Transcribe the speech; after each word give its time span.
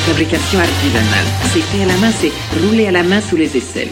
Fabrication 0.00 0.58
artisanale. 0.58 1.26
C'est 1.52 1.60
fait 1.60 1.82
à 1.82 1.86
la 1.86 1.96
main, 1.98 2.10
c'est 2.20 2.32
roulé 2.66 2.86
à 2.86 2.90
la 2.90 3.02
main 3.02 3.20
sous 3.20 3.36
les 3.36 3.56
aisselles. 3.56 3.88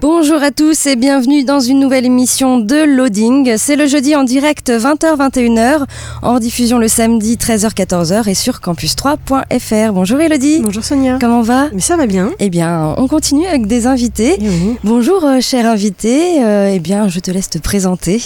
Bonjour 0.00 0.42
à 0.42 0.50
tous 0.50 0.86
et 0.86 0.96
bienvenue 0.96 1.44
dans 1.44 1.60
une 1.60 1.78
nouvelle 1.80 2.06
émission 2.06 2.58
de 2.58 2.84
Loading. 2.96 3.54
C'est 3.58 3.76
le 3.76 3.86
jeudi 3.86 4.14
en 4.16 4.22
direct 4.24 4.70
20h-21h, 4.70 5.84
en 6.22 6.38
diffusion 6.38 6.78
le 6.78 6.88
samedi 6.88 7.36
13h-14h 7.36 8.28
et 8.28 8.34
sur 8.34 8.60
campus3.fr. 8.60 9.92
Bonjour 9.92 10.20
Elodie. 10.20 10.60
Bonjour 10.62 10.84
Sonia. 10.84 11.18
Comment 11.20 11.42
va? 11.42 11.68
Mais 11.74 11.80
ça 11.80 11.96
va 11.96 12.06
bien. 12.06 12.30
Eh 12.38 12.48
bien, 12.50 12.94
on 12.96 13.08
continue 13.08 13.46
avec 13.46 13.66
des 13.66 13.86
invités. 13.86 14.38
Eh. 14.40 14.46
Bonjour 14.84 15.24
euh, 15.24 15.40
cher 15.40 15.66
invité, 15.66 16.42
Euh, 16.44 16.70
eh 16.72 16.78
bien 16.78 17.08
je 17.08 17.20
te 17.20 17.30
laisse 17.30 17.50
te 17.50 17.58
présenter. 17.58 18.22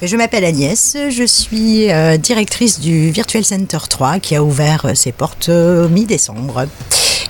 Je 0.00 0.16
m'appelle 0.16 0.44
Agnès, 0.44 0.96
je 1.10 1.24
suis 1.24 1.90
euh, 1.90 2.16
directrice 2.18 2.78
du 2.78 3.10
Virtual 3.10 3.44
Center 3.44 3.78
3 3.90 4.20
qui 4.20 4.36
a 4.36 4.44
ouvert 4.44 4.84
euh, 4.84 4.94
ses 4.94 5.10
portes 5.10 5.48
euh, 5.48 5.88
mi-décembre. 5.88 6.66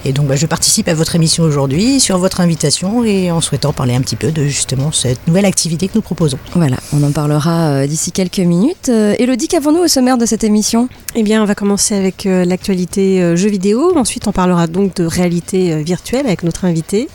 Et 0.04 0.12
donc 0.12 0.27
bah, 0.27 0.36
je 0.36 0.46
participe 0.46 0.88
à 0.88 0.94
votre 0.94 1.16
émission 1.16 1.44
aujourd'hui 1.44 2.00
sur 2.00 2.18
votre 2.18 2.41
invitation 2.41 3.04
et 3.04 3.30
en 3.30 3.41
souhaitant 3.41 3.72
parler 3.72 3.94
un 3.94 4.00
petit 4.00 4.16
peu 4.16 4.30
de 4.30 4.44
justement 4.44 4.92
cette 4.92 5.27
nouvelle 5.27 5.44
activité 5.44 5.88
que 5.88 5.92
nous 5.94 6.02
proposons. 6.02 6.38
Voilà, 6.54 6.77
on 6.92 7.02
en 7.02 7.10
parlera 7.10 7.70
euh, 7.70 7.86
d'ici 7.86 8.12
quelques 8.12 8.38
minutes. 8.38 8.88
Euh, 8.88 9.14
Elodie, 9.19 9.48
qu'avons-nous 9.48 9.80
au 9.80 9.88
sommaire 9.88 10.19
de 10.19 10.26
cette 10.26 10.44
émission? 10.44 10.88
Eh 11.14 11.22
bien, 11.22 11.42
on 11.42 11.46
va 11.46 11.54
commencer 11.54 11.94
avec 11.94 12.26
euh, 12.26 12.44
l'actualité 12.44 13.22
euh, 13.22 13.34
jeux 13.36 13.48
vidéo. 13.48 13.96
Ensuite, 13.96 14.28
on 14.28 14.32
parlera 14.32 14.66
donc 14.66 14.94
de 14.96 15.04
réalité 15.04 15.72
euh, 15.72 15.82
virtuelle 15.82 16.26
avec 16.26 16.42
notre 16.42 16.64
invité. 16.64 17.08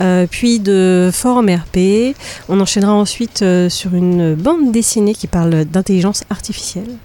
Euh, 0.00 0.26
puis 0.28 0.58
de 0.58 1.10
forum 1.12 1.48
RP. 1.48 2.14
On 2.48 2.60
enchaînera 2.60 2.92
ensuite 2.92 3.42
euh, 3.42 3.68
sur 3.68 3.94
une 3.94 4.34
bande 4.34 4.72
dessinée 4.72 5.14
qui 5.14 5.26
parle 5.26 5.64
d'intelligence 5.64 6.24
artificielle. 6.30 6.96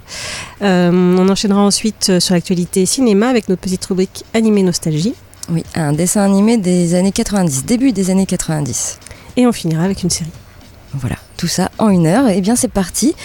Euh, 0.61 0.92
on 0.92 1.30
enchaînera 1.30 1.61
ensuite 1.61 2.08
euh, 2.09 2.20
sur 2.20 2.33
l'actualité 2.33 2.86
cinéma 2.86 3.28
avec 3.28 3.50
notre 3.50 3.61
petite 3.61 3.86
rubrique 3.86 4.23
animé 4.33 4.64
nostalgie. 4.64 5.14
Oui, 5.50 5.64
un 5.76 5.94
dessin 5.94 6.23
animé 6.23 6.58
des 6.58 6.94
années 6.94 7.14
90, 7.14 7.66
début 7.66 7.94
des 7.94 8.09
années 8.09 8.26
90. 8.26 9.00
Et 9.38 9.48
on 9.48 9.54
finira 9.54 9.84
avec 9.84 10.04
une 10.04 10.09
série. 10.09 10.31
Voilà, 10.94 11.16
tout 11.38 11.48
ça 11.48 11.70
en 11.78 11.90
une 11.90 12.08
heure. 12.08 12.28
Eh 12.30 12.42
bien, 12.42 12.56
c'est 12.56 12.68
parti. 12.68 13.16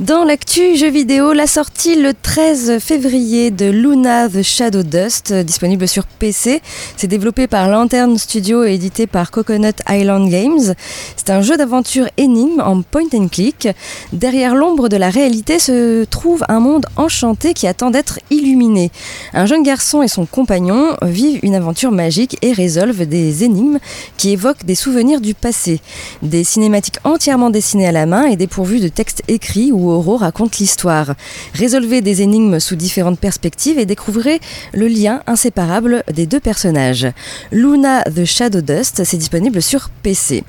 Dans 0.00 0.24
l'actu 0.24 0.76
jeux 0.76 0.90
vidéo, 0.90 1.32
la 1.32 1.46
sortie 1.46 1.94
le 1.94 2.12
13 2.12 2.78
février 2.80 3.50
de 3.50 3.66
Luna 3.66 4.28
the 4.28 4.42
Shadow 4.42 4.82
Dust, 4.82 5.30
euh, 5.30 5.42
disponible 5.44 5.86
sur 5.86 6.06
PC. 6.06 6.60
C'est 6.96 7.06
développé 7.06 7.46
par 7.46 7.68
Lantern 7.68 8.18
Studio 8.18 8.64
et 8.64 8.74
édité 8.74 9.06
par 9.06 9.30
Coconut 9.30 9.74
Island 9.88 10.28
Games. 10.28 10.74
C'est 11.16 11.30
un 11.30 11.40
jeu 11.40 11.56
d'aventure 11.56 12.08
énigme 12.16 12.60
en 12.60 12.82
point 12.82 13.06
and 13.14 13.28
click. 13.28 13.68
Derrière 14.12 14.56
l'ombre 14.56 14.88
de 14.88 14.96
la 14.96 15.08
réalité 15.08 15.58
se 15.58 16.04
trouve 16.04 16.42
un 16.48 16.58
monde 16.58 16.86
enchanté 16.96 17.54
qui 17.54 17.68
attend 17.68 17.90
d'être 17.90 18.18
illuminé. 18.30 18.90
Un 19.34 19.46
jeune 19.46 19.62
garçon 19.62 20.02
et 20.02 20.08
son 20.08 20.26
compagnon 20.26 20.96
vivent 21.02 21.38
une 21.42 21.54
aventure 21.54 21.92
magique 21.92 22.38
et 22.42 22.52
résolvent 22.52 23.06
des 23.06 23.44
énigmes 23.44 23.78
qui 24.16 24.30
évoquent 24.30 24.64
des 24.64 24.74
souvenirs 24.74 25.20
du 25.20 25.34
passé. 25.34 25.80
Des 26.22 26.42
cinématiques 26.42 26.98
entièrement 27.04 27.50
dessinées 27.50 27.61
à 27.62 27.92
la 27.92 28.06
main 28.06 28.26
et 28.26 28.36
dépourvues 28.36 28.80
de 28.80 28.88
textes 28.88 29.22
écrits 29.28 29.70
où 29.72 29.88
Oro 29.88 30.16
raconte 30.16 30.58
l'histoire. 30.58 31.14
Résolvez 31.54 32.00
des 32.00 32.20
énigmes 32.20 32.58
sous 32.58 32.74
différentes 32.74 33.20
perspectives 33.20 33.78
et 33.78 33.86
découvrez 33.86 34.40
le 34.74 34.88
lien 34.88 35.22
inséparable 35.28 36.02
des 36.12 36.26
deux 36.26 36.40
personnages. 36.40 37.06
Luna 37.52 38.02
the 38.02 38.24
Shadow 38.24 38.62
Dust, 38.62 39.02
c'est 39.04 39.16
disponible 39.16 39.62
sur 39.62 39.90
PC. 40.02 40.42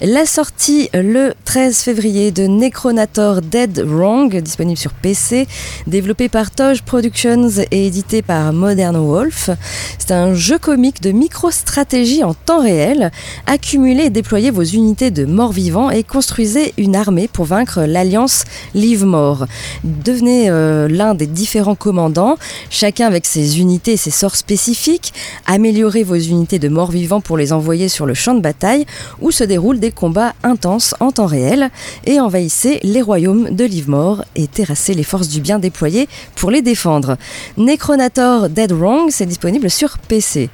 La 0.00 0.26
sortie 0.26 0.90
le 0.92 1.32
13 1.44 1.78
février 1.78 2.32
de 2.32 2.42
Necronator 2.42 3.40
Dead 3.40 3.78
Wrong, 3.78 4.36
disponible 4.36 4.78
sur 4.78 4.94
PC, 4.94 5.46
développé 5.86 6.28
par 6.28 6.50
Toge 6.50 6.82
Productions 6.82 7.50
et 7.70 7.86
édité 7.86 8.20
par 8.20 8.52
Modern 8.52 8.96
Wolf. 8.96 9.50
C'est 9.98 10.10
un 10.10 10.34
jeu 10.34 10.58
comique 10.58 11.00
de 11.02 11.12
micro-stratégie 11.12 12.24
en 12.24 12.34
temps 12.34 12.62
réel. 12.62 13.12
Accumulez 13.46 14.06
et 14.06 14.10
déployez 14.10 14.50
vos 14.50 14.64
unités 14.64 15.12
de 15.12 15.24
morts 15.24 15.52
vivants 15.52 15.90
et 15.90 16.02
construisez 16.02 16.47
une 16.76 16.96
armée 16.96 17.28
pour 17.28 17.44
vaincre 17.44 17.82
l'alliance 17.82 18.44
Livemore. 18.74 19.46
Devenez 19.84 20.48
euh, 20.48 20.88
l'un 20.88 21.14
des 21.14 21.26
différents 21.26 21.74
commandants, 21.74 22.36
chacun 22.70 23.06
avec 23.06 23.26
ses 23.26 23.60
unités 23.60 23.92
et 23.92 23.96
ses 23.96 24.10
sorts 24.10 24.36
spécifiques. 24.36 25.12
Améliorez 25.46 26.04
vos 26.04 26.16
unités 26.16 26.58
de 26.58 26.68
morts 26.68 26.90
vivants 26.90 27.20
pour 27.20 27.36
les 27.36 27.52
envoyer 27.52 27.88
sur 27.88 28.06
le 28.06 28.14
champ 28.14 28.34
de 28.34 28.40
bataille 28.40 28.86
où 29.20 29.30
se 29.30 29.44
déroulent 29.44 29.80
des 29.80 29.90
combats 29.90 30.34
intenses 30.42 30.94
en 31.00 31.12
temps 31.12 31.26
réel 31.26 31.70
et 32.06 32.20
envahissez 32.20 32.80
les 32.82 33.02
royaumes 33.02 33.50
de 33.50 33.64
Livemore 33.64 34.24
et 34.34 34.46
terrassez 34.46 34.94
les 34.94 35.02
forces 35.02 35.28
du 35.28 35.40
bien 35.40 35.58
déployées 35.58 36.08
pour 36.34 36.50
les 36.50 36.62
défendre. 36.62 37.16
Necronator 37.56 38.48
Dead 38.48 38.72
Wrong, 38.72 39.10
c'est 39.10 39.26
disponible 39.26 39.70
sur 39.70 39.98
PC. 39.98 40.50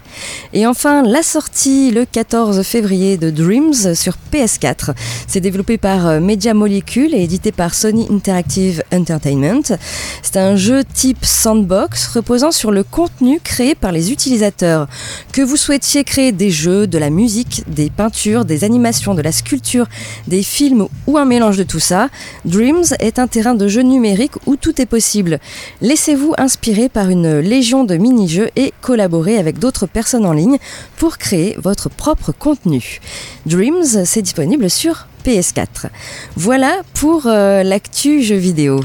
Et 0.52 0.66
enfin, 0.66 1.02
la 1.02 1.22
sortie 1.22 1.90
le 1.90 2.04
14 2.04 2.62
février 2.62 3.16
de 3.16 3.30
Dreams 3.30 3.94
sur 3.94 4.14
PS4. 4.32 4.94
C'est 5.26 5.40
développé 5.40 5.78
par 5.84 6.06
euh, 6.06 6.18
Media 6.18 6.54
Molecule 6.54 7.14
et 7.14 7.22
édité 7.22 7.52
par 7.52 7.74
Sony 7.74 8.06
Interactive 8.10 8.82
Entertainment. 8.90 9.76
C'est 10.22 10.38
un 10.38 10.56
jeu 10.56 10.82
type 10.82 11.22
sandbox 11.26 12.06
reposant 12.06 12.52
sur 12.52 12.70
le 12.70 12.84
contenu 12.84 13.38
créé 13.38 13.74
par 13.74 13.92
les 13.92 14.10
utilisateurs. 14.10 14.88
Que 15.30 15.42
vous 15.42 15.58
souhaitiez 15.58 16.02
créer 16.02 16.32
des 16.32 16.48
jeux, 16.48 16.86
de 16.86 16.96
la 16.96 17.10
musique, 17.10 17.64
des 17.68 17.90
peintures, 17.90 18.46
des 18.46 18.64
animations, 18.64 19.12
de 19.12 19.20
la 19.20 19.30
sculpture, 19.30 19.86
des 20.26 20.42
films 20.42 20.86
ou 21.06 21.18
un 21.18 21.26
mélange 21.26 21.58
de 21.58 21.64
tout 21.64 21.80
ça, 21.80 22.08
Dreams 22.46 22.94
est 22.98 23.18
un 23.18 23.26
terrain 23.26 23.54
de 23.54 23.68
jeu 23.68 23.82
numérique 23.82 24.32
où 24.46 24.56
tout 24.56 24.80
est 24.80 24.86
possible. 24.86 25.38
Laissez-vous 25.82 26.32
inspirer 26.38 26.88
par 26.88 27.10
une 27.10 27.40
légion 27.40 27.84
de 27.84 27.96
mini-jeux 27.98 28.48
et 28.56 28.72
collaborez 28.80 29.36
avec 29.36 29.58
d'autres 29.58 29.84
personnes 29.84 30.24
en 30.24 30.32
ligne 30.32 30.56
pour 30.96 31.18
créer 31.18 31.58
votre 31.62 31.90
propre 31.90 32.32
contenu. 32.32 33.00
Dreams, 33.44 34.06
c'est 34.06 34.22
disponible 34.22 34.70
sur 34.70 35.08
PS4. 35.24 35.88
Voilà 36.36 36.82
pour 36.94 37.26
euh, 37.26 37.62
l'actu 37.62 38.22
jeux 38.22 38.36
vidéo. 38.36 38.80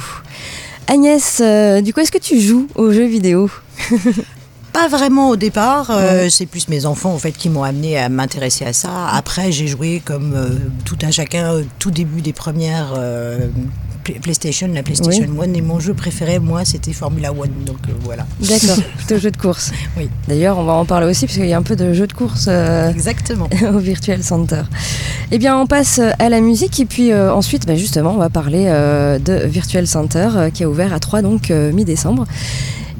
Agnès, 0.88 1.40
euh, 1.42 1.82
du 1.82 1.94
coup, 1.94 2.00
est-ce 2.00 2.12
que 2.12 2.18
tu 2.18 2.40
joues 2.40 2.68
aux 2.76 2.92
jeux 2.92 3.08
vidéo? 3.08 3.50
Pas 4.74 4.88
vraiment 4.88 5.30
au 5.30 5.36
départ, 5.36 5.90
euh, 5.90 6.30
c'est 6.30 6.46
plus 6.46 6.70
mes 6.70 6.86
enfants 6.86 7.12
en 7.12 7.18
fait 7.18 7.32
qui 7.32 7.50
m'ont 7.50 7.64
amené 7.64 7.98
à 7.98 8.08
m'intéresser 8.08 8.66
à 8.66 8.74
ça. 8.74 9.08
Après, 9.08 9.52
j'ai 9.52 9.68
joué 9.68 10.02
comme 10.06 10.60
tout 10.86 10.98
un 11.02 11.10
chacun 11.10 11.54
au 11.54 11.62
tout 11.80 11.90
début 11.90 12.22
des 12.22 12.34
premières 12.34 12.94
PlayStation, 14.14 14.68
la 14.74 14.84
PlayStation 14.84 15.25
One. 15.38 15.56
Et 15.56 15.62
mon 15.62 15.80
jeu 15.80 15.94
préféré, 15.94 16.40
moi, 16.40 16.66
c'était 16.66 16.94
Formula 16.94 17.31
One. 17.31 17.50
Donc 17.66 17.78
euh, 17.88 17.92
voilà. 18.03 18.25
D'accord, 18.42 18.84
plutôt 18.97 19.18
jeu 19.20 19.31
de 19.31 19.38
course. 19.38 19.72
Oui. 19.97 20.09
D'ailleurs, 20.28 20.58
on 20.58 20.64
va 20.64 20.74
en 20.74 20.86
parler 20.86 21.08
aussi 21.08 21.25
parce 21.25 21.38
qu'il 21.38 21.47
y 21.47 21.53
a 21.53 21.58
un 21.58 21.62
peu 21.64 21.75
de 21.75 21.94
jeu 21.94 22.08
de 22.08 22.14
course 22.14 22.46
euh, 22.47 22.90
Exactement. 22.90 23.50
au 23.74 23.78
Virtual 23.80 24.24
Center. 24.24 24.62
Eh 25.31 25.38
bien, 25.38 25.58
on 25.59 25.68
passe 25.68 26.00
à 26.20 26.30
la 26.30 26.42
musique 26.42 26.80
et 26.80 26.86
puis 26.86 27.12
euh, 27.12 27.34
ensuite, 27.34 27.66
bah, 27.67 27.76
justement, 27.76 28.14
on 28.14 28.17
va 28.17 28.29
parler 28.29 28.66
euh, 28.67 29.20
de 29.20 29.34
Virtual 29.46 29.85
Center 29.88 30.29
euh, 30.35 30.50
qui 30.50 30.64
a 30.64 30.70
ouvert 30.70 30.94
à 30.94 31.00
3 31.00 31.22
donc 31.22 31.52
euh, 31.52 31.72
mi-décembre. 31.72 32.26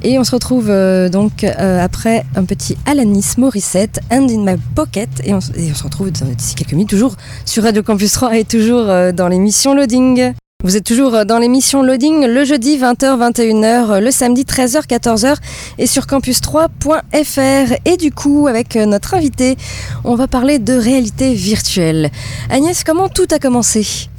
Et 0.01 0.17
on 0.17 0.23
se 0.23 0.31
retrouve 0.31 0.69
euh, 0.69 1.09
donc 1.09 1.44
euh, 1.44 1.83
après 1.83 2.23
un 2.38 2.45
petit 2.45 2.77
Alanis 2.85 3.33
Morissette, 3.38 4.00
Hand 4.09 4.31
in 4.31 4.50
My 4.50 4.57
Pocket. 4.73 5.09
Et 5.25 5.33
on, 5.33 5.39
s- 5.39 5.51
et 5.57 5.69
on 5.71 5.75
se 5.75 5.83
retrouve 5.83 6.09
d'ici 6.11 6.56
quelques 6.56 6.71
minutes, 6.71 6.89
toujours 6.89 7.15
sur 7.44 7.63
Radio 7.63 7.83
Campus 7.83 8.13
3 8.13 8.38
et 8.38 8.45
toujours 8.45 8.85
euh, 8.88 9.11
dans 9.11 9.27
l'émission 9.27 9.73
Loading. 9.75 10.31
Vous 10.61 10.75
êtes 10.75 10.83
toujours 10.83 11.15
euh, 11.15 11.23
dans 11.23 11.39
l'émission 11.39 11.83
Loading 11.83 12.25
le 12.25 12.44
jeudi 12.44 12.77
20h, 12.77 13.31
21h, 13.31 14.00
le 14.01 14.11
samedi 14.11 14.44
13h, 14.44 14.88
14h 14.88 15.38
et 15.77 15.88
sur 15.88 16.03
campus3.fr. 16.03 17.79
Et 17.85 17.95
du 17.95 18.11
coup, 18.11 18.45
avec 18.45 18.75
euh, 18.75 18.85
notre 18.85 19.13
invité, 19.13 19.56
on 20.03 20.15
va 20.15 20.27
parler 20.27 20.59
de 20.59 20.73
réalité 20.73 21.33
virtuelle. 21.33 22.11
Agnès, 22.50 22.83
comment 22.83 23.07
tout 23.07 23.27
a 23.31 23.39
commencé? 23.39 24.09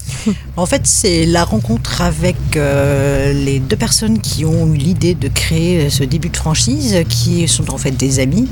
En 0.56 0.66
fait, 0.66 0.82
c'est 0.84 1.26
la 1.26 1.44
rencontre 1.44 2.02
avec 2.02 2.36
euh, 2.56 3.32
les 3.32 3.60
deux 3.60 3.76
personnes 3.76 4.18
qui 4.18 4.44
ont 4.44 4.66
eu 4.72 4.76
l'idée 4.76 5.14
de 5.14 5.28
créer 5.28 5.88
ce 5.90 6.04
début 6.04 6.28
de 6.28 6.36
franchise, 6.36 6.98
qui 7.08 7.48
sont 7.48 7.72
en 7.72 7.78
fait 7.78 7.92
des 7.92 8.20
amis, 8.20 8.48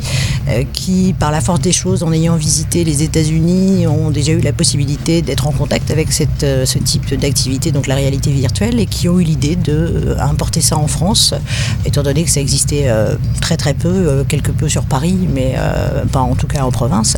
euh, 0.49 0.65
qui, 0.73 1.15
par 1.19 1.31
la 1.31 1.41
force 1.41 1.61
des 1.61 1.73
choses, 1.73 2.03
en 2.03 2.13
ayant 2.13 2.37
visité 2.37 2.85
les 2.85 3.03
États-Unis, 3.03 3.87
ont 3.87 4.11
déjà 4.11 4.33
eu 4.33 4.41
la 4.41 4.53
possibilité 4.53 5.23
d'être 5.23 5.47
en 5.47 5.53
contact 5.53 5.91
avec 5.91 6.09
euh, 6.43 6.65
ce 6.65 6.79
type 6.79 7.15
d'activité, 7.15 7.73
donc 7.73 7.87
la 7.87 7.95
réalité 7.95 8.31
virtuelle, 8.31 8.81
et 8.81 8.87
qui 8.87 9.09
ont 9.09 9.19
eu 9.19 9.25
l'idée 9.25 9.57
d'importer 9.57 10.61
ça 10.61 10.77
en 10.79 10.89
France, 10.89 11.35
étant 11.85 12.03
donné 12.03 12.25
que 12.25 12.31
ça 12.31 12.41
existait 12.41 12.89
très 13.41 13.57
très 13.57 13.75
peu, 13.75 14.25
quelque 14.29 14.51
peu 14.51 14.69
sur 14.69 14.85
Paris, 14.85 15.29
mais 15.35 15.57
pas 16.13 16.21
en 16.21 16.35
tout 16.35 16.47
cas 16.47 16.63
en 16.63 16.71
province. 16.71 17.17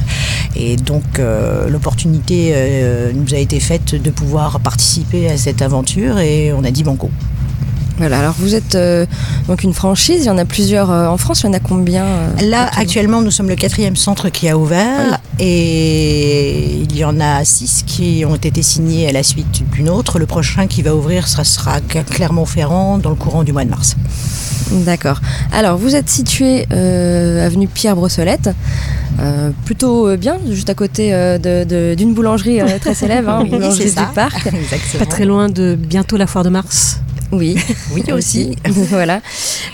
Et 0.56 0.76
donc 0.76 1.20
l'opportunité 1.69 2.54
nous 3.14 3.34
a 3.34 3.38
été 3.38 3.60
faite 3.60 4.00
de 4.00 4.10
pouvoir 4.10 4.30
participer 4.62 5.29
à 5.29 5.37
cette 5.37 5.62
aventure 5.62 6.19
et 6.19 6.53
on 6.53 6.65
a 6.65 6.71
dit 6.71 6.85
banco. 6.85 7.11
Voilà, 8.00 8.20
alors 8.20 8.35
vous 8.38 8.55
êtes 8.55 8.76
euh, 8.76 9.05
donc 9.47 9.62
une 9.62 9.75
franchise, 9.75 10.23
il 10.23 10.26
y 10.26 10.31
en 10.31 10.38
a 10.38 10.47
plusieurs 10.47 10.91
euh, 10.91 11.06
en 11.06 11.19
France, 11.19 11.43
il 11.43 11.47
y 11.47 11.49
en 11.50 11.52
a 11.52 11.61
combien 11.61 12.05
euh, 12.06 12.29
Là, 12.49 12.70
actuellement? 12.75 13.20
nous 13.20 13.31
sommes 13.31 13.49
le 13.50 13.56
quatrième 13.56 13.94
centre 13.94 14.31
qui 14.31 14.49
a 14.49 14.56
ouvert 14.56 15.19
et 15.38 16.76
il 16.81 16.97
y 16.97 17.05
en 17.05 17.20
a 17.20 17.44
six 17.44 17.82
qui 17.87 18.25
ont 18.26 18.37
été 18.37 18.62
signés 18.62 19.06
à 19.08 19.12
la 19.12 19.23
suite 19.23 19.62
d'une 19.73 19.91
autre. 19.91 20.19
Le 20.19 20.25
prochain 20.26 20.67
qui 20.67 20.81
va 20.81 20.94
ouvrir, 20.94 21.29
ça 21.29 21.44
sera 21.44 21.75
à 21.75 21.81
Clermont-Ferrand 21.81 22.97
dans 22.99 23.11
le 23.11 23.17
courant 23.17 23.43
du 23.43 23.52
mois 23.52 23.64
de 23.64 23.70
mars. 23.70 23.97
D'accord. 24.73 25.20
Alors, 25.53 25.76
vous 25.76 25.94
êtes 25.96 26.08
situé 26.08 26.67
euh, 26.73 27.44
avenue 27.44 27.67
Pierre 27.69 27.96
Brossolette, 27.96 28.50
euh, 29.20 29.50
plutôt 29.64 30.08
euh, 30.08 30.17
bien, 30.17 30.38
juste 30.50 30.70
à 30.70 30.75
côté 30.75 31.12
euh, 31.12 31.38
de- 31.38 31.64
de- 31.64 31.94
d'une 31.96 32.14
boulangerie 32.14 32.61
euh, 32.61 32.79
très 32.81 32.94
célèbre, 32.94 33.29
hein, 33.31 33.41
Oui, 33.44 33.50
boulangerie 33.50 33.91
du 33.91 34.14
Parc. 34.14 34.46
Exactement. 34.55 35.05
Pas 35.05 35.06
très 35.11 35.25
loin 35.25 35.49
de 35.49 35.75
bientôt 35.79 36.17
la 36.17 36.26
foire 36.26 36.44
de 36.44 36.50
Mars. 36.50 37.00
Oui, 37.32 37.56
Oui, 37.93 38.03
aussi. 38.12 38.56
voilà. 38.67 39.21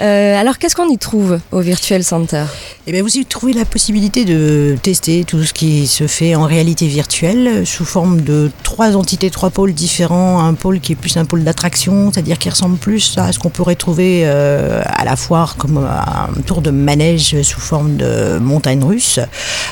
Euh, 0.01 0.41
alors, 0.41 0.59
qu'est-ce 0.59 0.77
qu'on 0.77 0.89
y 0.89 0.99
trouve 0.99 1.39
au 1.53 1.61
Virtual 1.61 2.03
Center? 2.03 2.45
Eh 2.87 2.93
bien, 2.93 3.03
vous 3.03 3.17
y 3.17 3.25
trouvez 3.25 3.53
la 3.53 3.65
possibilité 3.65 4.25
de 4.25 4.77
tester 4.83 5.25
tout 5.25 5.43
ce 5.43 5.53
qui 5.53 5.87
se 5.87 6.07
fait 6.07 6.35
en 6.35 6.45
réalité 6.45 6.87
virtuelle 6.87 7.67
sous 7.67 7.85
forme 7.85 8.21
de 8.21 8.51
trois 8.63 8.97
entités, 8.97 9.31
trois 9.31 9.51
pôles 9.51 9.73
différents. 9.73 10.45
Un 10.45 10.55
pôle 10.55 10.81
qui 10.81 10.93
est 10.93 10.97
plus 10.97 11.17
un 11.17 11.25
pôle 11.25 11.43
d'attraction, 11.43 12.13
c'est-à-dire 12.13 12.39
qui 12.39 12.49
ressemble 12.49 12.77
plus 12.77 13.17
à 13.19 13.33
ce 13.33 13.39
qu'on 13.39 13.51
pourrait 13.51 13.75
trouver 13.75 14.23
euh, 14.25 14.83
à 14.85 15.05
la 15.05 15.17
foire 15.17 15.57
comme 15.57 15.79
un 15.79 16.41
tour 16.43 16.63
de 16.63 16.71
manège 16.71 17.43
sous 17.43 17.61
forme 17.61 17.97
de 17.97 18.39
montagne 18.39 18.85
russe. 18.85 19.19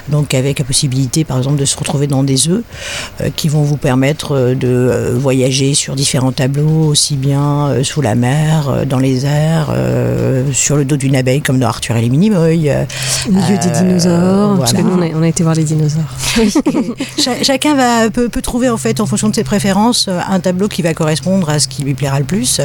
Donc, 0.09 0.35
avec 0.35 0.59
la 0.59 0.65
possibilité, 0.65 1.25
par 1.25 1.39
exemple, 1.39 1.59
de 1.59 1.65
se 1.65 1.77
retrouver 1.77 2.07
dans 2.07 2.23
des 2.23 2.49
œufs 2.49 2.63
euh, 3.21 3.31
qui 3.35 3.49
vont 3.49 3.63
vous 3.63 3.77
permettre 3.77 4.33
euh, 4.33 4.55
de 4.55 4.69
euh, 4.69 5.15
voyager 5.17 5.75
sur 5.75 5.95
différents 5.95 6.33
tableaux, 6.33 6.87
aussi 6.87 7.17
bien 7.17 7.74
euh, 7.75 7.83
sous 7.85 8.01
la 8.01 8.15
mer, 8.15 8.69
euh, 8.69 8.85
dans 8.85 8.99
les 8.99 9.27
airs, 9.27 9.69
euh, 9.75 10.45
sur 10.53 10.77
le 10.77 10.85
dos 10.85 10.97
d'une 10.97 11.17
abeille 11.17 11.41
comme 11.43 11.59
dans 11.59 11.69
Arthur 11.69 11.97
et 11.97 12.01
les 12.03 12.09
Minimoys. 12.09 12.69
euh, 12.69 12.85
Au 13.29 13.33
milieu 13.33 13.59
des 13.59 13.71
dinosaures. 13.71 14.59
Parce 14.59 14.73
que 14.73 14.81
nous, 14.83 14.93
on 14.99 15.03
a, 15.03 15.07
on 15.19 15.23
a 15.23 15.29
été 15.29 15.43
voir 15.43 15.55
les 15.55 15.65
dinosaures. 15.65 16.03
Cha- 17.19 17.43
chacun 17.43 17.75
va, 17.75 18.11
peut, 18.11 18.29
peut 18.29 18.43
trouver 18.43 18.69
en 18.69 18.77
fait 18.77 19.01
en 19.01 19.07
fonction 19.07 19.29
de 19.29 19.35
ses 19.35 19.45
préférences 19.45 20.09
un 20.09 20.41
tableau 20.41 20.69
qui 20.69 20.83
va 20.83 20.95
correspondre 20.95 21.49
à 21.49 21.59
ce 21.59 21.69
qui 21.69 21.83
lui 21.83 21.95
plaira 21.95 22.19
le 22.19 22.25
plus 22.25 22.61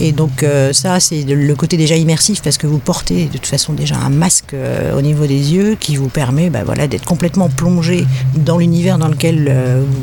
et 0.00 0.12
donc 0.12 0.44
ça 0.72 1.00
c'est 1.00 1.22
le 1.24 1.54
côté 1.54 1.76
déjà 1.76 1.96
immersif 1.96 2.42
parce 2.42 2.56
que 2.58 2.66
vous 2.66 2.78
portez 2.78 3.26
de 3.26 3.32
toute 3.32 3.46
façon 3.46 3.72
déjà 3.72 3.96
un 3.96 4.08
masque 4.10 4.54
au 4.96 5.00
niveau 5.02 5.26
des 5.26 5.52
yeux 5.52 5.76
qui 5.78 5.96
vous 5.96 6.08
permet 6.08 6.50
bah, 6.50 6.60
voilà, 6.64 6.86
d'être 6.86 7.04
complètement 7.04 7.48
plongé 7.48 8.06
dans 8.34 8.58
l'univers 8.58 8.98
dans 8.98 9.08
lequel 9.08 9.52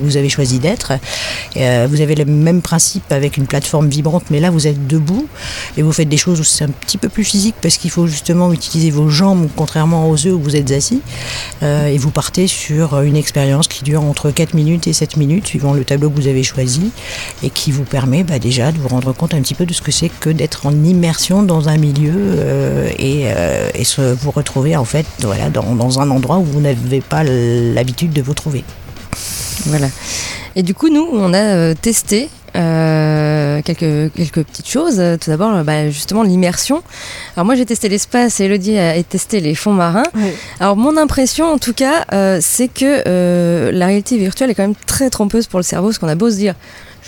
vous 0.03 0.17
avez 0.17 0.29
choisi 0.29 0.59
d'être 0.59 0.93
vous 1.55 2.01
avez 2.01 2.15
le 2.15 2.25
même 2.25 2.61
principe 2.61 3.11
avec 3.11 3.37
une 3.37 3.45
plateforme 3.47 3.89
vibrante 3.89 4.23
mais 4.29 4.39
là 4.39 4.46
vous 4.49 4.67
êtes 4.67 4.87
debout 4.87 5.27
et 5.77 5.81
vous 5.81 5.91
faites 5.91 6.09
des 6.09 6.17
choses 6.17 6.39
où 6.39 6.43
c'est 6.43 6.63
un 6.63 6.69
petit 6.69 6.97
peu 6.97 7.09
plus 7.09 7.23
physique 7.23 7.55
parce 7.61 7.77
qu'il 7.77 7.91
faut 7.91 8.07
justement 8.07 8.51
utiliser 8.51 8.91
vos 8.91 9.09
jambes 9.09 9.47
contrairement 9.55 10.09
aux 10.09 10.27
œufs 10.27 10.33
où 10.33 10.39
vous 10.39 10.55
êtes 10.55 10.71
assis 10.71 11.01
euh, 11.63 11.87
et 11.87 11.97
vous 11.97 12.11
partez 12.11 12.47
sur 12.47 13.01
une 13.01 13.15
expérience 13.15 13.67
qui 13.67 13.83
dure 13.83 14.03
entre 14.03 14.31
4 14.31 14.53
minutes 14.53 14.87
et 14.87 14.93
7 14.93 15.17
minutes 15.17 15.47
suivant 15.47 15.73
le 15.73 15.83
tableau 15.83 16.09
que 16.09 16.15
vous 16.15 16.27
avez 16.27 16.43
choisi 16.43 16.91
et 17.43 17.49
qui 17.49 17.71
vous 17.71 17.83
permet 17.83 18.23
bah, 18.23 18.39
déjà 18.39 18.71
de 18.71 18.77
vous 18.77 18.87
rendre 18.87 19.13
compte 19.13 19.33
un 19.33 19.41
petit 19.41 19.55
peu 19.55 19.65
de 19.65 19.73
ce 19.73 19.81
que 19.81 19.91
c'est 19.91 20.09
que 20.09 20.29
d'être 20.29 20.65
en 20.65 20.71
immersion 20.71 21.43
dans 21.43 21.69
un 21.69 21.77
milieu 21.77 22.13
euh, 22.15 22.89
et, 22.97 23.23
euh, 23.25 23.69
vous 24.19 24.31
retrouver 24.31 24.75
en 24.75 24.85
fait 24.85 25.05
dans, 25.19 25.75
dans 25.75 25.99
un 25.99 26.09
endroit 26.09 26.37
où 26.37 26.43
vous 26.43 26.61
n'avez 26.61 27.01
pas 27.01 27.23
l'habitude 27.23 28.11
de 28.11 28.21
vous 28.21 28.33
trouver. 28.33 28.63
Voilà. 29.65 29.87
Et 30.55 30.63
du 30.63 30.73
coup, 30.73 30.89
nous, 30.89 31.07
on 31.11 31.33
a 31.33 31.75
testé 31.75 32.29
euh, 32.55 33.61
quelques, 33.61 34.13
quelques 34.13 34.43
petites 34.43 34.69
choses. 34.69 35.01
Tout 35.21 35.29
d'abord, 35.29 35.63
bah, 35.63 35.89
justement, 35.89 36.23
l'immersion. 36.23 36.81
Alors 37.35 37.45
moi, 37.45 37.55
j'ai 37.55 37.65
testé 37.65 37.89
l'espace 37.89 38.39
et 38.39 38.45
Elodie 38.45 38.77
a 38.77 39.01
testé 39.03 39.39
les 39.39 39.55
fonds 39.55 39.73
marins. 39.73 40.03
Alors 40.59 40.75
mon 40.75 40.97
impression, 40.97 41.51
en 41.51 41.57
tout 41.57 41.73
cas, 41.73 42.05
euh, 42.13 42.39
c'est 42.41 42.67
que 42.67 43.03
euh, 43.07 43.71
la 43.71 43.87
réalité 43.87 44.17
virtuelle 44.17 44.49
est 44.49 44.55
quand 44.55 44.63
même 44.63 44.75
très 44.85 45.09
trompeuse 45.09 45.47
pour 45.47 45.59
le 45.59 45.63
cerveau, 45.63 45.87
parce 45.87 45.97
qu'on 45.97 46.07
a 46.07 46.15
beau 46.15 46.29
se 46.29 46.35
dire... 46.35 46.55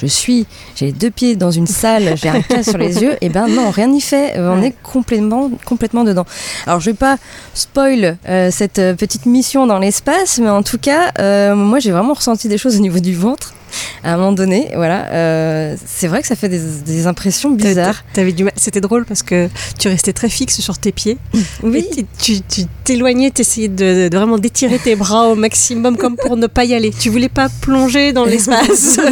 Je 0.02 0.06
suis, 0.06 0.46
j'ai 0.78 0.86
les 0.86 0.92
deux 0.94 1.10
pieds 1.12 1.36
dans 1.36 1.52
une 1.52 1.68
salle, 1.68 2.16
j'ai 2.16 2.30
un 2.30 2.42
casque 2.42 2.70
sur 2.70 2.78
les 2.78 3.02
yeux. 3.02 3.18
Et 3.22 3.28
ben 3.28 3.50
non, 3.50 3.70
rien 3.70 3.88
n'y 3.88 4.00
fait. 4.00 4.40
On 4.40 4.62
est 4.62 4.74
complètement, 4.82 5.52
complètement 5.66 6.06
dedans. 6.06 6.26
Alors 6.66 6.80
je 6.80 6.92
vais 6.92 6.96
pas 6.96 7.18
spoil 7.54 8.18
euh, 8.30 8.50
cette 8.50 8.76
petite 8.98 9.26
mission 9.26 9.68
dans 9.68 9.78
l'espace, 9.78 10.40
mais 10.40 10.50
en 10.50 10.64
tout 10.64 10.78
cas, 10.78 11.12
euh, 11.20 11.54
moi 11.54 11.80
j'ai 11.80 11.92
vraiment 11.92 12.14
ressenti 12.14 12.48
des 12.48 12.58
choses 12.58 12.78
au 12.78 12.80
niveau 12.80 13.00
du 13.00 13.14
ventre 13.14 13.54
à 14.04 14.14
un 14.14 14.18
moment 14.18 14.32
donné. 14.32 14.72
Voilà, 14.76 15.08
euh, 15.12 15.76
c'est 15.86 16.08
vrai 16.08 16.22
que 16.22 16.28
ça 16.28 16.36
fait 16.36 16.50
des, 16.50 16.60
des 16.86 17.08
impressions 17.08 17.52
bizarres. 17.52 18.04
T'avais 18.14 18.32
du 18.32 18.44
mal. 18.44 18.54
C'était 18.56 18.82
drôle 18.82 19.06
parce 19.06 19.24
que 19.24 19.50
tu 19.78 19.88
restais 19.88 20.14
très 20.14 20.30
fixe 20.30 20.60
sur 20.62 20.78
tes 20.78 20.92
pieds. 20.92 21.18
Oui, 21.64 21.88
Et 21.98 22.06
tu 22.22 22.40
t'éloignais, 22.84 23.32
t'essayais 23.32 23.68
de, 23.68 24.08
de 24.10 24.18
vraiment 24.18 24.38
d'étirer 24.38 24.80
tes 24.80 24.96
bras 24.96 25.28
au 25.28 25.36
maximum 25.36 25.98
comme 25.98 26.16
pour 26.16 26.38
ne 26.38 26.48
pas 26.48 26.66
y 26.66 26.74
aller. 26.74 26.92
Tu 26.98 27.10
voulais 27.10 27.30
pas 27.30 27.50
plonger 27.62 28.14
dans 28.14 28.26
l'espace. 28.30 29.00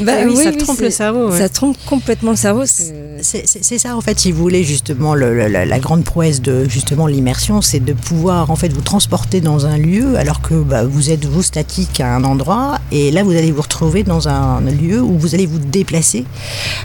bah, 0.00 0.12
Ah 0.20 0.24
oui, 0.26 0.36
ça 0.36 0.50
oui, 0.50 0.56
trompe 0.58 0.80
le 0.80 0.90
cerveau. 0.90 1.30
ouais. 1.30 1.38
Ça 1.38 1.48
trompe 1.48 1.76
complètement 1.86 2.30
le 2.32 2.36
cerveau. 2.36 2.62
c'est- 2.66 2.92
C'est 3.22 3.78
ça 3.78 3.96
en 3.96 4.00
fait, 4.00 4.18
si 4.20 4.32
vous 4.32 4.42
voulez 4.42 4.64
justement 4.64 5.14
le- 5.14 5.34
le- 5.34 5.48
la, 5.48 5.64
la 5.64 5.78
grande 5.78 6.04
prouesse 6.04 6.42
de 6.42 6.68
justement 6.68 7.06
l'immersion, 7.06 7.62
c'est 7.62 7.80
de 7.80 7.92
pouvoir 7.92 8.50
en 8.50 8.56
fait 8.56 8.72
vous 8.72 8.80
transporter 8.82 9.40
dans 9.40 9.66
un 9.66 9.78
lieu 9.78 10.16
alors 10.16 10.40
que 10.42 10.54
bah, 10.54 10.84
vous 10.84 11.10
êtes 11.10 11.24
vous 11.24 11.42
statique 11.42 12.00
à 12.00 12.14
un 12.14 12.24
endroit 12.24 12.78
et 12.92 13.10
là 13.10 13.22
vous 13.22 13.30
allez 13.32 13.50
vous 13.52 13.62
retrouver 13.62 14.02
dans 14.02 14.28
un 14.28 14.60
lieu 14.60 15.00
où 15.00 15.16
vous 15.18 15.34
allez 15.34 15.46
vous 15.46 15.58
déplacer. 15.58 16.24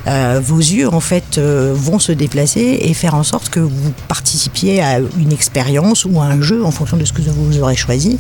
Euh, 0.07 0.39
vos 0.43 0.59
yeux 0.59 0.87
en 0.93 0.99
fait 1.01 1.37
euh, 1.37 1.73
vont 1.75 1.99
se 1.99 2.11
déplacer 2.11 2.79
et 2.81 2.93
faire 2.93 3.15
en 3.15 3.23
sorte 3.23 3.49
que 3.49 3.59
vous 3.59 3.91
participiez 4.07 4.81
à 4.81 4.99
une 4.99 5.31
expérience 5.33 6.05
ou 6.05 6.19
à 6.21 6.25
un 6.25 6.41
jeu 6.41 6.63
en 6.63 6.71
fonction 6.71 6.97
de 6.97 7.05
ce 7.05 7.13
que 7.13 7.21
vous 7.21 7.59
aurez 7.59 7.75
choisi 7.75 8.17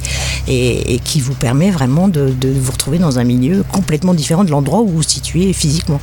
et, 0.47 0.95
et 0.95 0.99
qui 0.99 1.19
vous 1.21 1.33
permet 1.33 1.71
vraiment 1.71 2.07
de, 2.07 2.29
de 2.29 2.49
vous 2.49 2.71
retrouver 2.71 2.97
dans 2.97 3.19
un 3.19 3.23
milieu 3.23 3.63
complètement 3.71 4.13
différent 4.13 4.43
de 4.43 4.51
l'endroit 4.51 4.78
où 4.81 4.87
vous 4.87 4.95
vous 4.97 5.03
situez 5.03 5.53
physiquement. 5.53 6.01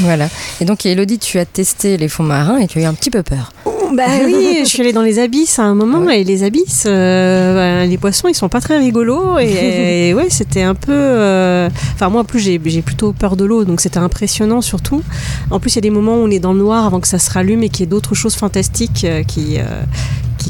Voilà. 0.00 0.28
Et 0.60 0.64
donc, 0.64 0.86
Elodie, 0.86 1.18
tu 1.18 1.38
as 1.38 1.44
testé 1.44 1.96
les 1.96 2.08
fonds 2.08 2.22
marins 2.22 2.58
et 2.58 2.66
tu 2.68 2.78
as 2.78 2.82
eu 2.82 2.84
un 2.84 2.94
petit 2.94 3.10
peu 3.10 3.22
peur. 3.22 3.52
Bah 3.96 4.04
oui, 4.24 4.58
je 4.64 4.68
suis 4.68 4.80
allée 4.82 4.92
dans 4.92 5.02
les 5.02 5.18
abysses 5.18 5.58
à 5.58 5.64
un 5.64 5.74
moment 5.74 6.08
et 6.10 6.22
les 6.22 6.44
abysses, 6.44 6.84
euh, 6.86 7.80
bah, 7.80 7.86
les 7.86 7.98
poissons, 7.98 8.28
ils 8.28 8.34
sont 8.34 8.48
pas 8.48 8.60
très 8.60 8.78
rigolos 8.78 9.38
et, 9.40 10.08
et 10.10 10.14
ouais, 10.14 10.28
c'était 10.30 10.62
un 10.62 10.76
peu. 10.76 10.92
euh, 10.92 11.68
Enfin 11.94 12.08
moi 12.08 12.20
en 12.20 12.24
plus 12.24 12.38
j'ai 12.38 12.60
j'ai 12.64 12.82
plutôt 12.82 13.12
peur 13.12 13.34
de 13.36 13.44
l'eau, 13.44 13.64
donc 13.64 13.80
c'était 13.80 13.98
impressionnant 13.98 14.60
surtout. 14.60 15.02
En 15.50 15.58
plus 15.58 15.72
il 15.72 15.76
y 15.76 15.78
a 15.78 15.82
des 15.82 15.90
moments 15.90 16.14
où 16.14 16.20
on 16.24 16.30
est 16.30 16.38
dans 16.38 16.52
le 16.52 16.60
noir 16.60 16.86
avant 16.86 17.00
que 17.00 17.08
ça 17.08 17.18
se 17.18 17.30
rallume 17.32 17.64
et 17.64 17.68
qu'il 17.68 17.80
y 17.80 17.82
ait 17.82 17.86
d'autres 17.86 18.14
choses 18.14 18.36
fantastiques 18.36 19.02
euh, 19.04 19.24
qui 19.24 19.58
euh, 19.58 19.64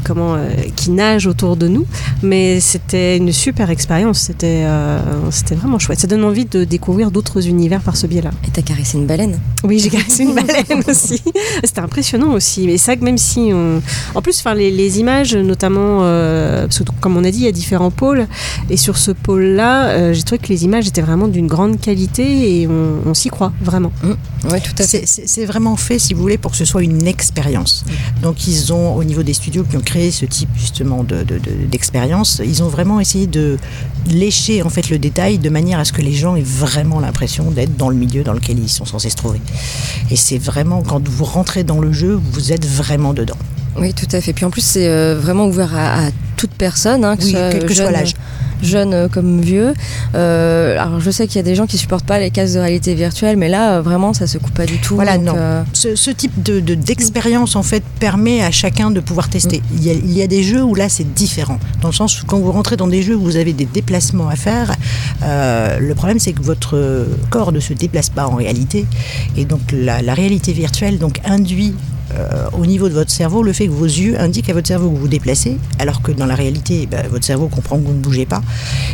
qui 0.01 0.07
comment 0.07 0.35
euh, 0.35 0.49
qui 0.75 0.91
nagent 0.91 1.27
autour 1.27 1.55
de 1.57 1.67
nous. 1.67 1.85
Mais 2.23 2.59
c'était 2.59 3.17
une 3.17 3.31
super 3.31 3.69
expérience, 3.69 4.19
c'était 4.19 4.63
euh, 4.65 4.99
c'était 5.31 5.55
vraiment 5.55 5.79
chouette. 5.79 5.99
Ça 5.99 6.07
donne 6.07 6.23
envie 6.23 6.45
de 6.45 6.63
découvrir 6.63 7.11
d'autres 7.11 7.47
univers 7.47 7.81
par 7.81 7.95
ce 7.95 8.07
biais-là. 8.07 8.31
Et 8.47 8.51
t'as 8.51 8.61
caressé 8.61 8.97
une 8.97 9.05
baleine. 9.05 9.39
Oui, 9.63 9.79
j'ai 9.79 9.89
caressé 9.89 10.23
une 10.23 10.33
baleine 10.35 10.83
aussi. 10.87 11.21
C'était 11.63 11.81
impressionnant 11.81 12.33
aussi. 12.33 12.65
Mais 12.67 12.77
ça, 12.77 12.95
même 12.95 13.17
si 13.17 13.51
on... 13.53 13.81
En 14.15 14.21
plus, 14.21 14.37
enfin, 14.39 14.53
les, 14.53 14.71
les 14.71 14.99
images, 14.99 15.35
notamment, 15.35 15.99
euh, 16.01 16.63
parce 16.63 16.79
que 16.79 16.83
comme 16.99 17.17
on 17.17 17.23
a 17.23 17.31
dit, 17.31 17.39
il 17.39 17.45
y 17.45 17.47
a 17.47 17.51
différents 17.51 17.91
pôles. 17.91 18.27
Et 18.69 18.77
sur 18.77 18.97
ce 18.97 19.11
pôle-là, 19.11 19.89
euh, 19.89 20.13
j'ai 20.13 20.23
trouvé 20.23 20.39
que 20.39 20.47
les 20.49 20.63
images 20.65 20.87
étaient 20.87 21.01
vraiment 21.01 21.27
d'une 21.27 21.47
grande 21.47 21.79
qualité 21.79 22.61
et 22.61 22.67
on, 22.67 23.09
on 23.09 23.13
s'y 23.13 23.29
croit, 23.29 23.53
vraiment. 23.61 23.91
Oui, 24.03 24.59
tout 24.61 24.81
à 24.81 24.87
fait. 24.87 25.03
C'est- 25.05 25.41
vraiment 25.45 25.75
fait, 25.75 25.97
si 25.99 26.13
vous 26.13 26.21
voulez, 26.21 26.37
pour 26.37 26.51
que 26.51 26.57
ce 26.57 26.65
soit 26.65 26.83
une 26.83 27.07
expérience. 27.07 27.83
Donc, 28.21 28.47
ils 28.47 28.71
ont, 28.71 28.95
au 28.95 29.03
niveau 29.03 29.23
des 29.23 29.33
studios 29.33 29.63
qui 29.63 29.75
ont 29.75 29.81
créé 29.91 30.09
ce 30.11 30.25
type 30.25 30.49
justement 30.55 31.03
de- 31.03 31.23
de- 31.23 31.39
d'expérience, 31.69 32.41
ils 32.45 32.63
ont 32.63 32.69
vraiment 32.69 32.99
essayé 33.01 33.27
de 33.27 33.57
lécher 34.09 34.63
en 34.63 34.69
fait 34.69 34.89
le 34.89 34.97
détail 34.99 35.37
de 35.37 35.49
manière 35.49 35.79
à 35.79 35.85
ce 35.85 35.91
que 35.91 36.01
les 36.01 36.13
gens 36.13 36.37
aient 36.37 36.49
vraiment 36.65 36.99
l'impression 37.01 37.51
d'être 37.51 37.75
dans 37.75 37.89
le 37.89 37.95
milieu 37.97 38.23
dans 38.23 38.31
lequel 38.33 38.57
ils 38.57 38.69
sont 38.69 38.85
censés 38.85 39.09
se 39.09 39.17
trouver. 39.17 39.41
Et 40.09 40.15
c'est 40.15 40.37
vraiment 40.37 40.81
quand 40.81 41.05
vous 41.09 41.25
rentrez 41.25 41.63
dans 41.65 41.79
le 41.79 41.91
jeu, 41.91 42.17
vous 42.31 42.53
êtes 42.53 42.65
vraiment 42.65 43.13
dedans. 43.13 43.37
Oui, 43.77 43.93
tout 43.93 44.07
à 44.11 44.21
fait. 44.21 44.33
Puis 44.33 44.45
en 44.45 44.49
plus, 44.49 44.61
c'est 44.63 44.87
euh, 44.87 45.17
vraiment 45.19 45.45
ouvert 45.45 45.73
à, 45.75 46.07
à 46.07 46.09
toute 46.37 46.51
personne, 46.51 47.05
hein, 47.05 47.15
que 47.15 47.21
Oui, 47.23 47.31
ce 47.31 47.37
soit 47.37 47.49
quel 47.51 47.65
que 47.65 47.73
soit 47.73 47.85
jeune, 47.85 47.93
l'âge. 47.93 48.13
jeune 48.61 48.93
euh, 48.93 49.07
comme 49.07 49.39
vieux. 49.41 49.73
Euh, 50.15 50.77
alors, 50.79 50.99
je 50.99 51.09
sais 51.11 51.25
qu'il 51.27 51.37
y 51.37 51.39
a 51.39 51.43
des 51.43 51.55
gens 51.55 51.65
qui 51.67 51.77
supportent 51.77 52.05
pas 52.05 52.19
les 52.19 52.31
casques 52.31 52.55
de 52.55 52.59
réalité 52.59 52.93
virtuelle, 52.95 53.37
mais 53.37 53.47
là, 53.47 53.77
euh, 53.77 53.81
vraiment, 53.81 54.13
ça 54.13 54.27
se 54.27 54.37
coupe 54.37 54.53
pas 54.53 54.65
du 54.65 54.77
tout. 54.79 54.95
Voilà, 54.95 55.17
donc, 55.17 55.27
non. 55.27 55.33
euh, 55.37 55.63
Ce, 55.73 55.95
ce 55.95 56.11
type 56.11 56.43
de- 56.43 56.59
de- 56.59 56.75
d'expérience 56.75 57.55
en 57.55 57.63
fait 57.63 57.83
permet 57.99 58.43
à 58.43 58.51
chacun 58.51 58.91
de 58.91 58.99
pouvoir 58.99 59.29
tester. 59.29 59.61
Il, 59.73 59.83
y 59.85 59.89
a, 59.89 59.93
il 59.93 60.11
y 60.11 60.21
a 60.21 60.27
des 60.27 60.43
jeux 60.43 60.63
où 60.63 60.75
là 60.75 60.89
c'est 60.89 61.13
différent, 61.13 61.59
dans 61.81 61.87
le 61.89 61.93
sens 61.93 62.21
où 62.21 62.25
quand 62.25 62.39
vous 62.39 62.51
rentrez 62.51 62.75
dans 62.75 62.87
des 62.87 63.01
jeux 63.03 63.15
où 63.15 63.21
vous 63.23 63.37
avez 63.37 63.53
des 63.53 63.65
déplacements 63.65 64.27
à 64.27 64.35
faire, 64.35 64.75
euh, 65.23 65.79
le 65.79 65.95
problème 65.95 66.19
c'est 66.19 66.33
que 66.33 66.41
votre 66.43 67.07
corps 67.29 67.51
ne 67.51 67.59
se 67.59 67.73
déplace 67.73 68.09
pas 68.09 68.27
en 68.27 68.35
réalité, 68.35 68.85
et 69.37 69.45
donc 69.45 69.61
la, 69.71 70.01
la 70.01 70.13
réalité 70.13 70.51
virtuelle 70.53 70.97
donc 70.99 71.19
induit 71.25 71.73
euh, 72.15 72.49
au 72.53 72.65
niveau 72.65 72.89
de 72.89 72.93
votre 72.93 73.11
cerveau 73.11 73.43
le 73.43 73.53
fait 73.53 73.67
que 73.67 73.71
vos 73.71 73.85
yeux 73.85 74.19
indiquent 74.19 74.49
à 74.49 74.53
votre 74.53 74.67
cerveau 74.67 74.89
que 74.89 74.95
vous 74.95 75.01
vous 75.01 75.07
déplacez, 75.07 75.57
alors 75.79 76.01
que 76.01 76.11
dans 76.11 76.25
la 76.25 76.35
réalité, 76.35 76.87
ben, 76.89 77.05
votre 77.09 77.25
cerveau 77.25 77.47
comprend 77.47 77.77
que 77.77 77.85
vous 77.85 77.93
ne 77.93 77.99
bougez 77.99 78.25
pas. 78.25 78.41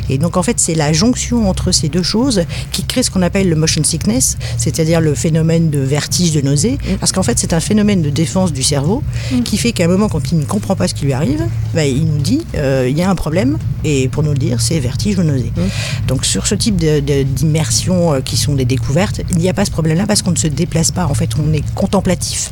Et 0.09 0.17
donc 0.17 0.37
en 0.37 0.43
fait, 0.43 0.59
c'est 0.59 0.75
la 0.75 0.93
jonction 0.93 1.49
entre 1.49 1.71
ces 1.71 1.89
deux 1.89 2.03
choses 2.03 2.43
qui 2.71 2.83
crée 2.83 3.03
ce 3.03 3.11
qu'on 3.11 3.21
appelle 3.21 3.49
le 3.49 3.55
motion 3.55 3.83
sickness, 3.83 4.37
c'est-à-dire 4.57 5.01
le 5.01 5.13
phénomène 5.15 5.69
de 5.69 5.79
vertige, 5.79 6.31
de 6.31 6.41
nausée, 6.41 6.77
parce 6.99 7.11
qu'en 7.11 7.23
fait, 7.23 7.39
c'est 7.39 7.53
un 7.53 7.59
phénomène 7.59 8.01
de 8.01 8.09
défense 8.09 8.53
du 8.53 8.63
cerveau 8.63 9.03
qui 9.45 9.57
fait 9.57 9.71
qu'à 9.71 9.85
un 9.85 9.87
moment, 9.87 10.09
quand 10.09 10.31
il 10.31 10.37
ne 10.37 10.45
comprend 10.45 10.75
pas 10.75 10.87
ce 10.87 10.93
qui 10.93 11.05
lui 11.05 11.13
arrive, 11.13 11.45
ben, 11.73 11.83
il 11.83 12.05
nous 12.05 12.19
dit 12.19 12.41
euh, 12.55 12.87
il 12.89 12.97
y 12.97 13.01
a 13.01 13.09
un 13.09 13.15
problème, 13.15 13.57
et 13.83 14.07
pour 14.07 14.23
nous 14.23 14.31
le 14.31 14.37
dire, 14.37 14.61
c'est 14.61 14.79
vertige 14.79 15.17
ou 15.17 15.23
nausée. 15.23 15.51
Donc 16.07 16.25
sur 16.25 16.47
ce 16.47 16.55
type 16.55 16.75
d'immersion 16.77 18.13
euh, 18.13 18.21
qui 18.21 18.37
sont 18.37 18.55
des 18.55 18.65
découvertes, 18.65 19.21
il 19.31 19.37
n'y 19.37 19.49
a 19.49 19.53
pas 19.53 19.65
ce 19.65 19.71
problème-là 19.71 20.05
parce 20.07 20.21
qu'on 20.21 20.31
ne 20.31 20.37
se 20.37 20.47
déplace 20.47 20.91
pas. 20.91 21.05
En 21.05 21.13
fait, 21.13 21.31
on 21.37 21.53
est 21.53 21.63
contemplatif. 21.73 22.51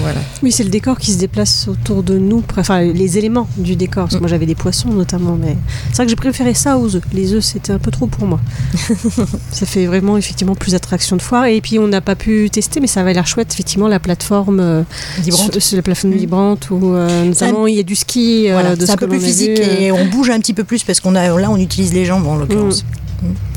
Voilà. 0.00 0.20
Oui, 0.42 0.52
c'est 0.52 0.64
le 0.64 0.70
décor 0.70 0.98
qui 0.98 1.12
se 1.12 1.18
déplace 1.18 1.68
autour 1.68 2.02
de 2.02 2.18
nous, 2.18 2.42
enfin 2.56 2.80
les 2.82 3.18
éléments 3.18 3.48
du 3.56 3.76
décor. 3.76 4.04
Parce 4.04 4.14
que 4.14 4.20
moi 4.20 4.28
j'avais 4.28 4.46
des 4.46 4.54
poissons 4.54 4.90
notamment, 4.90 5.36
mais 5.40 5.56
c'est 5.90 5.96
vrai 5.96 6.04
que 6.06 6.10
j'ai 6.10 6.16
préféré 6.16 6.54
ça 6.54 6.78
aux 6.78 6.94
œufs. 6.96 7.02
Les 7.12 7.32
œufs 7.34 7.44
c'était 7.44 7.72
un 7.72 7.78
peu 7.78 7.90
trop 7.90 8.06
pour 8.06 8.26
moi. 8.26 8.40
ça 9.50 9.66
fait 9.66 9.86
vraiment 9.86 10.16
effectivement 10.16 10.54
plus 10.54 10.74
attraction 10.74 11.16
de 11.16 11.22
foire. 11.22 11.46
Et 11.46 11.60
puis 11.60 11.78
on 11.78 11.88
n'a 11.88 12.00
pas 12.00 12.14
pu 12.16 12.48
tester, 12.50 12.80
mais 12.80 12.86
ça 12.86 13.00
avait 13.00 13.14
l'air 13.14 13.26
chouette 13.26 13.52
effectivement 13.52 13.88
la 13.88 14.00
plateforme 14.00 14.60
euh, 14.60 14.82
Vibrante. 15.18 15.58
sur- 15.58 15.76
la 15.76 15.82
plateforme 15.82 16.14
vibrante 16.14 16.70
où 16.70 16.92
euh, 16.94 17.24
notamment 17.24 17.66
il 17.66 17.74
y 17.76 17.80
a 17.80 17.82
du 17.82 17.94
ski. 17.96 18.48
euh, 18.48 18.52
Voilà, 18.52 18.74
c'est 18.78 18.86
ce 18.86 18.92
un 18.92 18.96
peu 18.96 19.08
plus 19.08 19.20
physique 19.20 19.58
vu, 19.58 19.82
et 19.82 19.92
on 19.92 20.06
bouge 20.06 20.30
un 20.30 20.38
petit 20.40 20.54
peu 20.54 20.64
plus 20.64 20.82
parce 20.84 21.00
qu'on 21.00 21.14
a 21.14 21.28
là 21.38 21.50
on 21.50 21.56
utilise 21.56 21.92
les 21.92 22.04
jambes 22.04 22.26
en 22.26 22.36
l'occurrence. 22.36 22.84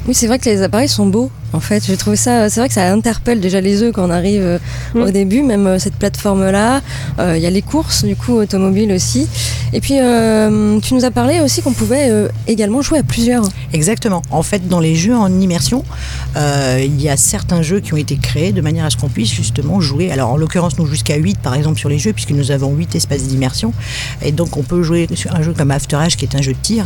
Oui, 0.08 0.14
c'est 0.16 0.28
vrai 0.28 0.40
que 0.40 0.46
les 0.50 0.62
appareils 0.64 0.90
sont 0.90 1.06
beaux. 1.06 1.30
En 1.54 1.60
fait, 1.60 1.84
j'ai 1.86 1.98
trouvé 1.98 2.16
ça. 2.16 2.50
C'est 2.50 2.62
vrai 2.62 2.70
que 2.70 2.74
ça 2.74 2.92
interpelle 2.92 3.40
déjà 3.42 3.60
les 3.62 3.84
œufs 3.84 3.92
quand 3.94 4.06
on 4.08 4.10
arrive 4.10 4.42
euh, 4.42 4.58
Mm. 4.96 5.02
au 5.02 5.12
début, 5.12 5.44
même 5.44 5.68
euh, 5.68 5.80
cette 5.80 5.96
plateforme-là. 5.96 6.82
Euh, 7.20 7.36
Il 7.38 7.44
y 7.44 7.46
a 7.46 7.50
les 7.50 7.62
courses, 7.62 8.04
du 8.06 8.16
coup, 8.16 8.34
automobiles 8.34 8.92
aussi. 8.94 9.28
Et 9.74 9.80
puis, 9.82 9.96
euh, 10.00 10.80
tu 10.80 10.94
nous 10.96 11.04
as 11.06 11.12
parlé 11.12 11.40
aussi 11.42 11.62
qu'on 11.62 11.74
pouvait 11.74 12.10
euh, 12.10 12.30
également 12.48 12.82
jouer 12.82 13.00
à 13.00 13.04
plusieurs. 13.04 13.44
Exactement. 13.74 14.22
En 14.32 14.44
fait, 14.44 14.68
dans 14.70 14.80
les 14.80 14.96
jeux 14.96 15.16
en 15.16 15.32
immersion, 15.40 15.84
il 16.36 17.02
y 17.02 17.10
a 17.10 17.18
certains 17.18 17.62
jeux 17.62 17.80
qui 17.82 17.94
ont 17.94 17.98
été 17.98 18.16
créés 18.16 18.54
de 18.54 18.62
manière 18.62 18.86
à 18.86 18.90
ce 18.90 18.98
qu'on 18.98 19.10
puisse 19.10 19.32
justement 19.32 19.82
jouer. 19.82 20.10
Alors, 20.12 20.32
en 20.32 20.38
l'occurrence, 20.38 20.78
nous 20.80 20.86
jusqu'à 20.88 21.16
8 21.18 21.38
par 21.40 21.54
exemple 21.54 21.78
sur 21.78 21.90
les 21.90 22.00
jeux, 22.00 22.14
puisque 22.14 22.32
nous 22.32 22.52
avons 22.52 22.74
8 22.74 22.96
espaces 22.96 23.24
d'immersion. 23.24 23.74
Et 24.24 24.32
donc, 24.32 24.56
on 24.58 24.64
peut 24.64 24.82
jouer 24.84 25.08
sur 25.14 25.36
un 25.36 25.42
jeu 25.42 25.54
comme 25.56 25.72
After 25.72 25.98
Edge, 26.04 26.16
qui 26.16 26.26
est 26.26 26.36
un 26.36 26.42
jeu 26.42 26.54
de 26.54 26.58
tir, 26.62 26.86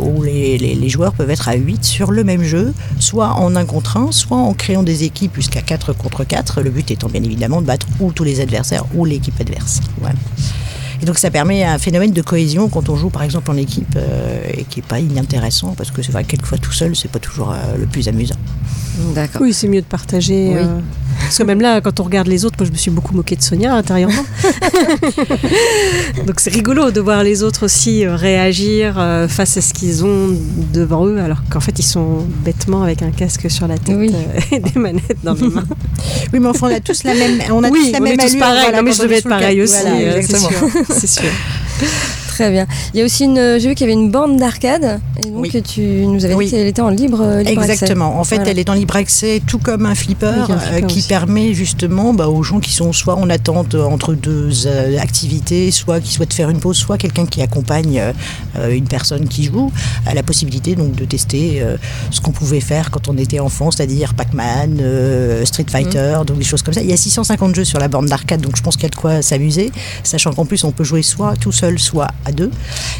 où 0.00 0.22
les, 0.22 0.56
les- 0.58 0.74
les 0.76 0.88
joueurs 0.88 1.12
peuvent 1.12 1.30
être 1.30 1.48
à 1.48 1.54
8 1.54 1.84
sur 1.84 2.10
le 2.12 2.21
même 2.24 2.42
jeu, 2.42 2.72
soit 2.98 3.30
en 3.30 3.56
un 3.56 3.64
contre 3.64 3.96
un, 3.96 4.12
soit 4.12 4.36
en 4.36 4.54
créant 4.54 4.82
des 4.82 5.04
équipes 5.04 5.34
jusqu'à 5.36 5.62
4 5.62 5.92
contre 5.92 6.24
4. 6.24 6.62
Le 6.62 6.70
but 6.70 6.90
étant 6.90 7.08
bien 7.08 7.22
évidemment 7.22 7.60
de 7.60 7.66
battre 7.66 7.86
ou 8.00 8.12
tous 8.12 8.24
les 8.24 8.40
adversaires 8.40 8.84
ou 8.94 9.04
l'équipe 9.04 9.38
adverse. 9.40 9.80
Et 11.02 11.04
donc 11.04 11.18
ça 11.18 11.30
permet 11.32 11.64
un 11.64 11.78
phénomène 11.78 12.12
de 12.12 12.22
cohésion 12.22 12.68
quand 12.68 12.88
on 12.88 12.94
joue 12.96 13.10
par 13.10 13.24
exemple 13.24 13.50
en 13.50 13.56
équipe 13.56 13.96
euh, 13.96 14.40
et 14.56 14.62
qui 14.64 14.78
n'est 14.80 14.86
pas 14.86 15.00
inintéressant 15.00 15.74
parce 15.76 15.90
que 15.90 16.00
c'est 16.00 16.12
vrai 16.12 16.22
que 16.22 16.30
quelquefois 16.30 16.58
tout 16.58 16.70
seul 16.72 16.94
c'est 16.94 17.10
pas 17.10 17.18
toujours 17.18 17.50
euh, 17.50 17.56
le 17.78 17.86
plus 17.86 18.06
amusant. 18.06 18.36
D'accord. 19.14 19.40
Oui, 19.42 19.52
c'est 19.52 19.68
mieux 19.68 19.80
de 19.80 19.86
partager. 19.86 20.50
Oui. 20.50 20.56
euh, 20.58 20.78
Parce 21.22 21.38
que 21.38 21.42
même 21.44 21.60
là, 21.62 21.80
quand 21.80 21.98
on 21.98 22.02
regarde 22.04 22.28
les 22.28 22.44
autres, 22.44 22.56
moi 22.58 22.66
je 22.66 22.72
me 22.72 22.76
suis 22.76 22.90
beaucoup 22.90 23.14
moquée 23.14 23.34
de 23.36 23.42
Sonia 23.42 23.74
intérieurement. 23.74 24.22
Donc 26.26 26.40
c'est 26.40 26.52
rigolo 26.52 26.90
de 26.90 27.00
voir 27.00 27.24
les 27.24 27.42
autres 27.42 27.64
aussi 27.64 28.06
réagir 28.06 28.94
face 29.28 29.56
à 29.56 29.60
ce 29.62 29.72
qu'ils 29.72 30.04
ont 30.04 30.36
devant 30.72 31.06
eux, 31.06 31.18
alors 31.20 31.42
qu'en 31.50 31.60
fait 31.60 31.78
ils 31.78 31.84
sont 31.84 32.26
bêtement 32.44 32.82
avec 32.82 33.02
un 33.02 33.10
casque 33.10 33.50
sur 33.50 33.66
la 33.66 33.78
tête 33.78 33.96
Oui. 33.98 34.12
et 34.52 34.60
des 34.60 34.78
manettes 34.78 35.18
dans 35.24 35.34
les 35.34 35.48
mains. 35.48 35.64
Oui 36.32 36.38
mais 36.40 36.48
enfin 36.48 36.68
on 36.70 36.74
a 36.74 36.80
tous 36.80 37.04
la 37.04 37.14
même 37.14 37.40
on 37.50 37.64
a 37.64 37.70
oui, 37.70 37.86
tous 37.86 37.92
la 37.92 37.98
on 37.98 38.02
même 38.02 38.12
est 38.12 38.16
tous 38.18 38.24
allure, 38.26 38.38
pareils. 38.40 38.60
voilà, 38.62 38.76
Non, 38.78 38.82
mais 38.84 38.92
je 38.92 39.02
devais 39.02 39.18
être 39.18 39.28
pareil 39.28 39.62
aussi, 39.62 39.74
Voilà, 39.80 40.16
exactement. 40.18 40.68
C'est 40.92 41.06
sûr. 41.06 41.24
Très 42.32 42.50
bien. 42.50 42.66
Il 42.94 42.98
y 43.00 43.02
a 43.02 43.04
aussi 43.04 43.24
une. 43.24 43.58
J'ai 43.58 43.68
vu 43.68 43.74
qu'il 43.74 43.86
y 43.86 43.90
avait 43.92 44.00
une 44.00 44.10
borne 44.10 44.38
d'arcade. 44.38 45.00
Et 45.18 45.28
donc, 45.28 45.40
Oui. 45.42 45.62
tu 45.62 45.80
nous 46.06 46.24
avais 46.24 46.34
Oui. 46.34 46.46
dit 46.46 46.52
qu'elle 46.52 46.66
était 46.66 46.80
en 46.80 46.88
libre, 46.88 47.20
euh, 47.20 47.42
libre 47.42 47.60
accès. 47.60 47.72
Exactement. 47.74 48.18
En 48.18 48.24
fait, 48.24 48.36
Voilà. 48.36 48.50
elle 48.52 48.58
est 48.58 48.70
en 48.70 48.74
libre 48.74 48.96
accès, 48.96 49.42
tout 49.46 49.58
comme 49.58 49.84
un 49.84 49.94
flipper, 49.94 50.26
un 50.48 50.50
euh, 50.74 50.80
qui 50.80 50.98
aussi. 51.00 51.08
permet 51.08 51.52
justement 51.52 52.14
bah, 52.14 52.28
aux 52.28 52.42
gens 52.42 52.58
qui 52.60 52.72
sont 52.72 52.92
soit 52.94 53.16
en 53.16 53.28
attente 53.28 53.74
euh, 53.74 53.84
entre 53.84 54.14
deux 54.14 54.50
euh, 54.66 54.98
activités, 54.98 55.70
soit 55.70 56.00
qui 56.00 56.10
souhaitent 56.12 56.32
faire 56.32 56.48
une 56.48 56.58
pause, 56.58 56.76
soit 56.78 56.96
quelqu'un 56.96 57.26
qui 57.26 57.42
accompagne 57.42 57.98
euh, 58.00 58.12
euh, 58.58 58.70
une 58.74 58.86
personne 58.88 59.28
qui 59.28 59.44
joue, 59.44 59.70
la 60.12 60.22
possibilité 60.22 60.74
donc 60.74 60.94
de 60.94 61.04
tester 61.04 61.60
euh, 61.60 61.76
ce 62.10 62.20
qu'on 62.22 62.32
pouvait 62.32 62.60
faire 62.60 62.90
quand 62.90 63.08
on 63.08 63.18
était 63.18 63.40
enfant, 63.40 63.70
c'est-à-dire 63.70 64.14
Pac-Man, 64.14 64.78
euh, 64.80 65.44
Street 65.44 65.66
Fighter, 65.70 66.16
donc 66.26 66.38
des 66.38 66.44
choses 66.44 66.62
comme 66.62 66.72
ça. 66.74 66.80
Il 66.80 66.88
y 66.88 66.92
a 66.94 66.96
650 66.96 67.54
jeux 67.54 67.64
sur 67.64 67.78
la 67.78 67.88
borne 67.88 68.06
d'arcade, 68.06 68.40
donc 68.40 68.56
je 68.56 68.62
pense 68.62 68.76
qu'il 68.76 68.84
y 68.84 68.86
a 68.86 68.90
de 68.90 68.96
quoi 68.96 69.20
s'amuser, 69.22 69.70
sachant 70.02 70.32
qu'en 70.32 70.44
plus 70.46 70.64
on 70.64 70.72
peut 70.72 70.84
jouer 70.84 71.02
soit 71.02 71.34
tout 71.36 71.52
seul, 71.52 71.78
soit 71.78 72.08
à 72.24 72.32
deux. 72.32 72.50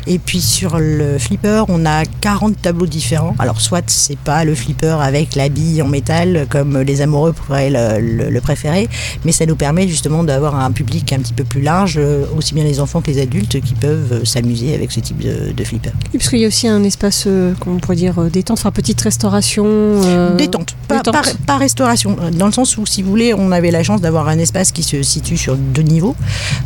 Et 0.06 0.18
puis 0.18 0.40
sur 0.40 0.78
le 0.78 1.18
flipper, 1.18 1.64
on 1.68 1.84
a 1.86 2.04
40 2.20 2.60
tableaux 2.60 2.86
différents. 2.86 3.34
Alors 3.38 3.60
soit 3.60 3.84
c'est 3.88 4.18
pas 4.18 4.44
le 4.44 4.54
flipper 4.54 4.96
avec 5.00 5.34
la 5.36 5.48
bille 5.48 5.80
en 5.82 5.88
métal 5.88 6.46
comme 6.48 6.78
les 6.80 7.00
amoureux 7.02 7.32
pourraient 7.32 7.70
le, 7.70 8.00
le- 8.00 8.30
le 8.30 8.40
préférer, 8.40 8.88
mais 9.24 9.32
ça 9.32 9.46
nous 9.46 9.56
permet 9.56 9.86
justement 9.88 10.24
d'avoir 10.24 10.56
un 10.56 10.70
public 10.72 11.12
un 11.12 11.18
petit 11.18 11.32
peu 11.32 11.44
plus 11.44 11.60
large, 11.62 11.94
euh, 11.98 12.24
aussi 12.36 12.54
bien 12.54 12.64
les 12.64 12.80
enfants 12.80 13.00
que 13.00 13.10
les 13.10 13.20
adultes 13.20 13.60
qui 13.60 13.74
peuvent 13.74 14.12
euh, 14.12 14.24
s'amuser 14.24 14.74
avec 14.74 14.90
ce 14.92 15.00
type 15.00 15.18
de, 15.18 15.52
de 15.52 15.64
flipper. 15.64 15.90
Oui, 16.12 16.18
parce 16.18 16.28
qu'il 16.30 16.40
y 16.40 16.44
a 16.44 16.48
aussi 16.48 16.66
un 16.68 16.82
espace, 16.84 17.24
euh, 17.26 17.52
comment 17.60 17.76
on 17.76 17.78
pourrait 17.78 17.96
dire, 17.96 18.14
détente, 18.30 18.58
enfin 18.58 18.70
petite 18.72 19.00
restauration. 19.00 19.64
euh, 19.66 20.36
Détente, 20.36 20.74
pas, 20.88 20.96
détente. 20.98 21.14
pas- 21.14 21.22
pas 21.46 21.56
restauration, 21.56 22.16
dans 22.32 22.46
le 22.46 22.52
sens 22.52 22.76
où, 22.76 22.86
si 22.86 23.02
vous 23.02 23.10
voulez, 23.10 23.34
on 23.34 23.52
avait 23.52 23.70
la 23.70 23.82
chance 23.82 24.00
d'avoir 24.00 24.28
un 24.28 24.38
espace 24.38 24.72
qui 24.72 24.82
se 24.82 25.02
situe 25.02 25.36
sur 25.36 25.56
deux 25.56 25.82
niveaux. 25.82 26.16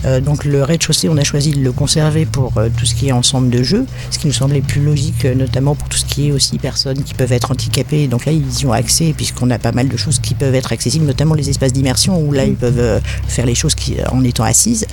Euh, 0.05 0.21
donc 0.21 0.45
le 0.45 0.63
rez-de-chaussée, 0.63 1.09
on 1.09 1.17
a 1.17 1.25
choisi 1.25 1.51
de 1.53 1.61
le 1.61 1.73
conserver 1.73 2.27
pour 2.27 2.46
euh, 2.57 2.69
tout 2.76 2.87
ce 2.87 2.95
qui 2.95 3.09
est 3.09 3.12
ensemble 3.12 3.50
de 3.50 3.62
jeux, 3.62 3.87
ce 4.11 4.19
qui 4.19 4.26
nous 4.26 4.33
semblait 4.33 4.61
plus 4.61 4.83
logique, 4.83 5.25
euh, 5.25 5.35
notamment 5.35 5.75
pour 5.75 5.88
tout 5.88 5.97
ce 5.97 6.05
qui 6.05 6.29
est 6.29 6.33
aussi 6.33 6.59
personnes 6.59 7.03
qui 7.03 7.15
peuvent 7.15 7.33
être 7.33 7.50
handicapées. 7.50 8.07
Donc 8.07 8.26
là, 8.26 8.33
ils 8.33 8.61
y 8.61 8.67
ont 8.67 8.73
accès, 8.73 9.15
puisqu'on 9.17 9.50
a 9.50 9.59
pas 9.59 9.73
mal 9.73 9.88
de 9.88 9.97
choses 9.97 10.19
qui 10.19 10.35
peuvent 10.35 10.55
être 10.55 10.73
accessibles, 10.73 11.07
notamment 11.07 11.35
les 11.35 11.50
espaces 11.50 11.73
d'immersion, 11.73 12.21
où 12.21 12.33
là, 12.33 12.45
ils 12.45 12.55
peuvent 12.55 12.79
euh, 12.79 13.00
faire 13.29 13.47
les 13.47 13.55
choses 13.55 13.75
en 14.11 14.25
étant 14.25 14.45
assises. 14.45 14.87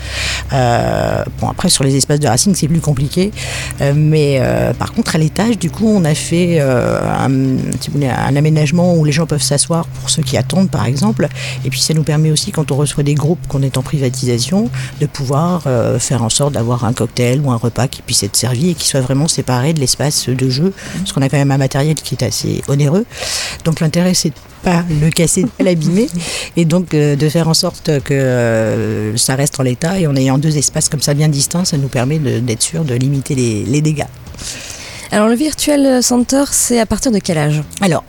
Bon, 0.51 1.49
après, 1.49 1.69
sur 1.69 1.83
les 1.83 1.95
espaces 1.95 2.19
de 2.19 2.27
racing, 2.27 2.53
c'est 2.55 2.67
plus 2.67 2.79
compliqué. 2.79 3.31
Mais 3.95 4.41
par 4.77 4.93
contre, 4.93 5.15
à 5.15 5.17
l'étage, 5.17 5.57
du 5.57 5.69
coup, 5.69 5.87
on 5.87 6.05
a 6.05 6.13
fait 6.13 6.59
un, 6.59 8.35
aménagement 8.35 8.95
où 8.95 9.05
les 9.05 9.11
gens 9.11 9.25
peuvent 9.25 9.41
s'asseoir 9.41 9.85
pour 9.87 10.09
ceux 10.09 10.21
qui 10.21 10.37
attendent, 10.37 10.69
par 10.69 10.85
exemple. 10.85 11.27
Et 11.65 11.69
puis, 11.69 11.79
ça 11.79 11.93
nous 11.93 12.03
permet 12.03 12.31
aussi, 12.31 12.51
quand 12.51 12.71
on 12.71 12.75
reçoit 12.75 13.03
des 13.03 13.15
groupes 13.15 13.45
qu'on 13.47 13.61
est 13.61 13.77
en 13.77 13.83
privatisation, 13.83 14.69
de 14.99 15.05
pouvoir 15.05 15.63
faire 15.99 16.23
en 16.23 16.29
sorte 16.29 16.53
d'avoir 16.53 16.85
un 16.85 16.93
cocktail 16.93 17.41
ou 17.43 17.51
un 17.51 17.57
repas 17.57 17.87
qui 17.87 18.01
puisse 18.01 18.23
être 18.23 18.35
servi 18.35 18.69
et 18.69 18.73
qui 18.73 18.87
soit 18.87 19.01
vraiment 19.01 19.27
séparé 19.27 19.73
de 19.73 19.79
l'espace 19.79 20.29
de 20.29 20.49
jeu. 20.49 20.73
Parce 20.97 21.11
qu'on 21.11 21.21
a 21.21 21.29
quand 21.29 21.37
même 21.37 21.51
un 21.51 21.57
matériel 21.57 21.95
qui 21.95 22.15
est 22.15 22.23
assez 22.23 22.61
onéreux. 22.67 23.05
Donc, 23.65 23.79
l'intérêt, 23.79 24.13
c'est 24.13 24.29
de 24.29 24.35
pas 24.63 24.83
le 24.89 25.09
casser, 25.09 25.43
de 25.43 25.49
pas 25.49 25.63
l'abîmer, 25.63 26.07
et 26.55 26.63
donc 26.63 26.93
euh, 26.93 27.17
de 27.17 27.27
faire 27.27 27.49
en 27.49 27.53
sorte 27.53 27.99
que 28.03 28.13
euh, 28.13 29.17
ça 29.17 29.35
reste 29.35 29.59
en 29.59 29.63
l'état. 29.63 29.99
Et 29.99 30.07
en 30.07 30.15
ayant 30.15 30.37
deux 30.37 30.57
espaces 30.57 30.89
comme 30.89 31.01
ça 31.01 31.13
bien 31.13 31.27
distincts, 31.27 31.65
ça 31.65 31.77
nous 31.77 31.89
permet 31.89 32.17
d'être 32.19 32.63
sûr 32.63 32.85
de 32.85 32.93
limiter 32.95 33.35
les, 33.35 33.63
les 33.65 33.81
dégâts. 33.81 34.07
Alors, 35.11 35.27
le 35.27 35.35
Virtual 35.35 36.01
Center, 36.01 36.45
c'est 36.51 36.79
à 36.79 36.85
partir 36.85 37.11
de 37.11 37.19
quel 37.19 37.37
âge? 37.37 37.61
Alors, 37.81 38.03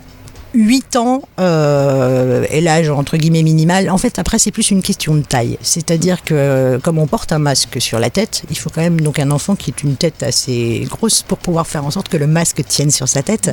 8 0.55 0.95
ans 0.95 1.21
euh, 1.39 2.45
est 2.49 2.61
l'âge 2.61 2.89
entre 2.89 3.17
guillemets 3.17 3.43
minimal. 3.43 3.89
En 3.89 3.97
fait, 3.97 4.17
après, 4.19 4.39
c'est 4.39 4.51
plus 4.51 4.71
une 4.71 4.81
question 4.81 5.15
de 5.15 5.21
taille. 5.21 5.57
C'est-à-dire 5.61 6.23
que 6.23 6.79
comme 6.81 6.97
on 6.97 7.07
porte 7.07 7.31
un 7.31 7.39
masque 7.39 7.81
sur 7.81 7.99
la 7.99 8.09
tête, 8.09 8.43
il 8.49 8.57
faut 8.57 8.69
quand 8.69 8.81
même 8.81 9.01
donc 9.01 9.19
un 9.19 9.31
enfant 9.31 9.55
qui 9.55 9.71
ait 9.71 9.73
une 9.83 9.95
tête 9.95 10.23
assez 10.23 10.87
grosse 10.89 11.21
pour 11.23 11.37
pouvoir 11.37 11.67
faire 11.67 11.85
en 11.85 11.91
sorte 11.91 12.07
que 12.09 12.17
le 12.17 12.27
masque 12.27 12.63
tienne 12.67 12.91
sur 12.91 13.07
sa 13.07 13.21
tête 13.21 13.51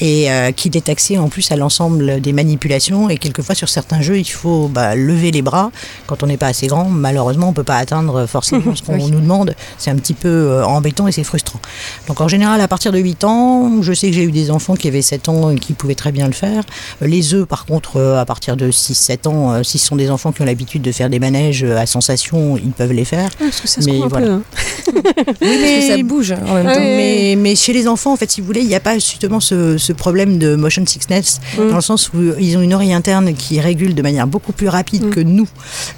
et 0.00 0.30
euh, 0.30 0.50
qu'il 0.52 0.76
ait 0.76 0.90
accès 0.90 1.16
en 1.18 1.28
plus 1.28 1.50
à 1.52 1.56
l'ensemble 1.56 2.20
des 2.20 2.32
manipulations. 2.32 3.08
Et 3.08 3.18
quelquefois, 3.18 3.54
sur 3.54 3.68
certains 3.68 4.02
jeux, 4.02 4.18
il 4.18 4.30
faut 4.30 4.68
bah, 4.68 4.94
lever 4.94 5.30
les 5.30 5.42
bras. 5.42 5.70
Quand 6.06 6.22
on 6.22 6.26
n'est 6.26 6.36
pas 6.36 6.48
assez 6.48 6.66
grand, 6.66 6.84
malheureusement, 6.86 7.48
on 7.48 7.52
peut 7.52 7.64
pas 7.64 7.76
atteindre 7.76 8.26
forcément 8.26 8.74
ce 8.74 8.82
qu'on 8.82 8.92
Oui. 9.02 9.10
nous 9.10 9.20
demande. 9.20 9.54
C'est 9.78 9.90
un 9.90 9.96
petit 9.96 10.14
peu 10.14 10.28
euh, 10.28 10.64
embêtant 10.66 11.06
et 11.08 11.12
c'est 11.12 11.24
frustrant. 11.24 11.60
Donc 12.08 12.20
en 12.20 12.28
général, 12.28 12.60
à 12.60 12.68
partir 12.68 12.92
de 12.92 12.98
8 12.98 13.24
ans, 13.24 13.82
je 13.82 13.92
sais 13.92 14.08
que 14.08 14.14
j'ai 14.14 14.24
eu 14.24 14.32
des 14.32 14.50
enfants 14.50 14.74
qui 14.74 14.88
avaient 14.88 15.02
7 15.02 15.28
ans 15.28 15.50
et 15.50 15.56
qui 15.56 15.72
pouvaient 15.72 15.94
très 15.94 16.12
bien 16.12 16.31
faire. 16.32 16.62
Euh, 17.02 17.06
Les 17.06 17.34
œufs, 17.34 17.46
par 17.46 17.66
contre, 17.66 17.96
euh, 17.96 18.18
à 18.20 18.24
partir 18.24 18.56
de 18.56 18.70
6-7 18.70 19.26
ans, 19.28 19.52
euh, 19.52 19.62
si 19.62 19.78
ce 19.78 19.86
sont 19.86 19.96
des 19.96 20.10
enfants 20.10 20.32
qui 20.32 20.42
ont 20.42 20.44
l'habitude 20.44 20.82
de 20.82 20.92
faire 20.92 21.08
des 21.10 21.18
manèges 21.18 21.64
à 21.64 21.86
sensation, 21.86 22.56
ils 22.56 22.70
peuvent 22.72 22.92
les 22.92 23.04
faire. 23.04 23.30
Ah, 23.34 23.44
parce 23.44 23.60
que 23.60 23.68
ça 23.68 23.80
se 23.80 23.90
Mais 23.90 24.00
un 24.02 24.06
voilà. 24.08 24.26
peu. 24.26 24.32
hein. 24.32 24.42
Oui, 24.94 25.02
Parce 25.40 25.40
que 25.40 25.88
ça 25.96 26.02
bouge 26.02 26.32
en 26.32 26.54
même 26.54 26.66
Ah 26.68 26.74
temps. 26.74 26.80
oui. 26.80 26.86
mais, 26.96 27.34
mais 27.38 27.54
chez 27.56 27.72
les 27.72 27.86
enfants, 27.88 28.12
en 28.12 28.16
fait, 28.16 28.30
si 28.30 28.40
vous 28.40 28.46
voulez, 28.46 28.60
il 28.60 28.66
n'y 28.68 28.74
a 28.74 28.80
pas 28.80 28.94
justement 28.94 29.40
ce, 29.40 29.78
ce 29.78 29.92
problème 29.92 30.38
de 30.38 30.54
motion 30.56 30.84
sickness, 30.86 31.40
Mm. 31.58 31.68
dans 31.70 31.76
le 31.76 31.80
sens 31.82 32.10
où 32.14 32.18
ils 32.38 32.56
ont 32.56 32.62
une 32.62 32.74
oreille 32.74 32.92
interne 32.92 33.34
qui 33.34 33.60
régule 33.60 33.94
de 33.94 34.02
manière 34.02 34.26
beaucoup 34.26 34.52
plus 34.52 34.68
rapide 34.68 35.06
Mm. 35.06 35.10
que 35.10 35.20
nous 35.20 35.48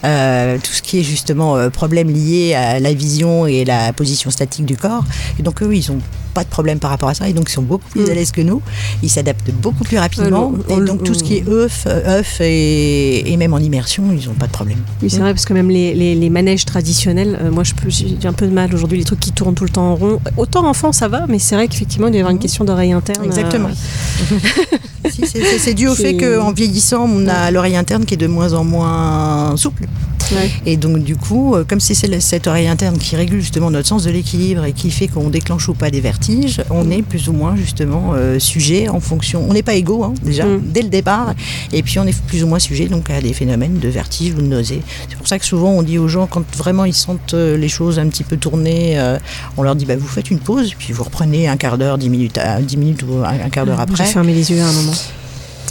euh, 0.04 0.58
tout 0.58 0.72
ce 0.72 0.82
qui 0.82 0.98
est 1.00 1.02
justement 1.02 1.56
euh, 1.56 1.70
problème 1.70 2.08
lié 2.10 2.54
à 2.54 2.80
la 2.80 2.92
vision 2.92 3.46
et 3.46 3.64
la 3.64 3.92
position 3.92 4.30
statique 4.30 4.64
du 4.64 4.76
corps. 4.76 5.04
Et 5.38 5.42
donc 5.42 5.62
eux, 5.62 5.74
ils 5.74 5.90
n'ont 5.92 6.00
pas 6.34 6.42
de 6.44 6.48
problème 6.48 6.78
par 6.80 6.90
rapport 6.90 7.08
à 7.08 7.14
ça, 7.14 7.28
et 7.28 7.32
donc 7.32 7.48
ils 7.48 7.52
sont 7.52 7.62
beaucoup 7.62 7.88
plus 7.90 8.02
Mm. 8.06 8.10
à 8.10 8.14
l'aise 8.14 8.32
que 8.32 8.40
nous. 8.40 8.60
Ils 9.02 9.10
s'adaptent 9.10 9.50
beaucoup 9.52 9.84
plus 9.84 9.98
rapidement. 9.98 10.23
Et 10.68 10.74
on- 10.74 10.80
donc 10.84 11.02
tout 11.04 11.14
ce 11.14 11.22
qui 11.24 11.36
est 11.36 11.48
œuf, 11.48 11.86
œuf 11.86 12.40
et, 12.40 13.32
et 13.32 13.36
même 13.36 13.52
en 13.54 13.58
immersion, 13.58 14.04
ils 14.12 14.26
n'ont 14.28 14.34
pas 14.34 14.46
de 14.46 14.52
problème. 14.52 14.78
Oui, 15.02 15.10
c'est 15.10 15.18
vrai, 15.20 15.32
parce 15.32 15.44
que 15.44 15.52
même 15.52 15.70
les, 15.70 15.94
les- 15.94 16.14
les 16.14 16.30
manèges 16.30 16.64
traditionnels, 16.64 17.38
euh, 17.42 17.50
moi 17.50 17.64
je 17.64 17.74
peux- 17.74 17.90
j'ai 17.90 18.16
un 18.28 18.32
peu 18.32 18.46
de 18.46 18.52
mal 18.52 18.74
aujourd'hui, 18.74 18.98
les 18.98 19.04
trucs 19.04 19.20
qui 19.20 19.32
tournent 19.32 19.54
tout 19.54 19.64
le 19.64 19.70
temps 19.70 19.92
en 19.92 19.94
rond. 19.96 20.20
Autant 20.36 20.66
enfant, 20.66 20.92
ça 20.92 21.08
va, 21.08 21.26
mais 21.28 21.38
c'est 21.38 21.54
vrai 21.54 21.68
qu'effectivement, 21.68 22.06
il 22.08 22.10
doit 22.10 22.18
y 22.18 22.20
avoir 22.20 22.32
une 22.32 22.38
question 22.38 22.64
d'oreille 22.64 22.92
interne. 22.92 23.24
Exactement. 23.24 23.68
euh, 23.68 24.36
Si, 25.10 25.22
c'est- 25.26 25.74
dû 25.74 25.88
au 25.88 25.94
fait 25.94 26.16
qu'en 26.16 26.52
vieillissant, 26.52 27.08
on 27.12 27.26
a 27.28 27.50
l'oreille 27.50 27.76
interne 27.76 28.04
qui 28.04 28.14
est 28.14 28.18
de 28.18 28.26
moins 28.26 28.52
en 28.52 28.64
moins 28.64 29.56
souple. 29.56 29.86
ouais. 30.32 30.50
Et 30.66 30.76
donc, 30.76 30.98
du 31.02 31.16
coup, 31.16 31.54
euh, 31.54 31.64
comme 31.68 31.80
c'est 31.80 31.94
cette 32.20 32.46
oreille 32.46 32.68
interne 32.68 32.96
qui 32.96 33.16
régule 33.16 33.40
justement 33.40 33.70
notre 33.70 33.88
sens 33.88 34.04
de 34.04 34.10
l'équilibre 34.10 34.64
et 34.64 34.72
qui 34.72 34.90
fait 34.90 35.08
qu'on 35.08 35.28
déclenche 35.30 35.68
ou 35.68 35.74
pas 35.74 35.90
des 35.90 36.00
vertiges, 36.00 36.62
on 36.70 36.90
est 36.90 37.02
plus 37.02 37.28
ou 37.28 37.32
moins 37.32 37.56
justement 37.56 38.12
euh, 38.14 38.38
sujet 38.38 38.88
en 38.88 39.00
fonction. 39.00 39.44
On 39.48 39.52
n'est 39.52 39.62
pas 39.62 39.74
égaux 39.74 40.04
hein, 40.04 40.14
déjà 40.22 40.44
Mm. 40.46 40.60
dès 40.72 40.82
le 40.82 40.88
départ, 40.88 41.34
et 41.72 41.82
puis 41.82 41.98
on 41.98 42.06
est 42.06 42.16
plus 42.26 42.44
ou 42.44 42.46
moins 42.46 42.58
sujet 42.58 42.86
donc 42.86 43.10
à 43.10 43.20
des 43.20 43.32
phénomènes 43.32 43.78
de 43.78 43.88
vertige 43.88 44.32
ou 44.34 44.42
de 44.42 44.46
nausée. 44.46 44.80
C'est 45.08 45.16
pour 45.18 45.26
ça 45.28 45.38
que 45.38 45.44
souvent 45.44 45.70
on 45.70 45.82
dit 45.82 45.98
aux 45.98 46.08
gens 46.08 46.26
quand 46.26 46.44
vraiment 46.56 46.84
ils 46.84 46.94
sentent 46.94 47.34
euh, 47.34 47.56
les 47.56 47.68
choses 47.68 47.98
un 47.98 48.06
petit 48.08 48.24
peu 48.24 48.36
tournées, 48.36 48.98
euh, 48.98 49.18
on 49.56 49.62
leur 49.62 49.74
dit 49.76 49.84
bah, 49.84 49.96
vous 49.96 50.06
faites 50.06 50.30
une 50.30 50.38
pause, 50.38 50.72
puis 50.78 50.92
vous 50.92 51.02
reprenez 51.04 51.48
un 51.48 51.56
quart 51.56 51.76
d'heure, 51.78 51.98
dix 51.98 52.08
minutes, 52.10 52.38
à- 52.38 52.60
dix 52.62 52.76
minutes 52.76 53.02
ou 53.02 53.18
un, 53.24 53.44
un 53.44 53.50
quart 53.50 53.66
d'heure 53.66 53.76
J'ai 53.76 53.82
après. 53.82 54.04
fermé 54.06 54.32
les 54.32 54.50
yeux 54.50 54.60
à 54.60 54.66
un 54.66 54.72
moment. 54.72 54.92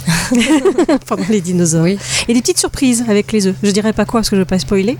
Pendant 1.06 1.24
les 1.28 1.40
dinosaures. 1.40 1.84
Oui. 1.84 1.98
Et 2.28 2.34
des 2.34 2.40
petites 2.40 2.58
surprises 2.58 3.04
avec 3.08 3.32
les 3.32 3.46
œufs. 3.46 3.54
Je 3.62 3.70
dirais 3.70 3.92
pas 3.92 4.04
quoi 4.04 4.20
parce 4.20 4.30
que 4.30 4.36
je 4.36 4.40
veux 4.40 4.46
pas 4.46 4.58
spoiler. 4.58 4.96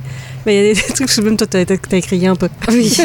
Mais 0.46 0.54
il 0.56 0.66
y 0.66 0.70
a 0.70 0.74
des 0.74 0.80
trucs 0.94 1.08
que 1.08 1.20
même 1.20 1.36
toi 1.36 1.46
t'as 1.46 1.60
as 1.60 1.96
écrit 1.96 2.26
un 2.26 2.36
peu. 2.36 2.48
Oui. 2.68 2.96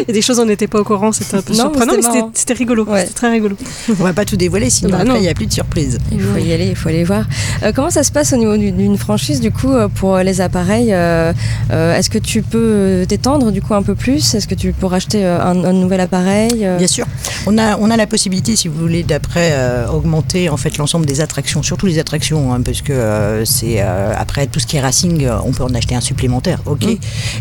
Il 0.00 0.04
y 0.08 0.10
a 0.10 0.12
des 0.12 0.22
choses 0.22 0.38
on 0.38 0.46
n'était 0.46 0.66
pas 0.66 0.80
au 0.80 0.84
courant, 0.84 1.12
c'était 1.12 1.36
un 1.36 1.42
peu 1.42 1.52
Non, 1.52 1.58
surprenant, 1.72 1.92
mais 1.96 2.02
c'était 2.34 2.54
rigolo. 2.54 2.84
Ouais. 2.84 3.02
C'était 3.02 3.14
très 3.14 3.30
rigolo. 3.30 3.56
On 3.88 3.94
va 4.04 4.12
pas 4.12 4.24
tout 4.24 4.36
dévoiler, 4.36 4.70
sinon 4.70 4.90
Bah 4.90 5.04
il 5.16 5.20
n'y 5.20 5.28
a 5.28 5.34
plus 5.34 5.46
de 5.46 5.52
surprise. 5.52 5.98
Il 6.12 6.20
faut 6.20 6.38
y 6.38 6.52
aller, 6.52 6.68
il 6.68 6.76
faut 6.76 6.88
aller 6.88 7.04
voir. 7.04 7.24
Euh, 7.62 7.72
comment 7.74 7.90
ça 7.90 8.02
se 8.02 8.10
passe 8.12 8.32
au 8.32 8.36
niveau 8.36 8.56
du- 8.56 8.72
d'une 8.72 8.96
franchise 8.98 9.40
du 9.40 9.50
coup 9.50 9.70
euh, 9.72 9.88
pour 9.88 10.18
les 10.18 10.40
appareils 10.40 10.92
euh, 10.92 11.32
euh, 11.72 11.96
Est-ce 11.96 12.10
que 12.10 12.18
tu 12.18 12.42
peux 12.42 12.58
euh, 12.58 13.04
t'étendre 13.04 13.50
du 13.52 13.62
coup 13.62 13.74
un 13.74 13.82
peu 13.82 13.94
plus? 13.94 14.34
Est-ce 14.34 14.46
que 14.48 14.54
tu 14.54 14.72
peux 14.72 14.86
racheter 14.86 15.24
euh, 15.24 15.40
un, 15.40 15.64
un 15.64 15.72
nouvel 15.72 16.00
appareil 16.00 16.64
euh? 16.64 16.78
Bien 16.78 16.86
sûr. 16.86 17.06
On 17.46 17.56
a, 17.58 17.76
on 17.78 17.90
a 17.90 17.96
la 17.96 18.06
possibilité, 18.06 18.56
si 18.56 18.68
vous 18.68 18.78
voulez, 18.80 19.02
d'après 19.02 19.50
euh, 19.52 19.86
augmenter 19.88 20.48
en 20.48 20.56
fait 20.60 20.76
l'ensemble 20.78 21.06
des 21.06 21.20
attractions, 21.20 21.62
surtout 21.62 21.86
les 21.86 21.98
attractions, 21.98 22.52
hein, 22.52 22.60
parce 22.60 22.82
que 22.82 22.92
euh, 22.92 23.44
c'est 23.44 23.80
euh, 23.80 24.12
après 24.16 24.46
tout 24.46 24.60
ce 24.60 24.66
qui 24.66 24.76
est 24.76 24.80
racing, 24.80 25.24
euh, 25.24 25.38
on 25.44 25.52
peut 25.52 25.64
en 25.64 25.74
acheter 25.74 25.94
un 25.94 26.00
supplémentaire, 26.00 26.60
ok, 26.66 26.84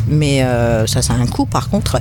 mais 0.07 0.43
euh, 0.43 0.87
ça, 0.87 1.01
ça 1.01 1.13
a 1.13 1.17
un 1.17 1.27
coût. 1.27 1.45
Par 1.45 1.69
contre, 1.69 1.99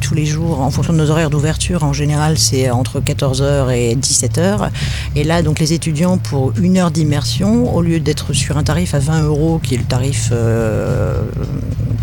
tous 0.00 0.14
les 0.14 0.26
jours 0.26 0.60
en 0.60 0.70
fonction 0.70 0.92
de 0.92 0.98
nos 1.08 1.12
horaires 1.12 1.30
d'ouverture. 1.30 1.84
En 1.84 1.92
général, 1.92 2.38
c'est 2.38 2.70
entre 2.70 3.00
14h 3.00 3.70
et 3.74 3.96
17h. 3.96 4.68
Et 5.16 5.24
là, 5.24 5.42
donc, 5.42 5.58
les 5.58 5.72
étudiants, 5.72 6.18
pour 6.18 6.52
une 6.60 6.76
heure 6.76 6.90
d'immersion, 6.90 7.74
au 7.74 7.80
lieu 7.82 7.98
d'être 8.00 8.32
sur 8.32 8.56
un 8.58 8.62
tarif 8.62 8.94
à 8.94 8.98
20 8.98 9.22
euros, 9.22 9.58
qui 9.62 9.74
est 9.74 9.78
le 9.78 9.84
tarif 9.84 10.28
euh, 10.32 11.22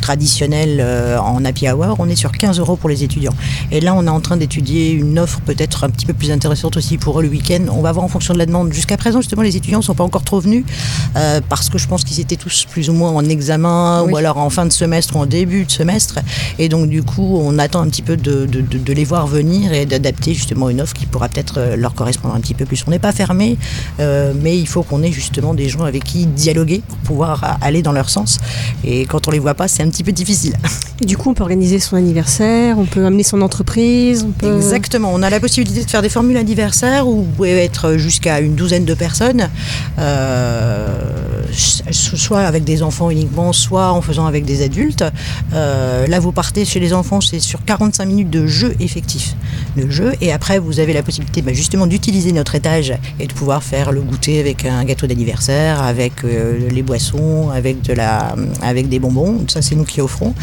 traditionnel 0.01 0.77
euh, 0.79 1.17
en 1.19 1.43
happy 1.45 1.69
hour, 1.69 1.95
on 1.99 2.09
est 2.09 2.15
sur 2.15 2.31
15 2.31 2.59
euros 2.59 2.75
pour 2.75 2.89
les 2.89 3.03
étudiants. 3.03 3.33
Et 3.71 3.79
là, 3.79 3.93
on 3.95 4.05
est 4.05 4.09
en 4.09 4.19
train 4.21 4.37
d'étudier 4.37 4.91
une 4.91 5.19
offre 5.19 5.39
peut-être 5.41 5.83
un 5.83 5.89
petit 5.89 6.05
peu 6.05 6.13
plus 6.13 6.31
intéressante 6.31 6.77
aussi 6.77 6.97
pour 6.97 7.19
eux 7.19 7.23
le 7.23 7.29
week-end. 7.29 7.65
On 7.71 7.81
va 7.81 7.91
voir 7.91 8.05
en 8.05 8.09
fonction 8.09 8.33
de 8.33 8.39
la 8.39 8.45
demande. 8.45 8.73
Jusqu'à 8.73 8.97
présent, 8.97 9.21
justement, 9.21 9.41
les 9.43 9.55
étudiants 9.55 9.79
ne 9.79 9.83
sont 9.83 9.93
pas 9.95 10.03
encore 10.03 10.23
trop 10.23 10.39
venus 10.39 10.65
euh, 11.15 11.41
parce 11.47 11.69
que 11.69 11.77
je 11.77 11.87
pense 11.87 12.03
qu'ils 12.03 12.19
étaient 12.19 12.35
tous 12.35 12.65
plus 12.69 12.89
ou 12.89 12.93
moins 12.93 13.11
en 13.11 13.23
examen 13.25 14.03
Oui. 14.03 14.13
ou 14.13 14.17
alors 14.17 14.37
en 14.37 14.49
fin 14.49 14.65
de 14.65 14.71
semestre 14.71 15.15
ou 15.15 15.19
en 15.19 15.25
début 15.25 15.65
de 15.65 15.71
semestre. 15.71 16.19
Et 16.59 16.69
donc, 16.69 16.89
du 16.89 17.03
coup, 17.03 17.37
on 17.41 17.59
attend 17.59 17.81
un 17.81 17.87
petit 17.87 18.01
peu 18.01 18.17
de, 18.17 18.45
de- 18.45 18.61
de- 18.61 18.77
de 18.77 18.93
les 18.95 19.03
voir 19.03 19.27
venir 19.27 19.73
et 19.73 19.85
d'adapter 19.85 20.33
justement 20.33 20.69
une 20.69 20.81
offre 20.81 20.93
qui 20.93 21.05
pourra 21.05 21.29
peut-être 21.29 21.59
euh, 21.59 21.75
leur 21.75 21.93
correspondre 21.93 22.33
un 22.35 22.39
petit 22.39 22.53
peu 22.53 22.65
plus. 22.65 22.83
On 22.87 22.91
n'est 22.91 22.99
pas 22.99 23.11
fermé, 23.11 23.57
euh, 23.99 24.33
mais 24.41 24.57
il 24.57 24.67
faut 24.67 24.83
qu'on 24.83 25.03
ait 25.03 25.11
justement 25.11 25.53
des 25.53 25.69
gens 25.69 25.83
avec 25.83 26.03
qui 26.03 26.25
dialoguer 26.25 26.81
pour 26.87 26.97
pouvoir 26.99 27.43
a- 27.43 27.57
aller 27.61 27.81
dans 27.81 27.91
leur 27.91 28.09
sens. 28.09 28.39
Et 28.83 29.05
quand 29.05 29.27
on 29.27 29.31
les 29.31 29.39
voit 29.39 29.53
pas, 29.53 29.67
c'est 29.67 29.83
un 29.83 29.89
petit 29.89 30.03
peu 30.03 30.11
difficile. 30.11 30.55
Et 31.01 31.05
du 31.05 31.17
coup, 31.17 31.29
on 31.29 31.33
peut 31.33 31.43
organiser 31.43 31.79
son 31.79 31.97
anniversaire, 31.97 32.79
on 32.79 32.85
peut 32.85 33.05
amener 33.05 33.23
son 33.23 33.41
entreprise, 33.41 34.23
on 34.25 34.31
peut. 34.31 34.55
Exactement. 34.55 35.11
On 35.13 35.21
a 35.23 35.29
la 35.29 35.41
possibilité 35.41 35.83
de 35.83 35.89
faire 35.89 36.01
des 36.01 36.07
formules 36.09 36.37
anniversaires 36.37 37.05
où 37.07 37.17
vous 37.23 37.31
pouvez 37.35 37.63
être 37.65 37.97
jusqu'à 37.97 38.39
une 38.39 38.55
douzaine 38.55 38.85
de 38.85 38.93
personnes, 38.93 39.49
euh, 39.99 40.87
soit 41.51 42.41
avec 42.41 42.63
des 42.63 42.81
enfants 42.81 43.09
uniquement, 43.09 43.51
soit 43.53 43.91
en 43.91 44.01
faisant 44.01 44.25
avec 44.25 44.45
des 44.45 44.63
adultes. 44.63 45.03
Euh, 45.53 46.07
là, 46.07 46.19
vous 46.19 46.31
partez 46.31 46.63
chez 46.65 46.79
les 46.79 46.93
enfants, 46.93 47.19
c'est 47.21 47.39
sur 47.39 47.63
45 47.65 48.05
minutes 48.05 48.29
de 48.29 48.47
jeu 48.47 48.73
effectif. 48.85 49.35
De 49.75 49.89
jeu. 49.89 50.13
Et 50.21 50.31
après, 50.31 50.57
vous 50.57 50.79
avez 50.79 50.93
la 50.93 51.03
possibilité 51.03 51.41
bah, 51.41 51.51
justement 51.51 51.85
d'utiliser 51.85 52.31
notre 52.31 52.55
étage 52.55 52.93
et 53.19 53.27
de 53.27 53.33
pouvoir 53.33 53.61
faire 53.61 53.91
le 53.91 54.01
goûter 54.01 54.39
avec 54.39 54.63
un 54.65 54.83
gâteau 54.85 55.05
d'anniversaire, 55.05 55.81
avec 55.81 56.23
euh, 56.23 56.69
les 56.69 56.81
boissons, 56.81 57.49
avec, 57.49 57.81
de 57.81 57.93
la, 57.93 58.35
avec 58.61 58.87
des 58.87 58.99
bonbons. 58.99 59.45
Ça, 59.47 59.61
c'est 59.61 59.75
nous 59.75 59.83
qui 59.83 59.99
offront 59.99 60.33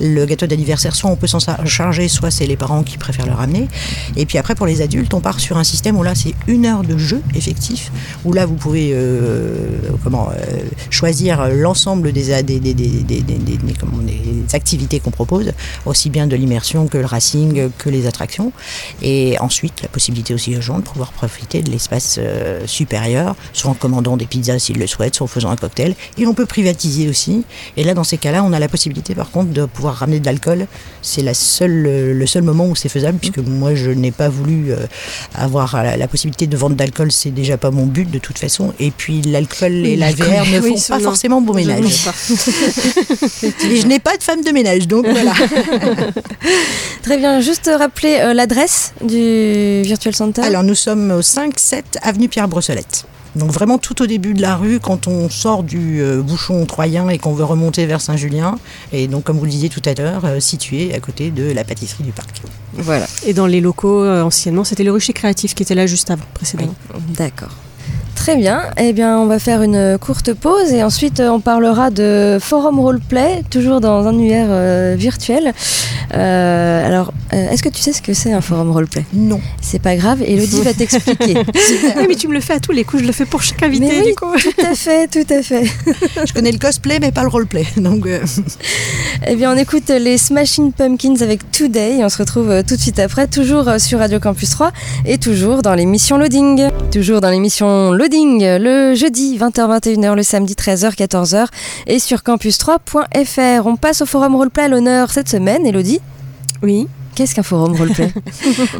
le 0.00 0.24
gâteau 0.24 0.46
d'anniversaire. 0.46 0.94
Soit 0.94 1.10
on 1.10 1.16
peut 1.16 1.26
s'en 1.26 1.38
charger, 1.66 2.08
soit 2.08 2.30
c'est 2.30 2.46
les 2.46 2.56
parents 2.56 2.82
qui 2.82 2.96
préfèrent 2.96 3.26
le 3.26 3.32
ramener. 3.32 3.68
Et 4.16 4.24
puis 4.26 4.38
après, 4.38 4.54
pour 4.54 4.66
les 4.66 4.80
adultes, 4.80 5.12
on 5.12 5.20
part 5.20 5.40
sur 5.40 5.58
un 5.58 5.64
système 5.64 5.96
où 5.98 6.02
là, 6.02 6.14
c'est 6.14 6.34
une 6.46 6.64
heure 6.64 6.82
de 6.82 6.96
jeu 6.96 7.20
effectif, 7.34 7.92
où 8.24 8.32
là, 8.32 8.46
vous 8.46 8.54
pouvez 8.54 8.90
euh, 8.92 9.78
comment, 10.02 10.30
euh, 10.30 10.58
choisir 10.90 11.48
l'ensemble 11.48 12.12
des, 12.12 12.42
des, 12.42 12.60
des, 12.60 12.74
des, 12.74 13.24
comment, 13.78 13.98
des 13.98 14.54
activités 14.54 15.00
qu'on 15.00 15.10
propose, 15.10 15.52
aussi 15.84 16.10
bien 16.10 16.26
de 16.26 16.36
l'immersion 16.36 16.86
que 16.86 16.98
le 16.98 17.06
racing, 17.06 17.68
les 17.90 18.06
attractions. 18.06 18.52
Et 19.02 19.38
ensuite, 19.40 19.82
la 19.82 19.88
possibilité 19.88 20.34
aussi 20.34 20.56
aux 20.56 20.60
gens 20.60 20.78
de 20.78 20.84
pouvoir 20.84 21.12
profiter 21.12 21.62
de 21.62 21.70
l'espace 21.70 22.16
euh, 22.18 22.66
supérieur, 22.66 23.36
soit 23.52 23.70
en 23.70 23.74
commandant 23.74 24.16
des 24.16 24.26
pizzas 24.26 24.58
s'ils 24.58 24.78
le 24.78 24.86
souhaitent, 24.86 25.14
soit 25.14 25.24
en 25.24 25.28
faisant 25.28 25.50
un 25.50 25.56
cocktail. 25.56 25.94
Et 26.16 26.26
on 26.26 26.34
peut 26.34 26.46
privatiser 26.46 27.08
aussi. 27.08 27.44
Et 27.76 27.84
là, 27.84 27.94
dans 27.94 28.04
ces 28.04 28.18
cas-là, 28.18 28.42
on 28.44 28.52
a 28.52 28.58
la 28.58 28.68
possibilité, 28.68 29.14
par 29.14 29.30
contre, 29.30 29.52
de 29.52 29.64
pouvoir 29.64 29.94
ramener 29.96 30.20
de 30.20 30.26
l'alcool. 30.26 30.66
C'est 31.02 31.22
la 31.22 31.34
seule, 31.34 31.82
le 32.12 32.26
seul 32.26 32.42
moment 32.42 32.66
où 32.66 32.76
c'est 32.76 32.88
faisable, 32.88 33.18
puisque 33.18 33.38
moi, 33.38 33.74
je 33.74 33.90
n'ai 33.90 34.10
pas 34.12 34.28
voulu 34.28 34.72
euh, 34.72 34.76
avoir 35.34 35.82
la, 35.82 35.96
la 35.96 36.08
possibilité 36.08 36.46
de 36.46 36.56
vendre 36.56 36.76
d'alcool. 36.76 37.12
C'est 37.12 37.30
déjà 37.30 37.56
pas 37.56 37.70
mon 37.70 37.86
but, 37.86 38.10
de 38.10 38.18
toute 38.18 38.38
façon. 38.38 38.72
Et 38.78 38.90
puis, 38.90 39.22
l'alcool 39.22 39.72
et 39.86 39.96
la 39.96 40.12
VR 40.12 40.46
ne 40.46 40.60
oui, 40.60 40.78
font 40.78 40.94
pas 40.94 40.98
non. 40.98 41.04
forcément 41.04 41.40
bon 41.40 41.54
ménage. 41.54 42.08
Et 43.70 43.76
je 43.76 43.86
n'ai 43.86 43.98
pas 43.98 44.16
de 44.16 44.22
femme 44.22 44.42
de 44.42 44.50
ménage, 44.50 44.86
donc 44.88 45.06
voilà. 45.06 45.32
Très 47.02 47.18
bien, 47.18 47.40
juste 47.40 47.68
rappeler 47.78 48.18
euh, 48.20 48.34
l'adresse 48.34 48.92
du 49.02 49.82
Virtual 49.82 50.14
Center? 50.14 50.42
Alors 50.42 50.62
nous 50.62 50.74
sommes 50.74 51.10
au 51.10 51.20
5-7 51.20 51.82
avenue 52.02 52.28
Pierre 52.28 52.48
Brossolette. 52.48 53.06
Donc 53.36 53.52
vraiment 53.52 53.78
tout 53.78 54.02
au 54.02 54.06
début 54.06 54.34
de 54.34 54.42
la 54.42 54.56
rue, 54.56 54.80
quand 54.80 55.06
on 55.06 55.28
sort 55.28 55.62
du 55.62 56.00
euh, 56.00 56.22
bouchon 56.22 56.64
troyen 56.66 57.08
et 57.08 57.18
qu'on 57.18 57.34
veut 57.34 57.44
remonter 57.44 57.86
vers 57.86 58.00
Saint-Julien, 58.00 58.56
et 58.92 59.06
donc 59.06 59.24
comme 59.24 59.38
vous 59.38 59.44
le 59.44 59.50
disiez 59.50 59.68
tout 59.68 59.82
à 59.84 59.94
l'heure, 59.94 60.24
euh, 60.24 60.40
situé 60.40 60.94
à 60.94 61.00
côté 61.00 61.30
de 61.30 61.52
la 61.52 61.64
pâtisserie 61.64 62.04
du 62.04 62.12
parc. 62.12 62.42
Voilà, 62.74 63.06
Et 63.24 63.34
dans 63.34 63.46
les 63.46 63.60
locaux, 63.60 64.02
euh, 64.02 64.22
anciennement, 64.22 64.64
c'était 64.64 64.84
le 64.84 64.92
rucher 64.92 65.12
créatif 65.12 65.54
qui 65.54 65.62
était 65.62 65.74
là 65.74 65.86
juste 65.86 66.10
avant, 66.10 66.24
précédemment. 66.34 66.74
d'accord. 67.16 67.50
Très 68.28 68.36
bien, 68.36 68.60
eh 68.76 68.92
bien 68.92 69.18
on 69.18 69.24
va 69.24 69.38
faire 69.38 69.62
une 69.62 69.96
courte 69.98 70.34
pause 70.34 70.70
et 70.74 70.82
ensuite 70.82 71.18
euh, 71.18 71.30
on 71.30 71.40
parlera 71.40 71.88
de 71.88 72.36
forum 72.38 72.78
roleplay, 72.78 73.42
toujours 73.48 73.80
dans 73.80 74.06
un 74.06 74.12
univers 74.12 74.48
euh, 74.50 74.96
virtuel. 74.98 75.54
Euh, 76.14 76.86
alors, 76.86 77.12
euh, 77.32 77.50
est-ce 77.50 77.62
que 77.62 77.68
tu 77.68 77.80
sais 77.80 77.92
ce 77.92 78.02
que 78.02 78.12
c'est 78.12 78.32
un 78.32 78.40
forum 78.42 78.70
roleplay? 78.70 79.04
Non. 79.14 79.40
C'est 79.62 79.80
pas 79.80 79.96
grave, 79.96 80.22
Elodie 80.22 80.60
va 80.60 80.74
t'expliquer. 80.74 81.36
Oui, 81.96 82.04
mais 82.08 82.14
tu 82.14 82.28
me 82.28 82.34
le 82.34 82.40
fais 82.40 82.54
à 82.54 82.60
tous 82.60 82.72
les 82.72 82.84
coups, 82.84 83.02
je 83.02 83.06
le 83.06 83.12
fais 83.12 83.24
pour 83.24 83.42
chaque 83.42 83.62
invité, 83.62 83.86
Mais 83.86 84.00
oui, 84.00 84.08
du 84.08 84.14
coup. 84.14 84.32
tout 84.38 84.66
à 84.66 84.74
fait, 84.74 85.08
tout 85.08 85.32
à 85.32 85.42
fait. 85.42 85.64
Je 86.26 86.32
connais 86.32 86.52
le 86.52 86.58
cosplay 86.58 86.98
mais 87.00 87.12
pas 87.12 87.22
le 87.22 87.28
roleplay. 87.28 87.66
Donc 87.76 88.06
Eh 89.26 89.36
bien, 89.36 89.52
on 89.52 89.56
écoute 89.56 89.88
les 89.88 90.18
Smashing 90.18 90.72
Pumpkins 90.72 91.16
avec 91.20 91.50
Today 91.50 91.98
et 91.98 92.04
on 92.04 92.08
se 92.08 92.18
retrouve 92.18 92.62
tout 92.66 92.76
de 92.76 92.80
suite 92.80 92.98
après, 92.98 93.26
toujours 93.26 93.68
sur 93.78 93.98
Radio 93.98 94.20
Campus 94.20 94.50
3 94.50 94.72
et 95.06 95.18
toujours 95.18 95.62
dans 95.62 95.74
l'émission 95.74 96.18
Loading. 96.18 96.68
Toujours 96.92 97.20
dans 97.20 97.30
l'émission 97.30 97.92
Loading, 97.92 98.17
le 98.26 98.94
jeudi 98.94 99.38
20h-21h, 99.38 100.14
le 100.14 100.22
samedi 100.22 100.54
13h-14h 100.54 101.46
et 101.86 101.98
sur 101.98 102.18
campus3.fr. 102.18 103.66
On 103.66 103.76
passe 103.76 104.02
au 104.02 104.06
forum 104.06 104.34
roleplay 104.34 104.64
à 104.64 104.68
l'honneur 104.68 105.10
cette 105.10 105.28
semaine, 105.28 105.66
Elodie? 105.66 106.00
Oui. 106.62 106.88
Qu'est-ce 107.18 107.34
qu'un 107.34 107.42
forum 107.42 107.74
roleplay? 107.74 108.12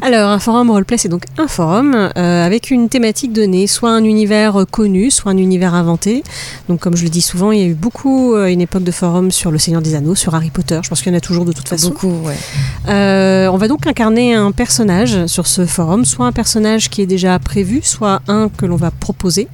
Alors, 0.01 0.31
un 0.31 0.39
forum 0.39 0.71
roleplay, 0.71 0.97
c'est 0.97 1.09
donc 1.09 1.25
un 1.39 1.49
forum 1.49 1.97
euh, 1.97 2.47
avec 2.47 2.71
une 2.71 2.89
thématique 2.89 3.33
donnée, 3.33 3.67
soit 3.67 3.91
un 3.91 4.05
univers 4.05 4.65
connu, 4.71 5.11
soit 5.11 5.33
un 5.33 5.37
univers 5.39 5.75
inventé. 5.75 6.23
Donc, 6.69 6.79
comme 6.79 6.97
je 6.97 7.03
le 7.03 7.09
dis 7.09 7.21
souvent, 7.21 7.51
il 7.51 7.59
y 7.59 7.63
a 7.65 7.67
eu 7.67 7.75
beaucoup 7.75 8.35
euh, 8.35 8.47
une 8.47 8.61
époque 8.61 8.85
de 8.85 8.93
forums 8.93 9.33
sur 9.33 9.51
Le 9.51 9.59
Seigneur 9.59 9.83
des 9.83 9.97
Anneaux, 9.97 10.15
sur 10.15 10.37
Harry 10.37 10.51
Potter. 10.51 10.79
Je 10.85 10.89
pense 10.89 11.03
qu'il 11.03 11.11
y 11.11 11.15
en 11.17 11.19
a 11.19 11.21
toujours 11.21 11.47
de 11.47 11.53
toute 11.53 11.69
façon. 11.69 11.89
Beaucoup, 11.89 12.13
ouais. 12.23 12.37
Euh, 12.89 13.49
on 13.49 13.57
va 13.57 13.67
donc 13.67 13.89
incarner 13.89 14.35
un 14.35 14.53
personnage 14.53 15.27
sur 15.27 15.49
ce 15.49 15.67
forum, 15.67 16.05
soit 16.05 16.27
un 16.27 16.33
personnage 16.33 16.91
qui 16.91 17.03
est 17.03 17.07
déjà 17.07 17.37
prévu, 17.41 17.81
soit 17.83 18.23
un 18.29 18.51
que 18.57 18.67
l'on 18.67 18.77
va 18.77 18.93
proposer. 18.93 19.49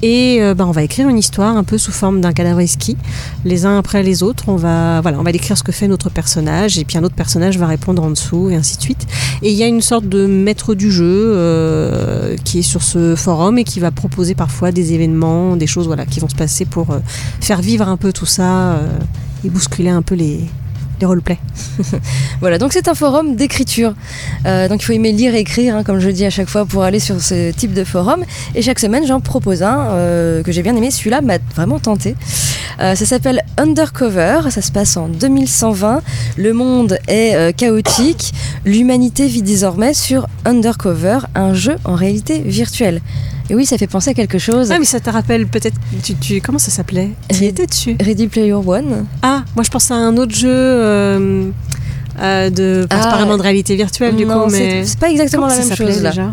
Et 0.00 0.38
ben, 0.54 0.64
on 0.64 0.70
va 0.70 0.84
écrire 0.84 1.08
une 1.08 1.18
histoire 1.18 1.56
un 1.56 1.64
peu 1.64 1.76
sous 1.76 1.90
forme 1.90 2.20
d'un 2.20 2.32
cadavre 2.32 2.60
esquis, 2.60 2.96
les 3.44 3.66
uns 3.66 3.78
après 3.78 4.04
les 4.04 4.22
autres. 4.22 4.44
On 4.46 4.54
va, 4.54 5.00
voilà, 5.00 5.18
on 5.18 5.24
va 5.24 5.32
décrire 5.32 5.58
ce 5.58 5.64
que 5.64 5.72
fait 5.72 5.88
notre 5.88 6.08
personnage, 6.08 6.78
et 6.78 6.84
puis 6.84 6.98
un 6.98 7.02
autre 7.02 7.16
personnage 7.16 7.58
va 7.58 7.66
répondre 7.66 8.00
en 8.04 8.07
dessous, 8.10 8.50
et 8.50 8.56
ainsi 8.56 8.76
de 8.76 8.82
suite. 8.82 9.06
Et 9.42 9.50
il 9.50 9.56
y 9.56 9.62
a 9.62 9.66
une 9.66 9.80
sorte 9.80 10.08
de 10.08 10.26
maître 10.26 10.74
du 10.74 10.90
jeu 10.90 11.32
euh, 11.34 12.36
qui 12.44 12.60
est 12.60 12.62
sur 12.62 12.82
ce 12.82 13.14
forum 13.14 13.58
et 13.58 13.64
qui 13.64 13.80
va 13.80 13.90
proposer 13.90 14.34
parfois 14.34 14.72
des 14.72 14.92
événements, 14.92 15.56
des 15.56 15.66
choses 15.66 15.86
voilà, 15.86 16.06
qui 16.06 16.20
vont 16.20 16.28
se 16.28 16.36
passer 16.36 16.64
pour 16.64 16.90
euh, 16.90 16.98
faire 17.40 17.60
vivre 17.60 17.88
un 17.88 17.96
peu 17.96 18.12
tout 18.12 18.26
ça 18.26 18.72
euh, 18.72 18.98
et 19.44 19.50
bousculer 19.50 19.90
un 19.90 20.02
peu 20.02 20.14
les, 20.14 20.40
les 21.00 21.06
roleplays. 21.06 21.38
Voilà, 22.40 22.58
donc 22.58 22.72
c'est 22.72 22.88
un 22.88 22.94
forum 22.94 23.34
d'écriture. 23.34 23.94
Euh, 24.46 24.68
donc 24.68 24.82
il 24.82 24.84
faut 24.84 24.92
aimer 24.92 25.12
lire 25.12 25.34
et 25.34 25.40
écrire, 25.40 25.76
hein, 25.76 25.82
comme 25.82 25.98
je 25.98 26.06
le 26.06 26.12
dis 26.12 26.24
à 26.24 26.30
chaque 26.30 26.48
fois, 26.48 26.64
pour 26.64 26.84
aller 26.84 27.00
sur 27.00 27.20
ce 27.20 27.50
type 27.50 27.74
de 27.74 27.84
forum. 27.84 28.24
Et 28.54 28.62
chaque 28.62 28.78
semaine, 28.78 29.06
j'en 29.06 29.20
propose 29.20 29.62
un 29.62 29.88
euh, 29.90 30.42
que 30.42 30.52
j'ai 30.52 30.62
bien 30.62 30.76
aimé. 30.76 30.90
Celui-là 30.90 31.20
m'a 31.20 31.38
vraiment 31.54 31.80
tenté. 31.80 32.14
Euh, 32.80 32.94
ça 32.94 33.06
s'appelle 33.06 33.42
Undercover. 33.56 34.42
Ça 34.50 34.62
se 34.62 34.70
passe 34.70 34.96
en 34.96 35.08
2120. 35.08 36.02
Le 36.36 36.52
monde 36.52 36.98
est 37.08 37.56
chaotique. 37.56 38.32
L'humanité 38.64 39.26
vit 39.26 39.42
désormais 39.42 39.94
sur 39.94 40.28
Undercover, 40.44 41.18
un 41.34 41.54
jeu 41.54 41.76
en 41.84 41.94
réalité 41.94 42.38
virtuelle. 42.38 43.00
Et 43.50 43.54
oui, 43.54 43.64
ça 43.64 43.78
fait 43.78 43.86
penser 43.86 44.10
à 44.10 44.14
quelque 44.14 44.38
chose. 44.38 44.70
Ah, 44.70 44.78
mais 44.78 44.84
ça 44.84 45.00
te 45.00 45.08
rappelle 45.08 45.46
peut-être. 45.46 45.76
Tu, 46.02 46.14
tu- 46.16 46.40
comment 46.40 46.58
ça 46.58 46.70
s'appelait? 46.70 47.10
Tu 47.30 47.44
y 47.44 47.46
étais 47.46 47.66
dessus 47.66 47.96
Ready 48.00 48.28
Player 48.28 48.52
One. 48.52 49.06
Ah, 49.22 49.44
moi 49.56 49.64
je 49.64 49.70
pense 49.70 49.90
à 49.90 49.94
un 49.94 50.16
autre 50.18 50.34
jeu 50.34 50.48
euh, 50.52 51.48
euh, 52.20 52.50
de. 52.50 52.86
pas 52.88 52.96
Ah, 53.00 53.24
de 53.36 53.42
réalité 53.42 53.76
virtuelle, 53.76 54.16
du 54.16 54.24
non, 54.24 54.44
coup, 54.44 54.50
mais. 54.50 54.84
c'est 54.84 54.98
pas 54.98 55.10
exactement 55.10 55.46
Comment 55.48 55.58
la 55.58 55.64
même 55.64 55.76
chose 55.76 56.02
là. 56.02 56.10
déjà 56.10 56.22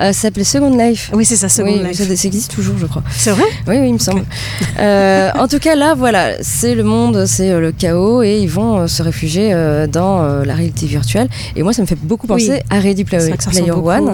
Euh, 0.00 0.12
ça 0.12 0.12
s'appelait 0.12 0.44
Second 0.44 0.76
Life. 0.76 1.10
Oui, 1.14 1.24
c'est 1.24 1.36
ça, 1.36 1.48
Second 1.48 1.68
oui, 1.72 1.82
Life. 1.82 1.96
Ça, 1.96 2.04
ça 2.16 2.28
existe 2.28 2.52
toujours, 2.54 2.76
je 2.78 2.86
crois. 2.86 3.02
C'est 3.10 3.30
vrai 3.30 3.44
Oui, 3.66 3.76
oui, 3.80 3.88
il 3.88 3.94
me 3.94 3.98
semble. 3.98 4.24
Euh, 4.78 5.30
en 5.38 5.48
tout 5.48 5.58
cas, 5.58 5.74
là, 5.74 5.94
voilà, 5.94 6.32
c'est 6.42 6.74
le 6.74 6.82
monde, 6.84 7.24
c'est 7.24 7.58
le 7.58 7.72
chaos, 7.72 8.22
et 8.22 8.38
ils 8.40 8.48
vont 8.48 8.86
se 8.86 9.02
réfugier 9.02 9.54
dans 9.90 10.22
la 10.44 10.54
réalité 10.54 10.86
virtuelle. 10.86 11.28
Et 11.54 11.62
moi, 11.62 11.72
ça 11.72 11.80
me 11.80 11.86
fait 11.86 11.94
beaucoup 11.98 12.26
penser 12.26 12.50
Oui. 12.50 12.58
à 12.68 12.78
Ready 12.80 13.04
Player 13.04 13.70
One, 13.70 14.10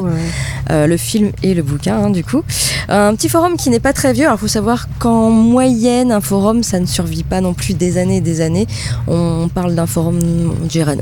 ouais. 0.70 0.87
le 0.87 0.96
film 0.96 1.33
et 1.42 1.55
le 1.55 1.62
bouquin, 1.62 1.96
hein, 1.96 2.11
du 2.11 2.22
coup. 2.22 2.42
Un 2.88 3.14
petit 3.16 3.28
forum 3.28 3.57
qui 3.57 3.70
n'est 3.70 3.81
pas 3.81 3.92
très 3.92 4.12
vieux. 4.12 4.26
Alors, 4.26 4.38
faut 4.38 4.46
savoir 4.46 4.87
qu'en 5.00 5.31
moyenne, 5.31 6.12
un 6.12 6.20
forum, 6.20 6.62
ça 6.62 6.78
ne 6.78 6.87
survit 6.87 7.24
pas 7.24 7.40
non 7.40 7.55
plus 7.55 7.74
des 7.74 7.98
années 7.98 8.18
et 8.18 8.20
des 8.20 8.40
années. 8.40 8.66
On 9.09 9.48
parle 9.52 9.74
d'un 9.74 9.87
forum, 9.87 10.20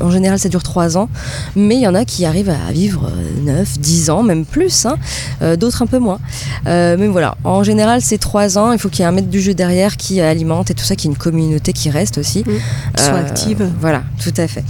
en 0.01 0.11
général, 0.11 0.39
ça 0.39 0.49
dure 0.49 0.63
trois 0.63 0.97
ans, 0.97 1.09
mais 1.55 1.75
il 1.75 1.81
y 1.81 1.87
en 1.87 1.95
a 1.95 2.05
qui 2.05 2.25
arrivent 2.25 2.49
à 2.49 2.71
vivre 2.71 3.11
9, 3.43 3.79
10 3.79 4.09
ans, 4.09 4.23
même 4.23 4.45
plus, 4.45 4.85
hein. 4.85 4.95
Euh, 5.41 5.55
d'autres 5.55 5.81
un 5.81 5.87
peu 5.87 5.99
moins. 5.99 6.19
Euh, 6.67 6.95
mais 6.99 7.07
voilà, 7.07 7.35
en 7.43 7.63
général, 7.63 8.01
c'est 8.01 8.17
trois 8.17 8.57
ans. 8.57 8.71
Il 8.71 8.79
faut 8.79 8.89
qu'il 8.89 9.01
y 9.01 9.03
ait 9.03 9.07
un 9.07 9.11
maître 9.11 9.29
du 9.29 9.41
jeu 9.41 9.53
derrière 9.53 9.97
qui 9.97 10.21
alimente 10.21 10.71
et 10.71 10.73
tout 10.73 10.83
ça, 10.83 10.95
qu'il 10.95 11.09
y 11.09 11.11
ait 11.11 11.15
une 11.15 11.19
communauté 11.19 11.73
qui 11.73 11.89
reste 11.89 12.17
aussi. 12.17 12.43
Qui 12.43 13.03
soit 13.03 13.13
Euh, 13.13 13.19
active. 13.25 13.67
Voilà, 13.79 14.03
tout 14.23 14.33
à 14.37 14.47
fait. 14.47 14.63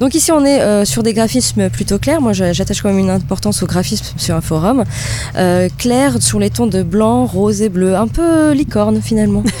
Donc 0.00 0.14
ici, 0.14 0.32
on 0.32 0.44
est 0.44 0.60
euh, 0.60 0.84
sur 0.84 1.02
des 1.02 1.12
graphismes 1.12 1.68
plutôt 1.70 1.98
clairs. 1.98 2.20
Moi, 2.20 2.32
j'attache 2.32 2.82
quand 2.82 2.88
même 2.88 2.98
une 2.98 3.10
importance 3.10 3.62
au 3.62 3.66
graphisme 3.66 4.04
sur 4.16 4.34
un 4.34 4.40
forum. 4.40 4.84
Euh, 5.36 5.68
clair 5.78 6.20
sur 6.20 6.38
les 6.38 6.50
tons 6.50 6.66
de 6.66 6.82
blanc, 6.82 7.26
rose 7.26 7.62
et 7.62 7.68
bleu. 7.68 7.94
Un 7.96 8.08
peu 8.08 8.52
licorne, 8.52 9.00
finalement. 9.02 9.42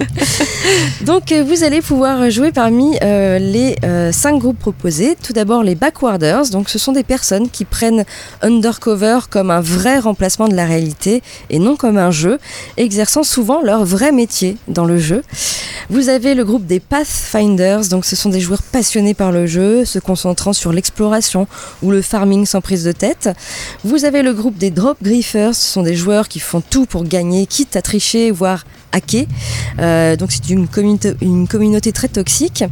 Donc, 1.04 1.32
euh, 1.32 1.44
vous 1.44 1.64
allez 1.64 1.80
pouvoir 1.80 2.30
jouer 2.30 2.52
parmi 2.52 2.96
euh, 3.02 3.38
les 3.38 3.76
euh, 3.90 4.12
cinq 4.12 4.38
groupes 4.38 4.58
proposés. 4.58 5.16
Tout 5.22 5.32
d'abord, 5.32 5.62
les 5.62 5.74
Backwarders. 5.74 6.48
Donc, 6.50 6.68
ce 6.68 6.78
sont 6.78 6.92
des 6.92 7.02
personnes 7.02 7.50
qui 7.50 7.64
prennent 7.64 8.04
Undercover 8.42 9.20
comme 9.28 9.50
un 9.50 9.60
vrai 9.60 9.98
remplacement 9.98 10.48
de 10.48 10.54
la 10.54 10.64
réalité 10.64 11.22
et 11.50 11.58
non 11.58 11.76
comme 11.76 11.98
un 11.98 12.10
jeu, 12.10 12.38
exerçant 12.76 13.22
souvent 13.22 13.62
leur 13.62 13.84
vrai 13.84 14.12
métier 14.12 14.56
dans 14.68 14.84
le 14.84 14.98
jeu. 14.98 15.22
Vous 15.88 16.08
avez 16.08 16.34
le 16.34 16.44
groupe 16.44 16.66
des 16.66 16.78
Pathfinders, 16.78 17.88
donc 17.88 18.04
ce 18.04 18.14
sont 18.14 18.30
des 18.30 18.40
joueurs 18.40 18.62
passionnés 18.62 19.14
par 19.14 19.32
le 19.32 19.46
jeu, 19.46 19.84
se 19.84 19.98
concentrant 19.98 20.52
sur 20.52 20.72
l'exploration 20.72 21.48
ou 21.82 21.90
le 21.90 22.00
farming 22.00 22.46
sans 22.46 22.60
prise 22.60 22.84
de 22.84 22.92
tête. 22.92 23.28
Vous 23.82 24.04
avez 24.04 24.22
le 24.22 24.32
groupe 24.32 24.56
des 24.56 24.70
Drop 24.70 24.98
Griffers, 25.02 25.54
ce 25.54 25.72
sont 25.72 25.82
des 25.82 25.96
joueurs 25.96 26.28
qui 26.28 26.38
font 26.38 26.60
tout 26.60 26.86
pour 26.86 27.04
gagner, 27.04 27.46
quitte 27.46 27.74
à 27.74 27.82
tricher, 27.82 28.30
voire 28.30 28.64
hacker. 28.92 29.26
Euh, 29.78 30.16
donc 30.16 30.32
c'est 30.32 30.48
une, 30.50 30.66
communauté- 30.66 31.92
très 31.92 32.08
toxique. 32.08 32.64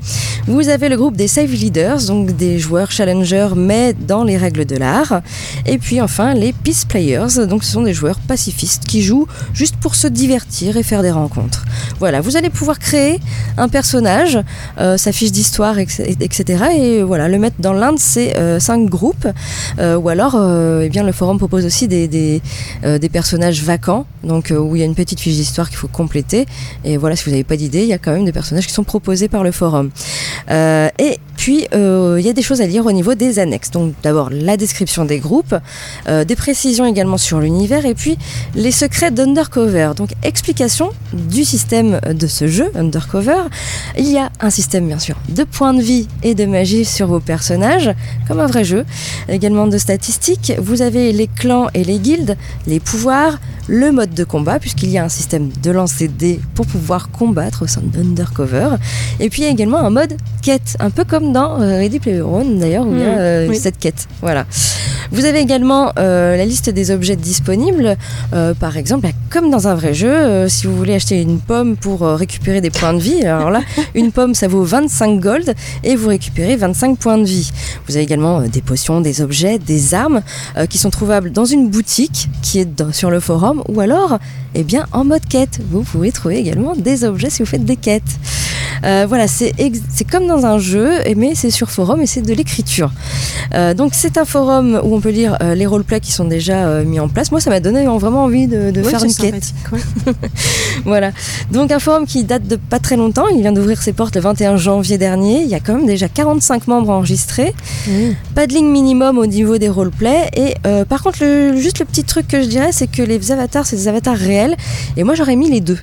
Vous 0.47 0.69
avez 0.69 0.89
le 0.89 0.97
groupe 0.97 1.17
des 1.17 1.29
Save 1.29 1.53
Leaders, 1.53 2.03
donc 2.07 2.37
des 2.37 2.59
joueurs 2.59 2.91
challengers 2.91 3.51
mais 3.57 3.93
dans 3.95 4.25
les 4.25 4.37
règles 4.37 4.65
de 4.65 4.77
l'art. 4.77 5.23
Et 5.67 5.79
puis 5.79 6.01
enfin 6.01 6.35
les 6.35 6.53
Peace 6.53 6.85
Players, 6.89 7.47
donc 7.49 7.65
ce 7.65 7.73
sont 7.73 7.83
des 7.83 7.95
joueurs 7.95 8.19
pacifistes 8.21 8.85
qui 8.85 9.03
jouent 9.03 9.27
juste 9.53 9.77
pour 9.77 9.95
se 9.95 10.07
divertir 10.09 10.77
et 10.77 10.83
faire 10.83 11.03
des 11.03 11.11
rencontres. 11.11 11.65
Voilà, 11.99 12.21
vous 12.21 12.37
allez 12.37 12.51
pouvoir 12.51 12.79
créer 12.79 13.21
un 13.57 13.69
personnage, 13.69 14.39
euh, 14.79 14.97
sa 14.97 15.13
fiche 15.13 15.33
d'histoire, 15.33 15.79
etc. 15.79 16.65
et 16.77 17.03
voilà, 17.03 17.29
le 17.29 17.39
mettre 17.39 17.57
dans 17.61 17.73
l'un 17.73 17.93
de 17.93 17.99
ces 17.99 18.35
euh, 18.37 18.61
cinq 18.61 18.89
groupes. 18.89 19.27
Ou 19.79 20.09
alors, 20.09 20.35
eh 20.83 20.89
bien, 20.89 21.05
le 21.05 21.13
forum 21.13 21.39
propose 21.39 21.65
aussi 21.65 21.89
des, 21.89 22.09
des, 22.09 22.43
des 22.83 23.09
personnages 23.09 23.63
vacants, 23.63 24.07
donc 24.25 24.53
où 24.57 24.75
il 24.75 24.81
y 24.81 24.83
a 24.83 24.85
une 24.85 24.95
petite 24.95 25.21
fiche 25.21 25.35
d'histoire 25.37 25.69
qu'il 25.69 25.79
faut 25.79 25.89
compléter 25.89 26.08
Et 26.85 26.97
voilà, 26.97 27.17
si 27.17 27.25
vous 27.25 27.31
n'avez 27.31 27.45
pas 27.45 27.57
d'idée, 27.57 27.83
il 27.83 27.89
y 27.89 27.93
a 27.93 27.99
quand 27.99 28.13
même 28.13 28.25
des 28.25 28.33
personnages 28.33 28.67
qui 28.67 28.73
sont 28.73 28.85
proposés 28.85 29.29
par 29.29 29.45
le 29.45 29.53
forum. 29.53 29.91
Euh, 30.51 30.89
et 30.99 31.19
puis, 31.39 31.69
euh, 31.73 32.17
il 32.19 32.27
y 32.27 32.29
a 32.29 32.33
des 32.33 32.43
choses 32.43 32.61
à 32.61 32.67
lire 32.67 32.85
au 32.85 32.91
niveau 32.91 33.15
des 33.15 33.39
annexes. 33.39 33.71
Donc, 33.71 33.95
d'abord, 34.03 34.29
la 34.29 34.57
description 34.57 35.05
des 35.05 35.21
groupes, 35.21 35.55
euh, 36.09 36.25
des 36.25 36.35
précisions 36.35 36.85
également 36.85 37.17
sur 37.17 37.39
l'univers, 37.39 37.87
et 37.87 37.95
puis 37.95 38.19
les 38.57 38.73
secrets 38.73 39.13
d'Undercover. 39.13 39.93
Donc, 39.97 40.11
explication 40.25 40.91
du 41.13 41.45
système 41.45 42.01
de 42.13 42.27
ce 42.27 42.49
jeu, 42.49 42.73
Undercover. 42.75 43.45
Il 43.97 44.11
y 44.11 44.19
a 44.19 44.31
un 44.41 44.51
système, 44.51 44.89
bien 44.89 44.99
sûr, 44.99 45.15
de 45.29 45.45
points 45.45 45.75
de 45.75 45.81
vie 45.81 46.09
et 46.25 46.35
de 46.35 46.45
magie 46.45 46.85
sur 46.85 47.07
vos 47.07 47.21
personnages, 47.21 47.95
comme 48.27 48.41
un 48.41 48.47
vrai 48.47 48.65
jeu. 48.65 48.85
Également 49.29 49.69
de 49.69 49.79
statistiques. 49.79 50.53
Vous 50.59 50.83
avez 50.83 51.13
les 51.13 51.29
clans 51.29 51.69
et 51.73 51.85
les 51.85 52.01
guildes, 52.01 52.37
les 52.67 52.81
pouvoirs, 52.81 53.39
le 53.69 53.93
mode 53.93 54.13
de 54.13 54.25
combat, 54.25 54.59
puisqu'il 54.59 54.91
y 54.91 54.99
a 54.99 55.05
un 55.05 55.09
système 55.09 55.51
de 55.63 55.71
lancer 55.71 56.09
de 56.09 56.15
dés 56.15 56.41
pour 56.57 56.67
pouvoir 56.67 57.11
combattre 57.11 57.63
au 57.63 57.67
sein 57.69 57.83
d'Undercover. 57.85 58.71
Et 59.21 59.31
puis, 59.31 59.43
il 59.43 59.45
y 59.45 59.49
a 59.49 59.53
également 59.53 59.79
un 59.79 59.91
mode 59.91 60.17
quête, 60.43 60.77
un 60.81 60.91
peu 60.91 61.05
comme 61.05 61.28
dans 61.29 61.61
euh, 61.61 61.79
Ready 61.79 61.99
Player 62.01 62.21
One 62.23 62.59
d'ailleurs, 62.59 62.87
où 62.87 62.95
il 62.95 63.01
y 63.01 63.05
a 63.05 63.55
cette 63.55 63.79
quête. 63.79 64.07
Voilà. 64.21 64.47
Vous 65.11 65.25
avez 65.25 65.39
également 65.39 65.93
euh, 65.99 66.37
la 66.37 66.45
liste 66.45 66.69
des 66.69 66.91
objets 66.91 67.17
disponibles. 67.17 67.97
Euh, 68.35 68.53
par 68.55 68.77
exemple, 68.77 69.03
bah, 69.05 69.13
comme 69.31 69.51
dans 69.51 69.67
un 69.69 69.75
vrai 69.75 69.95
jeu, 69.95 70.49
si 70.49 70.67
vous 70.67 70.77
voulez 70.77 70.95
acheter 70.95 71.21
une 71.23 71.39
pomme 71.41 71.77
pour 71.77 72.01
récupérer 72.03 72.61
des 72.61 72.71
points 72.71 72.93
de 72.93 72.99
vie, 72.99 73.25
alors 73.25 73.51
là, 73.51 73.63
une 73.95 74.13
pomme 74.13 74.35
ça 74.35 74.49
vaut 74.49 74.65
25 74.65 75.19
gold 75.21 75.55
et 75.85 75.97
vous 75.97 76.09
récupérez 76.09 76.57
25 76.57 76.99
points 76.99 77.19
de 77.19 77.25
vie. 77.25 77.51
Vous 77.87 77.97
avez 77.97 78.05
également 78.05 78.43
des 78.43 78.61
potions, 78.61 79.01
des 79.01 79.23
objets, 79.23 79.59
des 79.59 79.95
armes 79.95 80.21
qui 80.69 80.79
sont 80.79 80.91
trouvables 80.91 81.33
dans 81.33 81.45
une 81.47 81.69
boutique 81.71 82.29
qui 82.43 82.59
est 82.61 82.65
dans- 82.67 82.93
sur 82.93 83.11
le 83.11 83.21
forum 83.21 83.63
ou 83.69 83.81
alors 83.81 84.19
eh 84.55 84.63
bien, 84.65 84.87
en 84.93 85.05
mode 85.05 85.27
quête. 85.29 85.61
Vous 85.71 85.83
pouvez 85.83 86.13
trouver 86.13 86.39
également 86.39 86.75
des 86.75 87.05
objets 87.05 87.31
si 87.31 87.43
vous 87.43 87.49
faites 87.49 87.65
des 87.65 87.77
quêtes. 87.77 88.03
Euh, 88.85 89.07
voilà, 89.09 89.27
c'est 89.29 89.53
comme 90.11 90.27
dans 90.27 90.47
un 90.47 90.59
jeu, 90.59 90.91
mais 91.17 91.35
c'est 91.35 91.51
sur 91.51 91.71
forum 91.71 92.01
et 92.01 92.07
c'est 92.07 92.23
de 92.23 92.33
l'écriture. 92.33 92.93
Euh, 93.55 93.75
donc 93.75 93.93
c'est 93.95 94.19
un 94.19 94.25
forum 94.25 94.81
où 94.85 94.95
on 94.95 95.01
peut 95.01 95.11
lire 95.11 95.37
euh, 95.43 95.55
les 95.55 95.67
roleplays 95.67 96.01
qui 96.01 96.13
sont 96.13 96.25
déjà 96.25 96.67
euh, 96.67 96.85
mis 96.85 97.01
en 97.01 97.09
place. 97.09 97.31
Moi, 97.31 97.41
ça 97.41 97.51
m'a 97.51 97.61
donné 97.61 97.87
vraiment 97.87 98.25
envie 98.25 98.47
de, 98.47 98.73
faire 98.83 99.03
une 99.05 99.15
quête. 99.15 99.53
ouais. 99.73 99.81
Voilà. 100.85 101.11
Donc 101.51 101.73
un 101.73 101.79
forum 101.81 102.07
qui 102.07 102.23
date 102.25 102.47
de 102.47 102.57
pas 102.57 102.79
très 102.79 102.97
longtemps. 102.97 103.27
Il 103.29 103.41
vient 103.41 103.53
d'ouvrir 103.53 103.83
ses 103.83 103.93
portes 103.93 104.15
le 104.15 104.21
21 104.23 104.57
janvier 104.57 104.97
dernier. 104.97 105.43
Il 105.43 105.49
y 105.49 105.55
a 105.55 105.61
quand 105.61 105.75
même 105.75 105.87
déjà 105.87 106.09
45 106.09 106.69
membres 106.69 106.91
enregistrés. 106.91 107.53
Pas 108.35 108.47
de 108.47 108.53
ligne 108.55 108.69
minimum 108.71 109.19
au 109.19 109.27
niveau 109.27 109.59
des 109.59 109.69
roleplays. 109.69 110.31
Et 110.37 110.55
par 110.89 111.03
contre, 111.03 111.19
le- 111.23 111.57
juste 111.57 111.81
le 111.81 111.85
petit 111.85 112.05
truc 112.05 112.29
que 112.29 112.43
je 112.43 112.47
dirais, 112.47 112.71
c'est 112.73 112.87
que 112.87 113.03
les 113.03 113.33
avatars, 113.33 113.67
c'est 113.67 113.77
des 113.77 113.89
avatars 113.89 114.17
réels. 114.17 114.38
Et 114.97 115.05
moi, 115.05 115.15
j'aurais 115.15 115.37
mis 115.37 115.51
les 115.51 115.61
deux. 115.61 115.79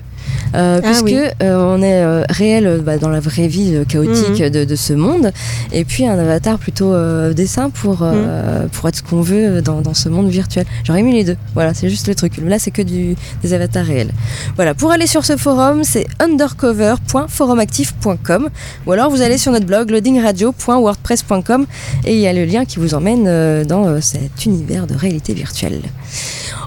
Euh, 0.54 0.80
Ah 0.82 0.86
puisque 0.86 1.04
oui. 1.04 1.16
euh, 1.42 1.56
on 1.76 1.82
est 1.82 2.02
euh, 2.02 2.22
réel 2.28 2.66
euh, 2.66 2.78
bah, 2.80 2.98
dans 2.98 3.08
la 3.08 3.20
vraie 3.20 3.46
vie 3.48 3.78
chaotique 3.88 4.40
Mhm. 4.40 4.50
de, 4.50 4.64
de 4.64 4.76
ce 4.76 4.92
monde, 4.92 5.32
et 5.72 5.84
puis 5.84 6.06
un 6.06 6.18
avatar 6.18 6.58
plutôt 6.58 6.94
dessin 7.32 7.70
pour, 7.70 8.02
Mhm. 8.02 8.68
pour 8.72 8.88
être 8.88 8.96
ce 8.96 9.02
qu'on 9.02 9.20
veut 9.22 9.60
dans, 9.62 9.80
dans 9.82 9.94
ce 9.94 10.08
monde 10.08 10.28
virtuel. 10.28 10.64
J'aurais 10.84 11.02
mis 11.02 11.12
les 11.12 11.24
deux. 11.24 11.36
Voilà, 11.54 11.74
c'est 11.74 11.88
juste 11.90 12.06
le 12.08 12.14
truc. 12.14 12.34
Là, 12.44 12.58
c'est 12.58 12.70
que 12.70 12.82
du, 12.82 13.16
des 13.42 13.52
avatars 13.54 13.84
réels. 13.84 14.10
Voilà, 14.56 14.74
pour 14.74 14.90
aller 14.92 15.06
sur 15.06 15.24
ce 15.24 15.36
forum, 15.36 15.82
c'est 15.84 16.06
undercover.forumactif.com 16.20 18.48
ou 18.86 18.92
alors 18.92 19.10
vous 19.10 19.22
allez 19.22 19.38
sur 19.38 19.52
notre 19.52 19.66
blog 19.66 19.90
loadingradio.wordpress.com 19.90 21.66
et 22.04 22.14
il 22.14 22.20
y 22.20 22.26
a 22.26 22.32
le 22.32 22.44
lien 22.44 22.64
qui 22.64 22.78
vous 22.78 22.94
emmène 22.94 23.64
dans 23.64 24.00
cet 24.00 24.44
univers 24.46 24.86
de 24.86 24.94
réalité 24.94 25.34
virtuelle. 25.34 25.80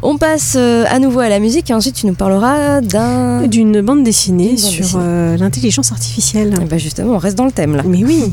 On 0.02 0.18
passe 0.18 0.56
à 0.56 0.98
nouveau 1.00 1.20
à 1.20 1.30
la 1.30 1.40
musique 1.40 1.70
et 1.70 1.74
ensuite 1.80 1.96
tu 1.96 2.08
nous 2.08 2.14
parleras 2.14 2.82
d'un... 2.82 3.48
D'une 3.48 3.82
bande 3.82 4.04
dessinée 4.04 4.50
bande 4.50 4.58
sur 4.58 4.84
dessinée. 4.84 5.04
euh, 5.04 5.38
l'intelligence 5.38 5.92
artificielle. 5.92 6.54
Eh 6.62 6.66
ben 6.66 6.78
justement, 6.78 7.14
on 7.14 7.18
reste 7.18 7.38
dans 7.38 7.46
le 7.46 7.52
thème 7.52 7.76
là. 7.76 7.84
Mais 7.86 8.04
oui, 8.04 8.32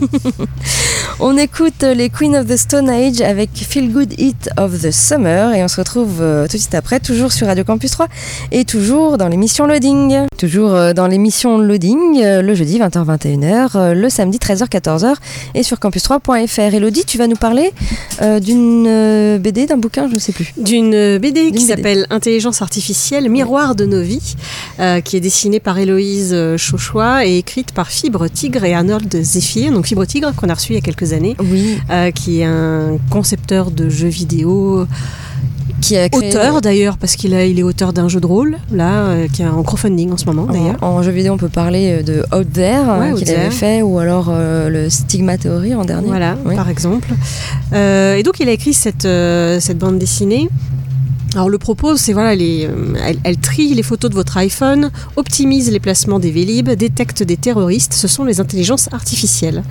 On 1.21 1.37
écoute 1.39 1.83
les 1.83 2.11
Queen 2.11 2.37
of 2.37 2.47
the 2.47 2.57
Stone 2.57 2.91
Age 2.91 3.21
avec 3.23 3.51
Feel 3.55 3.91
Good 3.91 4.15
Hit 4.21 4.51
of 4.59 4.81
the 4.83 4.91
Summer 4.91 5.55
et 5.55 5.63
on 5.65 5.69
se 5.69 5.77
retrouve 5.81 6.19
euh, 6.21 6.47
tout 6.47 6.57
de 6.57 6.61
suite 6.61 6.75
après, 6.75 7.01
toujours 7.01 7.33
sur 7.33 7.47
Radio 7.47 7.65
Campus 7.65 7.93
3 7.93 8.07
et 8.53 8.65
toujours 8.65 9.17
dans 9.17 9.29
l'émission 9.29 9.67
Loading. 9.67 10.27
Toujours 10.37 10.75
euh, 10.75 10.93
dans 10.93 11.07
l'émission 11.07 11.57
Loading, 11.59 12.21
le 12.23 12.55
jeudi 12.55 12.79
20h-21h, 12.79 13.71
euh, 13.77 13.95
le 13.95 14.11
samedi 14.11 14.39
13h-14h 14.39 15.15
et 15.55 15.63
sur 15.63 15.79
campus3.fr. 15.79 16.75
Elodie, 16.75 17.05
tu 17.07 17.17
vas 17.17 17.27
nous 17.29 17.37
parler 17.37 17.73
euh, 18.21 18.41
d'une 18.41 19.39
BD, 19.39 19.67
d'un 19.67 19.79
bouquin, 19.79 20.09
je 20.09 20.15
ne 20.15 20.19
sais 20.19 20.33
plus. 20.33 20.53
d'une 20.59 20.91
BD 21.19 21.45
D'une 21.51 21.53
qui 21.55 21.65
BD. 21.65 21.77
s'appelle 21.77 22.07
Intelligence 22.11 22.61
artificielle, 22.61 23.31
miroir 23.37 23.75
de 23.75 23.85
nos 23.85 24.01
vies, 24.01 24.35
euh, 24.81 25.01
qui 25.03 25.17
est 25.17 25.21
dessinée 25.21 25.61
par 25.61 25.77
Héloïse 25.79 26.31
euh, 26.33 26.57
Chauchois 26.57 27.27
et 27.27 27.37
écrite 27.37 27.73
par 27.73 27.89
Fibre 27.89 28.29
Tigre 28.29 28.65
et 28.65 28.75
Arnold 28.75 29.15
Zephyr. 29.23 29.73
Donc 29.73 29.85
Fibre 29.87 30.07
Tigre 30.07 30.33
qu'on 30.35 30.49
a 30.49 30.55
reçu 30.55 30.73
il 30.73 30.77
y 30.77 30.79
a 30.79 30.81
quelques 30.81 31.13
années, 31.13 31.37
Oui, 31.39 31.79
euh, 31.91 32.11
qui 32.13 32.41
est 32.41 32.45
un 32.45 32.99
concepteur 33.11 33.71
de 33.71 33.91
jeux 33.91 34.09
vidéo, 34.09 34.87
qui 35.83 35.99
a 35.99 36.09
créé... 36.09 36.31
auteur 36.31 36.63
d'ailleurs, 36.63 36.97
parce 36.97 37.15
qu'il 37.17 37.35
il 37.35 37.59
est 37.59 37.63
auteur 37.63 37.93
d'un 37.93 38.09
jeu 38.09 38.21
de 38.21 38.27
rôle, 38.27 38.57
là, 38.73 38.93
euh, 39.09 39.27
qui 39.31 39.43
est 39.43 39.47
en 39.47 39.63
crowdfunding 39.63 40.11
en 40.13 40.17
ce 40.17 40.25
moment 40.25 40.47
d'ailleurs. 40.51 40.77
En, 40.81 40.87
en 40.97 41.03
jeu 41.03 41.11
vidéo, 41.13 41.35
on 41.35 41.37
peut 41.37 41.51
parler 41.51 42.03
de 42.03 42.25
Out 42.35 42.51
There 42.55 42.81
Ouais, 42.99 43.13
Out 43.13 43.19
qu'il 43.19 43.31
avait 43.31 43.51
fait, 43.51 43.83
ou 43.83 43.99
alors 43.99 44.29
euh, 44.31 44.71
le 44.71 44.89
Stigma 44.89 45.37
Theory 45.37 45.75
en 45.75 45.85
dernier. 45.85 46.09
Voilà, 46.09 46.37
Oui. 46.47 46.55
par 46.57 46.71
exemple. 46.71 47.11
Euh, 47.75 48.17
et 48.17 48.23
donc, 48.23 48.41
il 48.41 48.49
a 48.49 48.53
écrit 48.53 48.73
cette, 48.73 49.07
cette 49.61 49.79
bande 49.79 49.99
dessinée. 49.99 50.49
Alors 51.33 51.49
le 51.51 51.59
propos, 51.59 51.97
c'est 51.97 52.13
voilà, 52.13 52.33
euh, 52.41 52.95
elle, 53.05 53.19
elle 53.25 53.37
trie 53.37 53.75
les 53.75 53.83
photos 53.83 54.11
de 54.11 54.15
votre 54.15 54.37
iPhone, 54.39 54.91
optimise 55.17 55.71
les 55.71 55.81
placements 55.81 56.19
des 56.19 56.31
Vélib, 56.31 56.71
détecte 56.71 57.23
des 57.23 57.37
terroristes. 57.37 57.93
Ce 57.93 58.09
sont 58.09 58.25
les 58.25 58.41
intelligences 58.41 58.89
artificielles. 58.93 59.63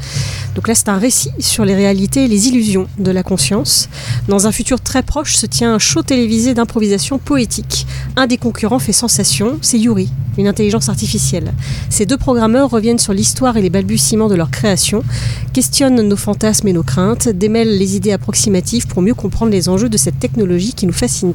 Donc 0.54 0.68
là, 0.68 0.76
c'est 0.76 0.90
un 0.90 0.98
récit 0.98 1.32
sur 1.40 1.66
les 1.66 1.74
réalités 1.74 2.26
et 2.26 2.28
les 2.28 2.50
illusions 2.50 2.88
de 3.00 3.10
la 3.10 3.24
conscience. 3.24 3.90
Dans 4.28 4.48
un 4.48 4.52
futur 4.52 4.80
très 4.80 5.02
proche 5.02 5.36
se 5.36 5.46
tient 5.46 5.74
un 5.74 5.80
show 5.80 6.04
télévisé 6.04 6.54
d'improvisation 6.54 7.18
poétique. 7.18 7.88
Un 8.16 8.28
des 8.28 8.38
concurrents 8.38 8.80
fait 8.80 8.94
sensation, 8.94 9.58
c'est 9.62 9.80
Yuri, 9.80 10.10
une 10.38 10.48
intelligence 10.48 10.90
artificielle. 10.90 11.54
Ces 11.90 12.06
deux 12.06 12.18
programmeurs 12.18 12.70
reviennent 12.70 13.00
sur 13.00 13.14
l'histoire 13.14 13.58
et 13.58 13.62
les 13.62 13.70
balbutiements 13.70 14.28
de 14.28 14.36
leur 14.36 14.52
création, 14.52 15.04
questionnent 15.54 16.02
nos 16.02 16.18
fantasmes 16.18 16.68
et 16.68 16.74
nos 16.74 16.84
craintes, 16.84 17.30
démêlent 17.30 17.78
les 17.78 17.96
idées 17.96 18.12
approximatives 18.12 18.88
pour 18.88 19.02
mieux 19.02 19.14
comprendre 19.14 19.52
les 19.52 19.70
enjeux 19.70 19.90
de 19.90 19.98
cette 19.98 20.20
technologie 20.20 20.74
qui 20.74 20.86
nous 20.86 20.94
fascine 20.94 21.34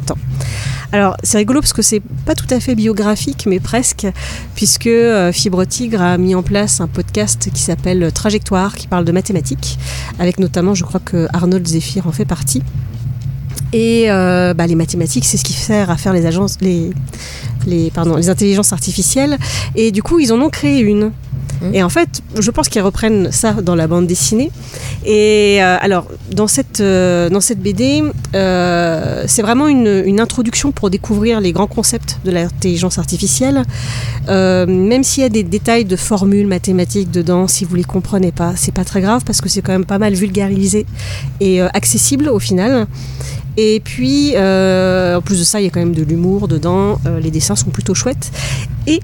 Alors, 0.92 1.16
c'est 1.22 1.38
rigolo 1.38 1.60
parce 1.60 1.72
que 1.72 1.82
c'est 1.82 2.02
pas 2.26 2.34
tout 2.34 2.46
à 2.50 2.58
fait 2.58 2.74
biographique, 2.74 3.46
mais 3.46 3.60
presque, 3.60 4.06
puisque 4.54 4.88
euh, 4.88 5.30
Fibre 5.30 5.64
Tigre 5.64 6.02
a 6.02 6.18
mis 6.18 6.34
en 6.34 6.42
place 6.42 6.80
un 6.80 6.88
podcast 6.88 7.50
qui 7.52 7.62
s'appelle 7.62 8.10
Trajectoire, 8.12 8.74
qui 8.74 8.88
parle 8.88 9.04
de 9.04 9.12
mathématiques, 9.12 9.78
avec 10.18 10.40
notamment, 10.40 10.74
je 10.74 10.84
crois 10.84 11.00
que 11.04 11.28
Arnold 11.32 11.66
Zephyr 11.66 12.06
en 12.08 12.12
fait 12.12 12.24
partie. 12.24 12.62
Et 13.72 14.10
euh, 14.10 14.52
bah, 14.52 14.66
les 14.66 14.74
mathématiques, 14.74 15.24
c'est 15.24 15.36
ce 15.36 15.44
qui 15.44 15.52
sert 15.52 15.90
à 15.90 15.96
faire 15.96 16.12
les 16.12 16.26
agences, 16.26 16.56
les, 16.60 16.90
les, 17.66 17.92
les 18.16 18.28
intelligences 18.28 18.72
artificielles. 18.72 19.38
Et 19.76 19.92
du 19.92 20.02
coup, 20.02 20.18
ils 20.18 20.32
en 20.32 20.40
ont 20.40 20.50
créé 20.50 20.80
une. 20.80 21.12
Mhm. 21.60 21.74
Et 21.74 21.82
en 21.82 21.88
fait, 21.88 22.22
je 22.38 22.50
pense 22.50 22.68
qu'ils 22.68 22.82
reprennent 22.82 23.30
ça 23.32 23.52
dans 23.52 23.74
la 23.74 23.86
bande 23.86 24.06
dessinée. 24.06 24.50
Et 25.04 25.58
euh, 25.60 25.76
alors, 25.80 26.06
dans 26.32 26.46
cette, 26.46 26.80
euh, 26.80 27.28
dans 27.28 27.40
cette 27.40 27.60
BD, 27.60 28.02
euh, 28.34 29.24
c'est 29.26 29.42
vraiment 29.42 29.68
une, 29.68 30.02
une 30.04 30.20
introduction 30.20 30.72
pour 30.72 30.90
découvrir 30.90 31.40
les 31.40 31.52
grands 31.52 31.66
concepts 31.66 32.18
de 32.24 32.30
l'intelligence 32.30 32.98
artificielle. 32.98 33.62
Même 34.28 35.02
s'il 35.02 35.22
y 35.22 35.26
a 35.26 35.28
des 35.28 35.42
détails 35.42 35.84
de 35.84 35.96
formules 35.96 36.46
mathématiques 36.46 37.10
dedans, 37.10 37.48
si 37.48 37.64
vous 37.64 37.74
les 37.74 37.84
comprenez 37.84 38.32
pas, 38.32 38.52
c'est 38.56 38.72
pas 38.72 38.84
très 38.84 39.00
grave 39.00 39.24
parce 39.24 39.40
que 39.40 39.48
c'est 39.48 39.60
quand 39.60 39.72
même 39.72 39.84
pas 39.84 39.98
mal 39.98 40.14
vulgarisé 40.14 40.86
et 41.40 41.60
accessible 41.60 42.28
au 42.28 42.38
final. 42.38 42.86
Et 43.56 43.80
puis, 43.80 44.34
en 44.36 45.20
plus 45.20 45.40
de 45.40 45.44
ça, 45.44 45.60
il 45.60 45.64
y 45.64 45.66
a 45.66 45.70
quand 45.70 45.80
même 45.80 45.94
de 45.94 46.04
l'humour 46.04 46.46
dedans. 46.46 47.00
Les 47.20 47.32
dessins 47.32 47.56
sont 47.56 47.70
plutôt 47.70 47.94
chouettes. 47.94 48.30
Et 48.86 49.00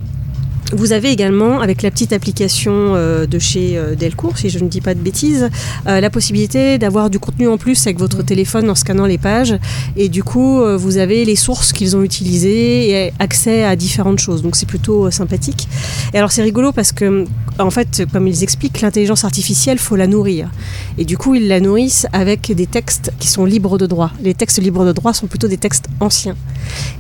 vous 0.73 0.93
avez 0.93 1.13
également, 1.13 1.61
avec 1.61 1.83
la 1.83 1.93
petite 1.93 2.13
application 2.13 2.73
euh, 2.75 3.27
de 3.27 3.39
chez 3.39 3.79
euh, 3.79 3.95
Delcourt, 3.95 4.37
si 4.37 4.51
je 4.51 4.59
ne 4.59 4.69
dis 4.69 4.81
pas 4.81 4.95
de 4.95 5.01
bêtises, 5.01 5.49
euh, 5.87 6.01
la 6.01 6.11
possibilité 6.11 6.77
d'avoir 6.79 7.09
du 7.09 7.21
contenu 7.21 7.47
en 7.47 7.57
plus 7.57 7.87
avec 7.87 8.01
votre 8.01 8.25
téléphone 8.25 8.69
en 8.69 8.75
scannant 8.75 9.07
les 9.07 9.19
pages. 9.19 9.57
Et 9.97 10.09
du 10.09 10.25
coup, 10.25 10.63
vous 10.77 10.99
avez 10.99 11.25
les 11.25 11.37
sources 11.37 11.73
qu'ils 11.73 11.97
ont 11.97 12.03
utilisées 12.03 12.91
et 12.91 13.13
accès 13.19 13.65
à 13.65 13.77
différentes 13.77 14.19
choses. 14.19 14.43
Donc 14.43 14.57
c'est 14.57 14.67
plutôt 14.67 15.11
sympathique. 15.11 15.69
Et 16.13 16.19
alors 16.19 16.33
c'est 16.33 16.43
rigolo 16.43 16.73
parce 16.73 16.93
que, 16.93 17.25
en 17.59 17.71
fait, 17.71 18.03
comme 18.13 18.27
ils 18.27 18.43
expliquent, 18.43 18.81
l'intelligence 18.81 19.25
artificielle, 19.25 19.79
faut 19.79 19.97
la 19.97 20.07
nourrir. 20.07 20.51
Et 20.99 21.05
du 21.05 21.17
coup, 21.17 21.35
ils 21.35 21.49
la 21.49 21.61
nourrissent 21.61 22.07
avec 22.13 22.53
des 22.53 22.67
textes 22.67 23.13
qui 23.19 23.29
sont 23.29 23.45
libres 23.45 23.79
de 23.79 23.87
droit. 23.87 24.11
Les 24.23 24.35
textes 24.35 24.61
libres 24.61 24.85
de 24.85 24.93
droit 24.93 25.13
sont 25.13 25.27
plutôt 25.27 25.49
des 25.49 25.59
textes 25.59 25.87
anciens. 26.01 26.37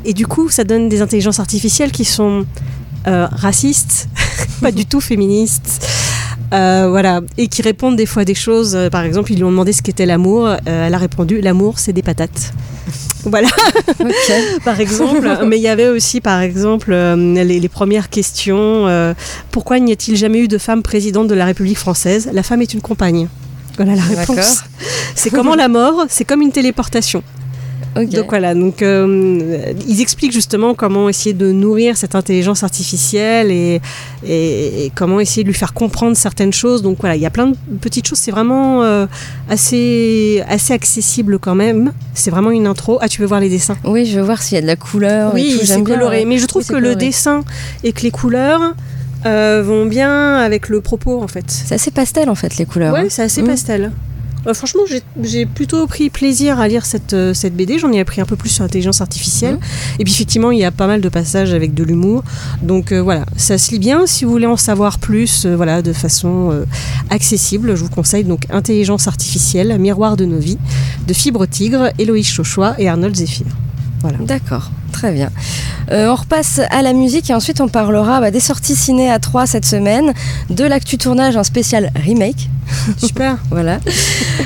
Et 0.04 0.12
du 0.12 0.26
coup, 0.26 0.48
ça 0.50 0.64
donne 0.64 0.88
des 0.88 1.02
intelligences 1.02 1.40
artificielles 1.40 1.92
qui 1.92 2.04
sont 2.04 2.46
euh, 3.06 3.26
racistes, 3.30 4.08
pas 4.60 4.72
du 4.72 4.86
tout 4.86 5.00
féministes, 5.00 5.86
Euh, 6.54 6.86
voilà, 6.88 7.22
et 7.38 7.48
qui 7.48 7.60
répondent 7.60 7.96
des 7.96 8.06
fois 8.06 8.24
des 8.24 8.36
choses. 8.36 8.76
euh, 8.76 8.88
par 8.88 9.02
exemple, 9.02 9.32
ils 9.32 9.36
lui 9.36 9.42
ont 9.44 9.50
demandé 9.50 9.72
ce 9.72 9.82
qu'était 9.82 10.06
l'amour. 10.06 10.46
euh, 10.46 10.56
elle 10.86 10.94
a 10.94 10.98
répondu 10.98 11.40
l'amour, 11.40 11.78
c'est 11.80 11.92
des 11.92 12.02
patates. 12.02 12.52
Voilà, 13.24 13.48
par 14.64 14.78
exemple. 14.80 15.28
Mais 15.46 15.56
il 15.56 15.62
y 15.62 15.66
avait 15.66 15.88
aussi, 15.88 16.20
par 16.20 16.40
exemple, 16.40 16.92
euh, 16.92 17.16
les, 17.42 17.58
les 17.58 17.68
premières 17.68 18.08
questions. 18.08 18.86
pourquoi 19.50 19.80
n'y 19.80 19.90
a-t-il 19.90 20.16
jamais 20.16 20.38
eu 20.38 20.46
de 20.46 20.58
femme 20.58 20.82
présidente 20.84 21.26
de 21.26 21.34
la 21.34 21.46
République 21.46 21.78
française? 21.78 22.30
La 22.32 22.44
femme 22.44 22.62
est 22.62 22.72
une 22.72 22.80
compagne. 22.80 23.26
Voilà 23.76 23.96
la 23.96 24.02
réponse. 24.04 24.62
C'est 25.16 25.30
comment 25.30 25.56
la 25.56 25.66
mort 25.66 26.06
C'est 26.08 26.24
comme 26.24 26.40
une 26.40 26.52
téléportation. 26.52 27.24
Donc 28.04 28.26
voilà, 28.28 28.54
donc 28.54 28.82
euh, 28.82 29.72
ils 29.88 30.00
expliquent 30.00 30.32
justement 30.32 30.74
comment 30.74 31.08
essayer 31.08 31.32
de 31.34 31.50
nourrir 31.52 31.96
cette 31.96 32.14
intelligence 32.14 32.62
artificielle 32.62 33.50
et, 33.50 33.80
et- 34.26 34.84
et 34.86 34.92
comment 34.94 35.18
essayer 35.20 35.42
de 35.42 35.48
lui 35.48 35.54
faire 35.54 35.72
comprendre 35.72 36.16
certaines 36.16 36.52
choses. 36.52 36.82
Donc 36.82 36.98
voilà, 37.00 37.16
il 37.16 37.22
y 37.22 37.26
a 37.26 37.30
plein 37.30 37.46
de 37.48 37.56
petites 37.80 38.06
choses. 38.06 38.18
C'est 38.18 38.30
vraiment 38.30 38.82
euh, 38.82 39.06
assez 39.48 40.42
assez 40.48 40.72
accessible 40.72 41.38
quand 41.38 41.54
même. 41.54 41.92
C'est 42.14 42.30
vraiment 42.30 42.50
une 42.50 42.66
intro. 42.66 42.98
Ah, 43.00 43.08
tu 43.08 43.20
veux 43.20 43.26
voir 43.26 43.40
les 43.40 43.48
dessins? 43.48 43.76
Oui, 43.84 44.04
je 44.06 44.18
veux 44.18 44.24
voir 44.24 44.42
s'il 44.42 44.56
y 44.56 44.58
a 44.58 44.62
de 44.62 44.66
la 44.66 44.76
couleur. 44.76 45.32
Oui, 45.34 45.56
c'est 45.58 45.66
j'aime 45.66 45.84
bien, 45.84 45.94
coloré. 45.94 46.24
Mais 46.24 46.38
je 46.38 46.46
trouve 46.46 46.62
Oui, 46.68 46.74
que 46.74 46.80
le 46.80 46.94
dessin 46.96 47.42
et 47.84 47.92
que 47.92 48.02
les 48.02 48.10
couleurs 48.10 48.74
euh, 49.24 49.62
vont 49.64 49.86
bien 49.86 50.36
avec 50.36 50.68
le 50.68 50.80
propos 50.80 51.22
en 51.22 51.28
fait. 51.28 51.44
C'est 51.48 51.74
assez 51.74 51.90
pastel 51.90 52.28
en 52.30 52.34
fait, 52.34 52.58
les 52.58 52.66
couleurs. 52.66 52.92
Ouais, 52.92 53.00
hein. 53.00 53.06
c'est 53.08 53.22
assez 53.22 53.42
Mm. 53.42 53.46
pastel. 53.46 53.92
Euh, 54.46 54.54
franchement, 54.54 54.82
j'ai- 55.22 55.46
plutôt 55.46 55.86
pris 55.86 56.10
plaisir 56.10 56.60
à 56.60 56.68
lire 56.68 56.84
cette, 56.86 57.12
euh, 57.12 57.34
cette 57.34 57.54
BD. 57.56 57.78
J'en 57.78 57.92
ai 57.92 58.00
appris 58.00 58.20
un 58.20 58.24
peu 58.26 58.36
plus 58.36 58.48
sur 58.50 58.62
l'intelligence 58.64 59.00
artificielle. 59.00 59.58
Et 59.98 60.04
puis, 60.04 60.12
effectivement, 60.12 60.50
il 60.50 60.58
y 60.58 60.64
a 60.64 60.70
pas 60.70 60.86
mal 60.86 61.00
de 61.00 61.08
passages 61.08 61.52
avec 61.52 61.74
de 61.74 61.82
l'humour. 61.84 62.22
Donc, 62.62 62.92
euh, 62.92 63.00
voilà, 63.02 63.26
ça 63.36 63.58
se 63.58 63.70
lit 63.72 63.78
bien. 63.78 64.06
Si 64.06 64.24
vous 64.24 64.30
voulez 64.30 64.46
en 64.46 64.56
savoir 64.56 64.98
plus, 64.98 65.44
euh, 65.46 65.56
voilà, 65.56 65.82
de 65.82 65.92
façon 65.92 66.64
accessible, 67.10 67.74
je 67.76 67.82
vous 67.84 67.90
conseille 67.90 68.24
donc 68.24 68.44
Intelligence 68.50 69.06
artificielle, 69.08 69.76
Miroir 69.78 70.16
de 70.16 70.24
nos 70.24 70.38
vies, 70.38 70.58
de 71.06 71.12
Fibre 71.12 71.46
Tigre, 71.46 71.90
Héloïse 71.98 72.26
Chauchois 72.26 72.74
et 72.78 72.88
Arnold 72.88 73.14
Zéphyr. 73.16 73.46
Voilà. 74.00 74.18
D'accord, 74.18 74.70
très 74.96 75.12
bien. 75.12 75.30
Euh, 75.92 76.08
on 76.08 76.14
repasse 76.14 76.60
à 76.70 76.80
la 76.80 76.94
musique 76.94 77.28
et 77.28 77.34
ensuite 77.34 77.60
on 77.60 77.68
parlera 77.68 78.20
bah, 78.20 78.30
des 78.30 78.40
sorties 78.40 78.74
ciné 78.74 79.10
à 79.10 79.18
3 79.18 79.46
cette 79.46 79.66
semaine, 79.66 80.14
de 80.48 80.64
l'actu 80.64 80.96
tournage, 80.96 81.36
un 81.36 81.44
spécial 81.44 81.90
remake. 81.94 82.48
Super. 82.98 83.38
Voilà. 83.50 83.78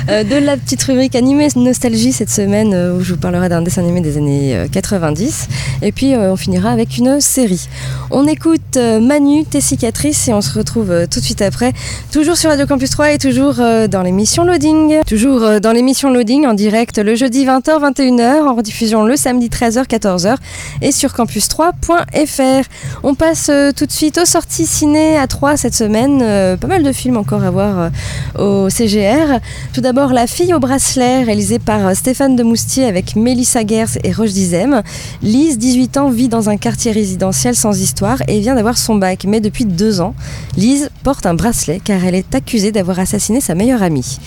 Euh, 0.09 0.23
de 0.23 0.35
la 0.35 0.57
petite 0.57 0.81
rubrique 0.83 1.15
animée 1.15 1.47
nostalgie 1.55 2.11
cette 2.11 2.29
semaine 2.29 2.73
euh, 2.73 2.97
où 2.97 3.01
je 3.01 3.13
vous 3.13 3.19
parlerai 3.19 3.49
d'un 3.49 3.61
dessin 3.61 3.81
animé 3.81 4.01
des 4.01 4.17
années 4.17 4.55
euh, 4.55 4.67
90. 4.71 5.47
Et 5.81 5.91
puis 5.91 6.13
on 6.15 6.35
finira 6.35 6.69
avec 6.69 6.97
une 6.97 7.19
série. 7.19 7.67
On 8.11 8.27
écoute 8.27 8.77
Manu, 8.77 9.45
tes 9.45 9.61
cicatrices 9.61 10.27
et 10.27 10.33
on 10.33 10.41
se 10.41 10.53
retrouve 10.53 11.07
tout 11.09 11.19
de 11.19 11.25
suite 11.25 11.41
après. 11.41 11.73
Toujours 12.11 12.37
sur 12.37 12.49
Radio 12.49 12.67
Campus 12.67 12.91
3 12.91 13.13
et 13.13 13.17
toujours 13.17 13.55
dans 13.55 14.01
l'émission 14.03 14.43
Loading. 14.43 14.99
Toujours 15.07 15.59
dans 15.59 15.71
l'émission 15.71 16.11
Loading 16.11 16.45
en 16.45 16.53
direct 16.53 16.99
le 16.99 17.15
jeudi 17.15 17.45
20h 17.45 17.93
21h 17.93 18.47
en 18.47 18.55
rediffusion 18.55 19.03
le 19.03 19.15
samedi 19.15 19.47
13h 19.47 19.87
14h 19.87 20.35
et 20.81 20.91
sur 20.91 21.11
campus3.fr. 21.11 22.69
On 23.03 23.15
passe 23.15 23.49
euh, 23.49 23.71
tout 23.71 23.85
de 23.85 23.91
suite 23.91 24.19
aux 24.19 24.25
sorties 24.25 24.65
ciné 24.65 25.17
à 25.17 25.27
3 25.27 25.57
cette 25.57 25.73
semaine. 25.73 26.21
Euh, 26.21 26.57
pas 26.57 26.67
mal 26.67 26.83
de 26.83 26.91
films 26.91 27.17
encore 27.17 27.43
à 27.43 27.51
voir 27.51 27.89
euh, 28.37 28.65
au 28.65 28.69
CGR. 28.69 29.39
Tout 29.73 29.81
d'abord 29.81 30.13
La 30.13 30.27
fille 30.27 30.53
au 30.53 30.59
bracelet, 30.59 31.23
réalisée 31.23 31.59
par 31.59 31.95
Stéphane 31.95 32.35
de 32.35 32.43
Moustier 32.43 32.85
avec 32.85 33.15
Mélissa 33.15 33.65
Gers 33.65 33.97
et 34.03 34.11
Roche 34.11 34.31
Dizem. 34.31 34.83
Lise, 35.23 35.57
18 35.57 35.97
ans, 35.97 36.09
vit 36.09 36.29
dans 36.29 36.49
un 36.49 36.57
quartier 36.57 36.91
résidentiel 36.91 37.55
sans 37.55 37.81
histoire 37.81 38.21
et 38.27 38.39
vient 38.39 38.55
d'avoir 38.55 38.77
son 38.77 38.95
bac. 38.95 39.25
Mais 39.27 39.39
depuis 39.39 39.65
deux 39.65 40.01
ans, 40.01 40.13
Lise 40.57 40.90
porte 41.03 41.25
un 41.25 41.33
bracelet 41.33 41.81
car 41.83 42.03
elle 42.05 42.15
est 42.15 42.35
accusée 42.35 42.71
d'avoir 42.71 42.99
assassiné 42.99 43.41
sa 43.41 43.55
meilleure 43.55 43.83
amie. 43.83 44.19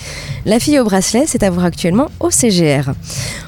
La 0.45 0.59
fille 0.59 0.79
au 0.79 0.83
bracelet, 0.83 1.25
c'est 1.27 1.43
à 1.43 1.49
voir 1.49 1.65
actuellement 1.65 2.09
au 2.19 2.29
CGR. 2.29 2.91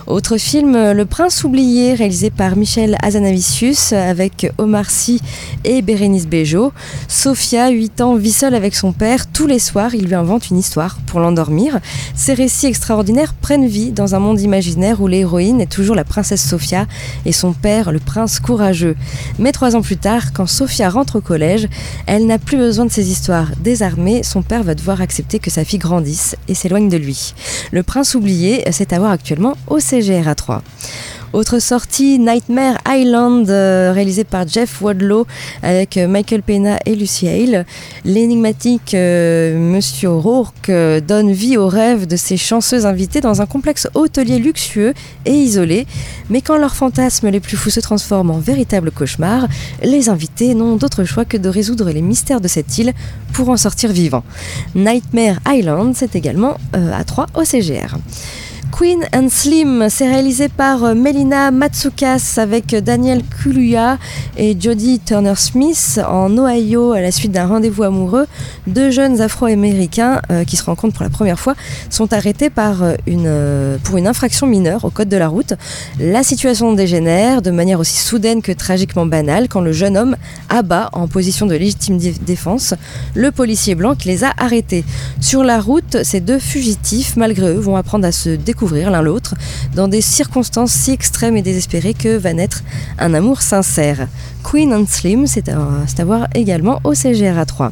Autre 0.08 0.38
film, 0.38 0.94
Le 0.94 1.06
Prince 1.06 1.44
oublié, 1.44 1.94
réalisé 1.94 2.30
par 2.30 2.56
Michel 2.56 2.96
Azanavicius 3.04 3.92
avec 3.92 4.50
Omar 4.58 4.90
Sy 4.90 5.22
et 5.66 5.82
Bérénice 5.82 6.28
Bejo. 6.28 6.72
Sophia, 7.10 7.70
8 7.70 8.00
ans, 8.00 8.16
vit 8.16 8.32
seule 8.32 8.56
avec 8.56 8.74
son 8.74 8.94
père. 8.94 9.30
Tous 9.30 9.48
les 9.48 9.60
soirs, 9.60 9.94
il 9.96 10.06
lui 10.06 10.16
invente 10.16 10.50
une 10.50 10.58
histoire 10.58 10.98
pour 11.08 11.20
l'endormir. 11.20 11.80
Ces 12.16 12.34
récits 12.34 12.68
extraordinaires 12.68 13.34
prennent 13.34 13.68
vie 13.68 13.92
dans 13.92 14.16
un 14.16 14.20
monde 14.20 14.40
imaginaire 14.40 15.02
où 15.02 15.08
l'héroïne 15.08 15.60
est 15.60 15.72
toujours 15.72 15.96
la 15.96 16.06
princesse 16.06 16.48
Sophia 16.48 16.88
et 17.26 17.34
son 17.34 17.52
père, 17.52 17.92
le 17.92 18.00
prince 18.00 18.40
courageux. 18.40 18.96
Mais 19.40 19.52
trois 19.52 19.76
ans 19.76 19.82
plus 19.82 19.98
tard, 19.98 20.32
quand 20.32 20.48
Sophia 20.48 20.90
rentre 20.90 21.18
au 21.18 21.22
collège, 21.22 21.68
elle 22.06 22.26
n'a 22.28 22.40
plus 22.40 22.58
besoin 22.58 22.86
de 22.86 22.92
ces 22.92 23.12
histoires. 23.12 23.17
Désarmée, 23.60 24.24
son 24.24 24.42
père 24.42 24.64
va 24.64 24.76
devoir 24.76 25.02
accepter 25.02 25.40
que 25.40 25.50
sa 25.50 25.64
fille 25.64 25.80
grandisse 25.80 26.36
et 26.48 26.54
s'éloigne 26.54 26.90
de 26.90 26.98
lui. 26.98 27.34
Le 27.72 27.84
prince 27.84 28.16
oublié, 28.16 28.64
c'est 28.72 28.94
à 28.94 29.00
voir 29.00 29.12
actuellement 29.12 29.58
au 29.68 29.80
CGR 29.80 30.28
à 30.28 30.36
3. 30.36 30.62
Autre 31.34 31.60
sortie, 31.60 32.20
Nightmare 32.20 32.78
Island, 32.88 33.50
euh, 33.50 33.92
réalisé 33.94 34.24
par 34.24 34.48
Jeff 34.48 34.82
Wadlow 34.82 35.28
avec 35.62 35.98
euh, 35.98 36.08
Michael 36.08 36.42
Pena 36.42 36.80
et 36.86 36.96
Lucy 36.96 37.28
Hale. 37.28 37.66
L'énigmatique 38.06 38.94
euh, 38.94 39.58
Monsieur 39.58 40.10
Rourke 40.10 40.72
donne 41.06 41.34
vie 41.34 41.58
aux 41.58 41.68
rêves 41.68 42.08
de 42.08 42.16
ses 42.16 42.38
chanceux 42.38 42.86
invités 42.86 43.20
dans 43.20 43.42
un 43.42 43.46
complexe 43.46 43.90
hôtelier 43.94 44.40
luxueux 44.40 44.94
et 45.26 45.34
isolé. 45.34 45.86
Mais 46.30 46.40
quand 46.42 46.58
leurs 46.58 46.76
fantasmes 46.76 47.28
les 47.28 47.42
plus 47.42 47.58
fous 47.58 47.72
se 47.72 47.82
transforment 47.82 48.32
en 48.32 48.40
véritables 48.40 48.92
cauchemars, 48.92 49.48
les 49.84 50.08
invités 50.08 50.56
n'ont 50.56 50.78
d'autre 50.78 51.04
choix 51.04 51.26
que 51.26 51.36
de 51.36 51.50
résoudre 51.50 51.90
les 51.90 52.02
mystères 52.02 52.40
de 52.40 52.48
cette 52.48 52.78
île 52.78 52.94
pour 53.34 53.50
en 53.50 53.58
sortir 53.58 53.92
vivants. 53.92 54.24
Nightmare 54.76 55.40
Island, 55.46 55.94
c'est 55.94 56.16
également 56.16 56.56
à 56.74 57.04
3 57.04 57.28
au 57.36 57.44
CGR. 57.44 57.98
Queen 58.72 59.00
and 59.12 59.30
Slim, 59.30 59.88
c'est 59.90 60.08
réalisé 60.08 60.50
par 60.50 60.84
euh, 60.84 60.94
Melina 60.94 61.50
Matsukas 61.50 62.36
avec 62.38 62.74
euh, 62.76 62.82
Daniel 62.82 63.24
Kuluya 63.24 63.98
et 64.38 64.56
Jodie 64.60 65.00
Turner-Smith 65.00 66.00
en 66.08 66.38
Ohio 66.38 66.92
à 66.92 67.02
la 67.02 67.12
suite 67.12 67.32
d'un 67.32 67.48
rendez-vous 67.48 67.84
amoureux. 67.84 68.28
Deux 68.68 68.92
jeunes 68.92 69.20
afro-américains 69.20 70.22
euh, 70.30 70.44
qui 70.44 70.58
se 70.58 70.64
rencontrent 70.64 70.94
pour 70.94 71.04
la 71.04 71.10
première 71.10 71.40
fois 71.40 71.56
sont 71.90 72.14
arrêtés 72.14 72.52
par 72.52 72.84
une, 73.08 73.80
pour 73.84 73.98
une 73.98 74.06
infraction 74.06 74.46
mineure 74.46 74.86
au 74.86 74.92
code 74.92 75.10
de 75.10 75.18
la 75.18 75.28
route. 75.28 75.54
La 76.00 76.22
situation 76.22 76.74
dégénère 76.74 77.42
de 77.42 77.50
manière 77.50 77.80
aussi 77.80 77.98
soudaine 77.98 78.44
que 78.44 78.52
tragiquement 78.52 79.08
banale 79.08 79.48
quand 79.50 79.62
le 79.62 79.72
jeune 79.72 79.98
homme 79.98 80.18
abat 80.50 80.90
en 80.94 81.08
position 81.08 81.48
de 81.48 81.56
légitime 81.56 81.98
dé- 81.98 82.14
défense 82.22 82.76
le 83.16 83.32
policier 83.32 83.74
blanc 83.74 83.96
qui 83.96 84.10
les 84.10 84.24
a 84.24 84.34
arrêtés. 84.38 84.84
Sur 85.20 85.44
la 85.44 85.60
route, 85.60 86.04
ces 86.04 86.20
deux 86.20 86.38
fugitifs, 86.38 87.16
malgré 87.16 87.48
eux, 87.48 87.60
vont 87.60 87.76
apprendre 87.76 88.06
à 88.06 88.12
se 88.12 88.30
découvrir 88.30 88.57
l'un 88.66 89.02
l'autre 89.02 89.36
dans 89.76 89.88
des 89.88 90.02
circonstances 90.02 90.72
si 90.72 90.92
extrêmes 90.92 91.38
et 91.38 91.42
désespérées 91.42 91.94
que 91.94 92.18
va 92.18 92.34
naître 92.34 92.64
un 92.98 93.14
amour 93.14 93.42
sincère. 93.42 94.08
Queen 94.44 94.74
and 94.74 94.86
Slim, 94.88 95.28
c'est 95.28 95.50
à, 95.50 95.58
à 95.98 96.06
voir 96.06 96.28
également 96.34 96.80
au 96.84 96.94
CGR 96.94 97.46
3. 97.46 97.72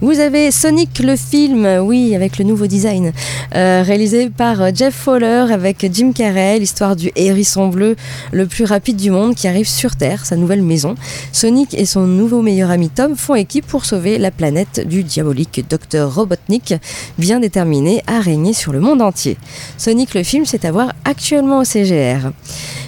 Vous 0.00 0.20
avez 0.20 0.50
Sonic 0.50 0.98
le 0.98 1.16
film, 1.16 1.66
oui, 1.82 2.14
avec 2.14 2.38
le 2.38 2.44
nouveau 2.44 2.66
design, 2.66 3.12
euh, 3.54 3.82
réalisé 3.86 4.28
par 4.28 4.60
euh, 4.60 4.70
Jeff 4.74 4.94
Fowler 4.94 5.46
avec 5.50 5.88
Jim 5.92 6.12
Carrey, 6.12 6.58
l'histoire 6.58 6.96
du 6.96 7.10
hérisson 7.16 7.68
bleu 7.68 7.96
le 8.32 8.46
plus 8.46 8.64
rapide 8.64 8.96
du 8.96 9.10
monde 9.10 9.34
qui 9.34 9.48
arrive 9.48 9.68
sur 9.68 9.96
Terre, 9.96 10.26
sa 10.26 10.36
nouvelle 10.36 10.62
maison. 10.62 10.96
Sonic 11.32 11.74
et 11.74 11.86
son 11.86 12.06
nouveau 12.06 12.42
meilleur 12.42 12.70
ami 12.70 12.90
Tom 12.90 13.16
font 13.16 13.34
équipe 13.34 13.66
pour 13.66 13.84
sauver 13.84 14.18
la 14.18 14.30
planète 14.30 14.86
du 14.86 15.04
diabolique 15.04 15.64
Dr 15.70 16.12
Robotnik, 16.12 16.74
bien 17.16 17.40
déterminé 17.40 18.02
à 18.06 18.20
régner 18.20 18.52
sur 18.52 18.72
le 18.72 18.80
monde 18.80 19.00
entier. 19.00 19.36
Sonic 19.78 20.14
le 20.14 20.22
film, 20.22 20.44
c'est 20.44 20.64
à 20.64 20.72
voir 20.72 20.92
actuellement 21.04 21.60
au 21.60 21.64
CGR. 21.64 22.30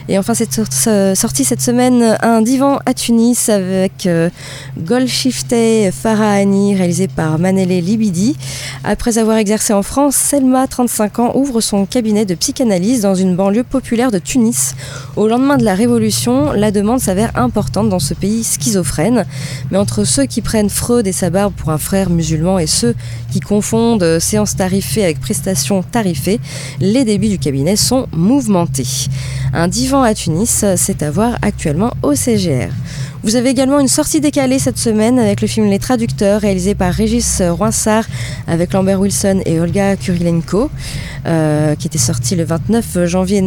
Et 0.08 0.18
enfin, 0.18 0.34
cette 0.34 0.52
sor- 0.52 0.66
ce- 0.70 1.14
sortie 1.16 1.44
cette 1.44 1.60
semaine, 1.60 2.16
un 2.22 2.40
divan 2.40 2.78
à 2.86 2.94
Tunis 2.94 3.48
avec 3.48 4.06
euh, 4.06 4.30
Golshifteh 4.78 5.90
Farahani, 5.90 6.76
réalisé 6.76 7.08
par 7.08 7.38
Manele 7.40 7.80
Libidi. 7.84 8.36
Après 8.84 9.18
avoir 9.18 9.36
exercé 9.36 9.72
en 9.72 9.82
France, 9.82 10.14
Selma, 10.14 10.68
35 10.68 11.18
ans, 11.18 11.32
ouvre 11.34 11.60
son 11.60 11.86
cabinet 11.86 12.24
de 12.24 12.36
psychanalyse 12.36 13.00
dans 13.02 13.16
une 13.16 13.34
banlieue 13.34 13.64
populaire 13.64 14.12
de 14.12 14.18
Tunis. 14.18 14.74
Au 15.16 15.26
lendemain 15.26 15.56
de 15.56 15.64
la 15.64 15.74
Révolution, 15.74 16.52
la 16.52 16.70
demande 16.70 17.00
s'avère 17.00 17.36
importante 17.36 17.88
dans 17.88 17.98
ce 17.98 18.14
pays 18.14 18.44
schizophrène. 18.44 19.26
Mais 19.72 19.78
entre 19.78 20.04
ceux 20.04 20.26
qui 20.26 20.40
prennent 20.40 20.70
Freud 20.70 21.06
et 21.08 21.12
sa 21.12 21.30
barbe 21.30 21.52
pour 21.56 21.70
un 21.70 21.78
frère 21.78 22.10
musulman 22.10 22.60
et 22.60 22.68
ceux 22.68 22.94
qui 23.32 23.40
confondent 23.40 24.04
euh, 24.04 24.20
séances 24.20 24.54
tarifées 24.54 25.02
avec 25.02 25.20
prestations 25.20 25.82
tarifées, 25.82 26.38
les 26.80 27.04
débuts 27.04 27.28
du 27.28 27.38
cabinet 27.40 27.74
sont 27.74 28.06
mouvementés. 28.12 28.86
Un 29.52 29.68
divan 29.68 29.95
à 30.02 30.14
Tunis, 30.14 30.64
c'est 30.76 31.02
à 31.02 31.10
voir 31.10 31.36
actuellement 31.42 31.92
au 32.02 32.14
CGR. 32.14 32.70
Vous 33.26 33.34
avez 33.34 33.50
également 33.50 33.80
une 33.80 33.88
sortie 33.88 34.20
décalée 34.20 34.60
cette 34.60 34.78
semaine 34.78 35.18
avec 35.18 35.40
le 35.40 35.48
film 35.48 35.68
Les 35.68 35.80
Traducteurs, 35.80 36.42
réalisé 36.42 36.76
par 36.76 36.94
Régis 36.94 37.42
Roinsard 37.42 38.04
avec 38.46 38.72
Lambert 38.72 39.00
Wilson 39.00 39.40
et 39.44 39.58
Olga 39.58 39.96
Kurilenko, 39.96 40.70
euh, 41.26 41.74
qui 41.74 41.88
était 41.88 41.98
sorti 41.98 42.36
le 42.36 42.44
29 42.44 43.06
janvier 43.06 43.42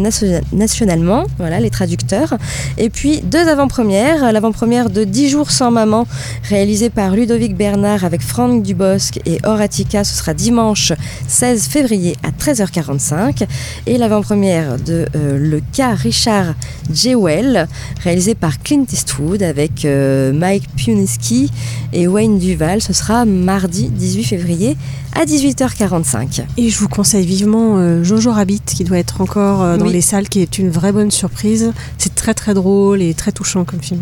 nationalement. 0.52 1.24
Voilà, 1.38 1.62
Les 1.62 1.70
Traducteurs. 1.70 2.38
Et 2.78 2.90
puis 2.90 3.22
deux 3.22 3.48
avant-premières. 3.48 4.34
L'avant-première 4.34 4.90
de 4.90 5.06
10 5.06 5.30
jours 5.30 5.50
sans 5.50 5.72
maman, 5.72 6.06
réalisée 6.50 6.90
par 6.90 7.16
Ludovic 7.16 7.56
Bernard 7.56 8.04
avec 8.04 8.22
Franck 8.22 8.64
Dubosc 8.64 9.22
et 9.26 9.38
Horatica. 9.46 10.04
Ce 10.04 10.14
sera 10.14 10.34
dimanche 10.34 10.92
16 11.30 11.70
février 11.70 12.18
à 12.24 12.32
13h45. 12.32 13.48
Et 13.86 13.98
l'avant-première 13.98 14.78
de 14.78 15.06
euh, 15.16 15.38
Le 15.40 15.62
cas 15.72 15.96
Richard 15.96 16.54
Jewell, 16.94 17.70
réalisé 18.04 18.36
par 18.36 18.62
Clint 18.62 18.84
Eastwood 18.92 19.42
avec 19.42 19.69
euh, 19.86 20.34
Mike 20.34 20.64
Puniski 20.76 21.52
et 21.94 22.08
Wayne 22.08 22.40
Duval. 22.40 22.82
Ce 22.82 22.94
sera 22.94 23.26
mardi 23.26 23.90
18 23.90 24.24
février 24.24 24.78
à 25.14 25.26
18h45. 25.26 26.44
Et 26.58 26.70
je 26.70 26.80
vous 26.80 26.88
conseille 26.88 27.26
vivement 27.26 27.78
euh, 27.78 28.04
Jojo 28.04 28.32
Rabbit 28.32 28.62
qui 28.66 28.84
doit 28.84 28.98
être 28.98 29.22
encore 29.22 29.78
dans 29.78 29.86
les 29.86 30.02
salles, 30.02 30.30
qui 30.30 30.42
est 30.42 30.58
une 30.58 30.70
vraie 30.70 30.92
bonne 30.92 31.12
surprise. 31.12 31.74
C'est 31.98 32.16
très 32.16 32.34
très 32.34 32.54
drôle 32.54 33.02
et 33.02 33.14
très 33.14 33.32
touchant 33.32 33.66
comme 33.66 33.82
film. 33.82 34.02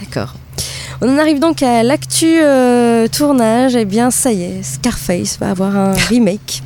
D'accord. 0.00 0.34
On 1.00 1.14
en 1.14 1.18
arrive 1.18 1.40
donc 1.40 1.62
à 1.62 1.82
l'actu 1.82 2.40
tournage. 3.12 3.76
Et 3.76 3.80
eh 3.80 3.84
bien, 3.84 4.10
ça 4.10 4.32
y 4.32 4.42
est, 4.42 4.62
Scarface 4.62 5.38
va 5.38 5.50
avoir 5.50 5.76
un 5.76 5.92
remake. 6.08 6.62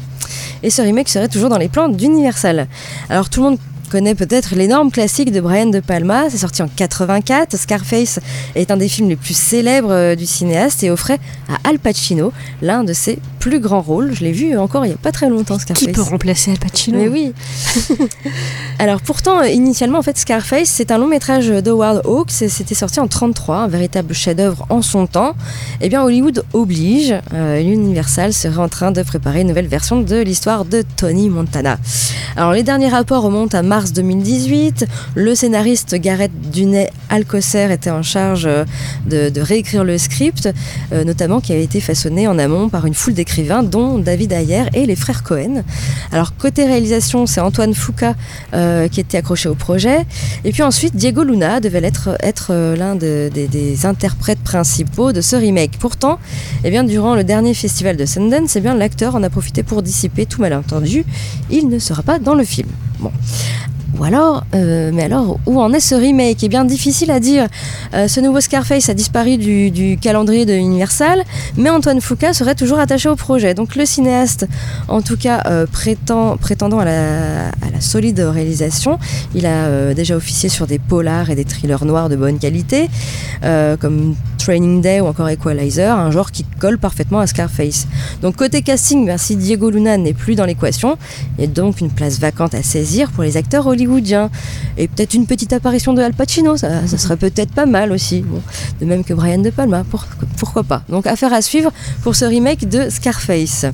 Et 0.63 0.71
ce 0.71 0.83
remake 0.83 1.09
serait 1.09 1.29
toujours 1.29 1.49
dans 1.49 1.59
les 1.59 1.69
plans 1.69 1.89
d'Universal. 1.89 2.69
Alors 3.09 3.31
tout 3.31 3.43
le 3.43 3.51
monde 3.51 3.59
connaît 3.91 4.15
peut-être 4.15 4.55
l'énorme 4.55 4.91
classique 4.91 5.33
de 5.33 5.41
Brian 5.41 5.67
De 5.67 5.81
Palma. 5.81 6.31
C'est 6.31 6.39
sorti 6.39 6.63
en 6.63 6.69
84. 6.69 7.57
Scarface 7.57 8.21
est 8.55 8.71
un 8.71 8.77
des 8.77 8.89
films 8.89 9.09
les 9.09 9.17
plus 9.17 9.37
célèbres 9.37 9.93
euh, 9.93 10.15
du 10.15 10.27
cinéaste 10.27 10.85
et 10.85 10.91
offrait 10.91 11.19
à 11.49 11.69
Al 11.69 11.79
Pacino 11.79 12.33
l'un 12.63 12.85
de 12.85 12.93
ses 12.93 13.19
plus 13.41 13.59
grands 13.59 13.81
rôles. 13.81 14.15
Je 14.15 14.23
l'ai 14.23 14.33
vu 14.33 14.57
encore 14.57 14.85
il 14.85 14.89
n'y 14.89 14.95
a 14.95 14.99
pas 14.99 15.13
très 15.13 15.29
longtemps, 15.29 15.59
Scarface. 15.59 15.87
Qui 15.87 15.93
peut 15.93 16.03
remplacer 16.03 16.53
Al 16.53 16.59
Pacino? 16.59 16.99
Mais 16.99 17.09
oui. 17.09 17.33
Alors 18.79 19.01
pourtant, 19.01 19.43
initialement, 19.43 19.99
en 19.99 20.03
fait, 20.03 20.17
Scarface, 20.17 20.69
c'est 20.69 20.93
un 20.93 20.99
long 20.99 21.09
métrage 21.09 21.49
d'Howard 21.49 22.03
Hawks. 22.05 22.31
C'était 22.31 22.75
sorti 22.75 23.01
en 23.01 23.09
33, 23.09 23.57
un 23.57 23.69
véritable 23.69 24.15
chef-d'œuvre 24.15 24.67
en 24.71 24.83
son 24.83 25.07
temps. 25.07 25.35
Eh 25.81 25.89
bien, 25.89 26.03
Hollywood 26.03 26.45
oblige. 26.53 27.15
Euh, 27.35 27.61
Universal 27.61 28.33
serait 28.33 28.63
en 28.63 28.69
train 28.69 28.93
de 28.93 29.03
préparer 29.03 29.41
une 29.41 29.49
nouvelle 29.49 29.67
version 29.67 30.01
de 30.01 30.17
l'histoire 30.17 30.65
de 30.65 30.85
Tony 30.97 31.29
Montana. 31.29 31.79
Alors 32.37 32.53
les 32.53 32.63
derniers 32.63 32.89
rapports 32.89 33.23
remontent 33.23 33.57
à 33.57 33.63
mars 33.63 33.80
2018. 33.89 34.87
Le 35.15 35.35
scénariste 35.35 35.95
Gareth 35.95 36.33
Dunet 36.53 36.91
Alcocer 37.09 37.73
était 37.73 37.91
en 37.91 38.03
charge 38.03 38.47
euh, 38.47 38.65
de, 39.07 39.41
réécrire 39.41 39.85
le 39.85 39.99
script, 39.99 40.49
euh, 40.93 41.05
notamment 41.05 41.41
qui 41.41 41.53
avait 41.53 41.65
été 41.65 41.81
façonné 41.81 42.29
en 42.29 42.39
amont 42.39 42.69
par 42.69 42.87
une 42.87 42.95
foule 42.95 43.15
d'écrivains, 43.15 43.63
dont 43.63 43.99
David 43.99 44.33
Ayer 44.33 44.65
et 44.75 44.87
les 44.87 44.97
frères 44.97 45.23
Cohen. 45.23 45.65
Alors 46.13 46.37
côté 46.37 46.65
réalisation, 46.65 47.27
c'est 47.27 47.41
Antoine 47.41 47.75
Foucault 47.75 48.15
euh, 48.55 48.89
qui 48.89 49.01
était 49.01 49.19
accroché 49.19 49.49
au 49.49 49.55
projet. 49.55 50.07
Et 50.45 50.53
puis 50.53 50.63
ensuite, 50.63 50.95
Diego 50.95 51.23
Luna 51.23 51.61
devait 51.61 51.83
être, 51.83 52.17
être 52.21 52.75
l'un 52.77 52.95
des 52.95 53.87
interprètes 53.87 54.41
principaux 54.41 55.13
de 55.13 55.21
ce 55.21 55.37
remake. 55.37 55.79
Pourtant, 55.79 56.19
eh 56.65 56.71
bien, 56.71 56.85
durant 56.85 57.15
le 57.15 57.25
dernier 57.25 57.55
festival 57.55 57.97
de 57.97 58.05
Sundance, 58.05 58.57
eh 58.57 58.61
bien, 58.61 58.75
l'acteur 58.75 59.15
en 59.15 59.23
a 59.23 59.31
profité 59.31 59.63
pour 59.63 59.83
dissiper 59.83 60.27
tout 60.27 60.41
malentendu. 60.41 61.05
Il 61.51 61.69
ne 61.69 61.79
sera 61.79 62.03
pas 62.03 62.19
dans 62.19 62.35
le 62.35 62.45
film. 62.45 62.69
Bon. 62.99 63.13
Ou 64.01 64.05
alors, 64.05 64.45
euh, 64.55 64.91
mais 64.95 65.03
alors, 65.03 65.39
où 65.45 65.61
en 65.61 65.75
est 65.75 65.81
ce 65.81 65.95
remake? 65.95 66.43
Est 66.43 66.49
bien 66.49 66.65
difficile 66.65 67.11
à 67.11 67.21
dire. 67.21 67.49
Euh, 67.93 68.09
ce 68.09 68.19
nouveau 68.21 68.41
Scarface 68.41 68.89
a 68.89 68.95
disparu 68.95 69.37
du, 69.37 69.99
calendrier 70.01 70.47
de 70.47 70.55
Universal, 70.55 71.23
mais 71.59 71.69
Antoine 71.69 72.01
Foucault 72.01 72.33
serait 72.33 72.55
toujours 72.55 72.79
attaché 72.79 73.11
au 73.11 73.17
projet. 73.17 73.53
Donc 73.53 73.77
le 73.77 73.85
cinéaste, 73.85 74.49
en 74.89 75.03
tout 75.03 75.19
cas, 75.19 75.43
euh, 75.47 75.67
prétend, 75.71 76.39
prétendant 76.39 76.79
à 76.79 76.87
la, 76.87 77.51
solide 77.81 78.21
réalisation, 78.21 78.99
il 79.35 79.47
a 79.47 79.95
déjà 79.95 80.15
officié 80.15 80.51
sur 80.51 80.67
des 80.67 80.79
polars 80.79 81.31
et 81.31 81.35
des 81.35 81.47
thrillers 81.47 81.87
noirs 81.87 82.11
de 82.11 82.17
bonne 82.17 82.39
qualité, 82.39 82.91
comme 83.81 84.15
Training 84.37 84.83
Day 84.83 85.01
ou 85.01 85.07
encore 85.07 85.31
Equalizer, 85.31 85.97
un 85.97 86.11
genre 86.11 86.31
qui 86.31 86.45
colle 86.59 86.77
parfaitement 86.77 87.21
à 87.21 87.27
Scarface. 87.27 87.87
Donc 88.21 88.37
côté 88.37 88.61
casting, 88.61 89.07
ben, 89.07 89.17
si 89.17 89.35
Diego 89.37 89.71
Luna 89.71 89.97
n'est 89.97 90.13
plus 90.13 90.35
dans 90.35 90.45
l'équation, 90.45 90.99
il 91.39 91.45
y 91.45 91.45
a 91.45 91.51
donc 91.51 91.81
une 91.81 91.89
place 91.89 92.19
vacante 92.19 92.55
à 92.55 92.63
saisir 92.63 93.11
pour 93.13 93.23
les 93.23 93.39
acteurs 93.39 93.67
hollywoodiens. 93.67 93.90
Et 94.77 94.89
peut-être 94.89 95.15
une 95.15 95.27
petite 95.27 95.53
apparition 95.53 95.93
de 95.93 96.03
Al 96.03 96.13
Pacino, 96.13 96.57
ça, 96.57 96.87
serait 96.87 97.17
peut-être 97.17 97.53
pas 97.53 97.67
mal 97.67 97.93
aussi. 97.93 98.25
de 98.81 98.87
même 98.87 99.05
que 99.05 99.15
Brian 99.15 99.39
De 99.39 99.51
Palma, 99.51 99.85
pourquoi 100.39 100.63
pas. 100.63 100.83
Donc 100.89 101.07
affaire 101.07 101.33
à 101.33 101.43
suivre 101.43 101.73
pour 102.03 102.15
ce 102.15 102.25
remake 102.25 102.69
de 102.69 102.89
Scarface. 102.91 103.67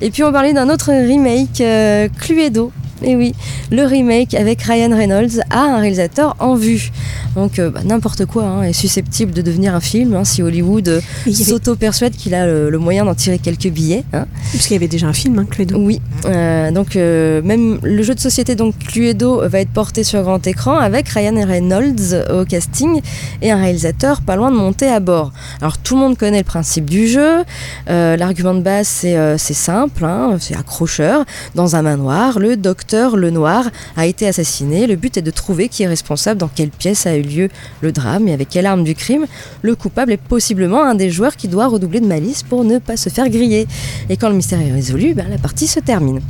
Et 0.00 0.10
puis 0.10 0.24
on 0.24 0.32
parlait 0.32 0.52
d'un 0.52 0.68
autre 0.70 0.90
remake, 0.92 1.60
euh, 1.60 2.08
Cluedo, 2.18 2.72
et 3.02 3.16
oui, 3.16 3.34
le 3.70 3.84
remake 3.84 4.34
avec 4.34 4.62
Ryan 4.62 4.94
Reynolds 4.94 5.40
a 5.50 5.60
un 5.60 5.80
réalisateur 5.80 6.36
en 6.38 6.54
vue. 6.54 6.90
Donc 7.36 7.58
euh, 7.58 7.70
bah, 7.70 7.80
n'importe 7.84 8.26
quoi 8.26 8.44
hein, 8.44 8.62
est 8.62 8.72
susceptible 8.72 9.32
de 9.32 9.42
devenir 9.42 9.74
un 9.74 9.80
film 9.80 10.14
hein, 10.14 10.24
si 10.24 10.42
Hollywood 10.42 10.88
euh, 10.88 11.00
s'auto-persuade 11.32 12.12
qu'il 12.12 12.34
a 12.34 12.46
le, 12.46 12.78
moyen 12.78 13.04
d'en 13.04 13.14
tirer 13.14 13.38
quelques 13.38 13.68
billets. 13.68 14.04
Hein. 14.12 14.26
Parce 14.52 14.64
qu'il 14.64 14.72
y 14.72 14.76
avait 14.76 14.88
déjà 14.88 15.06
un 15.06 15.12
film, 15.12 15.46
Cluedo. 15.46 15.78
Oui, 15.78 16.00
euh, 16.26 16.70
donc 16.70 16.94
même 16.96 17.78
le 17.82 18.02
jeu 18.02 18.14
de 18.14 18.20
société 18.20 18.54
donc 18.54 18.76
Cluedo 18.78 19.48
va 19.48 19.60
être 19.60 19.70
porté 19.70 20.04
sur 20.04 20.22
grand 20.22 20.44
écran 20.46 20.76
avec 20.76 21.08
Ryan 21.08 21.46
Reynolds 21.46 22.26
au 22.32 22.44
casting 22.44 23.00
et 23.42 23.50
un 23.50 23.60
réalisateur 23.60 24.20
pas 24.22 24.36
loin 24.36 24.50
de 24.50 24.56
monter 24.56 24.88
à 24.88 25.00
bord. 25.00 25.32
Alors 25.60 25.78
tout 25.78 25.94
le 25.94 26.00
monde 26.00 26.18
connaît 26.18 26.38
le 26.38 26.44
principe 26.44 26.86
du 26.86 27.06
jeu. 27.06 27.44
L'argument 27.86 28.54
de 28.54 28.60
base 28.60 28.88
c'est 28.88 29.38
simple, 29.54 30.06
c'est 30.40 30.56
accrocheur. 30.56 31.24
Dans 31.54 31.76
un 31.76 31.82
manoir, 31.82 32.38
le 32.38 32.56
docteur 32.56 32.89
le 32.92 33.30
Noir, 33.30 33.64
a 33.96 34.06
été 34.06 34.26
assassiné. 34.26 34.86
Le 34.86 34.96
but 34.96 35.16
est 35.16 35.22
de 35.22 35.30
trouver 35.30 35.68
qui 35.68 35.82
est 35.82 35.86
responsable, 35.86 36.40
dans 36.40 36.48
quelle 36.48 36.70
pièce 36.70 37.06
a 37.06 37.16
eu 37.16 37.22
lieu 37.22 37.48
le 37.80 37.92
drame 37.92 38.28
et 38.28 38.32
avec 38.32 38.48
quelle 38.48 38.66
arme 38.66 38.84
du 38.84 38.94
crime. 38.94 39.26
Le 39.62 39.74
coupable 39.74 40.12
est 40.12 40.16
possiblement 40.16 40.82
un 40.82 40.94
des 40.94 41.10
joueurs 41.10 41.36
qui 41.36 41.48
doit 41.48 41.66
redoubler 41.66 42.00
de 42.00 42.06
malice 42.06 42.42
pour 42.42 42.64
ne 42.64 42.78
pas 42.78 42.96
se 42.96 43.08
faire 43.08 43.28
griller. 43.28 43.66
Et 44.08 44.16
quand 44.16 44.28
le 44.28 44.34
mystère 44.34 44.60
est 44.60 44.72
résolu, 44.72 45.14
ben, 45.14 45.26
la 45.28 45.38
partie 45.38 45.66
se 45.66 45.80
termine. 45.80 46.20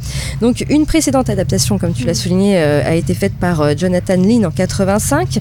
Donc 0.41 0.65
une 0.69 0.87
précédente 0.87 1.31
adaptation, 1.31 1.79
comme 1.79 1.93
tu 1.93 2.05
l'as 2.05 2.15
souligné, 2.15 2.59
euh, 2.59 2.83
a 2.85 2.95
été 2.95 3.15
faite 3.15 3.33
par 3.39 3.61
euh, 3.61 3.75
Jonathan 3.77 4.17
Lynn 4.17 4.47
en 4.47 4.51
85 4.51 5.39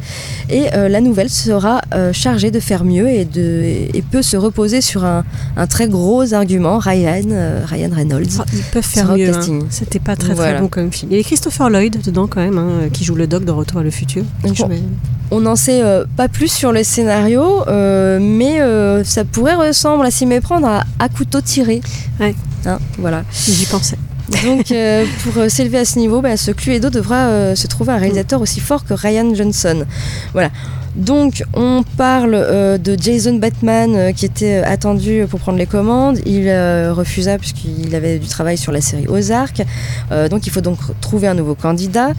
et 0.50 0.74
euh, 0.74 0.90
la 0.90 1.02
nouvelle 1.02 1.30
sera 1.30 1.82
chargée 2.12 2.52
de 2.52 2.60
faire 2.60 2.84
mieux 2.84 3.10
et, 3.10 3.26
de, 3.26 3.88
et 3.94 4.02
peut 4.02 4.22
se 4.22 4.38
reposer 4.38 4.82
sur 4.82 5.04
un, 5.06 5.24
très 5.70 5.88
gros 5.88 6.34
argument, 6.34 6.80
Ryan, 6.80 7.62
Ryan 7.66 7.90
Reynolds. 7.94 8.40
Ah, 8.40 8.46
ils 8.54 8.64
peuvent 8.64 8.84
faire 8.84 9.16
mieux. 9.16 9.34
Hein. 9.34 9.60
C'était 9.70 10.00
pas 10.00 10.16
très 10.16 10.34
très 10.34 10.60
bon 10.60 10.68
comme 10.68 10.92
film. 10.92 11.09
Il 11.10 11.14
y 11.14 11.16
avait 11.16 11.24
Christopher 11.24 11.72
Lloyd 11.72 12.04
dedans 12.04 12.28
quand 12.28 12.40
même, 12.40 12.60
hein, 12.60 12.90
qui 12.94 13.04
joue 13.04 13.16
le 13.16 13.26
doc 13.26 13.44
de 13.44 13.50
Retour 13.52 13.80
à 13.80 13.84
le 13.84 13.90
futur. 13.90 14.24
On 15.32 15.42
n'en 15.42 15.56
sait 15.56 15.82
euh, 15.82 16.06
pas 16.16 16.28
plus 16.28 16.52
sur 16.52 16.72
le 16.72 16.84
scénario, 16.84 17.68
euh, 17.68 18.20
mais 18.22 18.62
euh, 18.62 19.04
ça 19.04 19.26
pourrait 19.26 19.56
ressembler 19.56 20.10
à 20.10 20.12
s'y 20.12 20.28
méprendre 20.28 20.68
à, 20.68 20.84
à 21.00 21.10
couteau 21.10 21.42
tiré. 21.42 21.82
Ouais. 22.20 22.36
Hein, 22.68 22.78
voilà. 23.00 23.24
J'y 23.34 23.66
pensais. 23.66 23.98
Donc, 24.44 24.72
pour 25.24 25.50
s'élever 25.50 25.80
à 25.80 25.86
ce 25.86 25.98
niveau, 25.98 26.22
bah, 26.22 26.38
ce 26.38 26.52
Cluedo 26.52 26.92
devra 26.92 27.56
se 27.56 27.66
trouver 27.66 27.94
un 27.94 27.98
réalisateur 27.98 28.40
aussi 28.40 28.60
fort 28.60 28.86
que 28.86 28.94
Ryan 28.94 29.34
Johnson. 29.34 29.86
Voilà. 30.34 30.52
Donc 30.96 31.44
on 31.54 31.84
parle 31.98 32.34
euh, 32.34 32.78
de 32.78 32.98
Jason 33.00 33.36
Batman 33.36 33.96
euh, 33.96 34.12
qui 34.12 34.26
était 34.26 34.62
euh, 34.62 34.64
attendu 34.66 35.26
pour 35.30 35.40
prendre 35.40 35.58
les 35.58 35.66
commandes. 35.66 36.20
Il 36.26 36.50
refusa 36.92 37.38
puisqu'il 37.38 37.94
avait 37.96 38.20
du 38.20 38.28
travail 38.28 38.58
sur 38.58 38.72
la 38.72 38.82
série 38.82 39.08
Ozark. 39.08 39.62
donc 40.30 40.48
il 40.48 40.52
faut 40.52 40.62
donc 40.62 40.80
trouver 41.02 41.28
un 41.28 41.34
nouveau 41.34 41.56
candidat. 41.56 42.14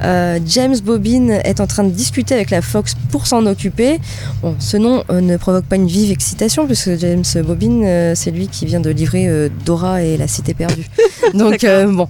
James 0.00 0.76
Bobin 0.84 1.28
est 1.44 1.60
en 1.60 1.66
train 1.66 1.84
de 1.84 1.90
discuter 1.90 2.34
avec 2.34 2.50
la 2.50 2.62
Fox 2.62 2.94
pour 3.10 3.26
s'en 3.26 3.46
occuper. 3.46 3.98
Bon, 4.42 4.54
ce 4.58 4.76
nom 4.76 5.04
ne 5.10 5.36
provoque 5.36 5.64
pas 5.64 5.76
une 5.76 5.86
vive 5.86 6.10
excitation 6.10 6.66
puisque 6.66 6.96
James 6.98 7.24
Bobin 7.44 8.14
c'est 8.14 8.30
lui 8.30 8.48
qui 8.48 8.66
vient 8.66 8.80
de 8.80 8.90
livrer 8.90 9.50
Dora 9.64 10.02
et 10.02 10.16
la 10.16 10.28
Cité 10.28 10.54
perdue. 10.54 10.86
Donc 11.34 11.66
bon, 11.88 12.08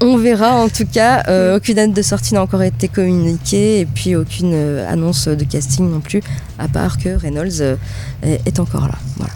on 0.00 0.16
verra 0.16 0.54
en 0.54 0.68
tout 0.68 0.86
cas. 0.86 1.24
Euh, 1.28 1.56
aucune 1.56 1.74
date 1.74 1.92
de 1.92 2.02
sortie 2.02 2.34
n'a 2.34 2.42
encore 2.42 2.62
été 2.62 2.88
communiquée 2.88 3.80
et 3.80 3.86
puis 3.86 4.16
aucune 4.16 4.52
euh, 4.54 4.90
annonce 4.90 5.28
de 5.28 5.44
casting 5.44 5.90
non 5.90 6.00
plus, 6.00 6.22
à 6.58 6.68
part 6.68 6.98
que 6.98 7.10
Reynolds 7.10 7.60
euh, 7.60 7.76
est 8.22 8.60
encore 8.60 8.86
là. 8.86 8.98
Voilà. 9.16 9.32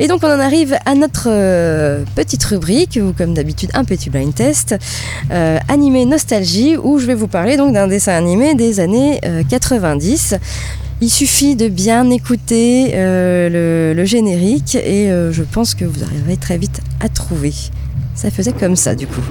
Et 0.00 0.06
donc 0.06 0.22
on 0.22 0.28
en 0.28 0.38
arrive 0.38 0.76
à 0.86 0.94
notre 0.94 1.28
petite 2.14 2.44
rubrique, 2.44 3.00
ou 3.02 3.12
comme 3.12 3.34
d'habitude 3.34 3.70
un 3.74 3.84
petit 3.84 4.10
blind 4.10 4.32
test, 4.32 4.76
animé 5.28 6.06
nostalgie, 6.06 6.76
où 6.76 7.00
je 7.00 7.06
vais 7.06 7.14
vous 7.14 7.26
parler 7.26 7.56
donc 7.56 7.72
d'un 7.72 7.88
dessin 7.88 8.12
animé 8.12 8.54
des 8.54 8.78
années 8.78 9.20
90. 9.48 10.36
Il 11.00 11.10
suffit 11.10 11.56
de 11.56 11.66
bien 11.66 12.10
écouter 12.10 12.92
le, 12.94 14.04
générique 14.04 14.76
et 14.76 15.08
je 15.08 15.42
pense 15.42 15.74
que 15.74 15.84
vous 15.84 16.04
arriverez 16.04 16.36
très 16.36 16.58
vite 16.58 16.80
à 17.00 17.08
trouver. 17.08 17.52
Ça 18.18 18.32
faisait 18.32 18.52
comme 18.52 18.74
ça 18.74 18.96
du 18.96 19.06
coup. 19.06 19.22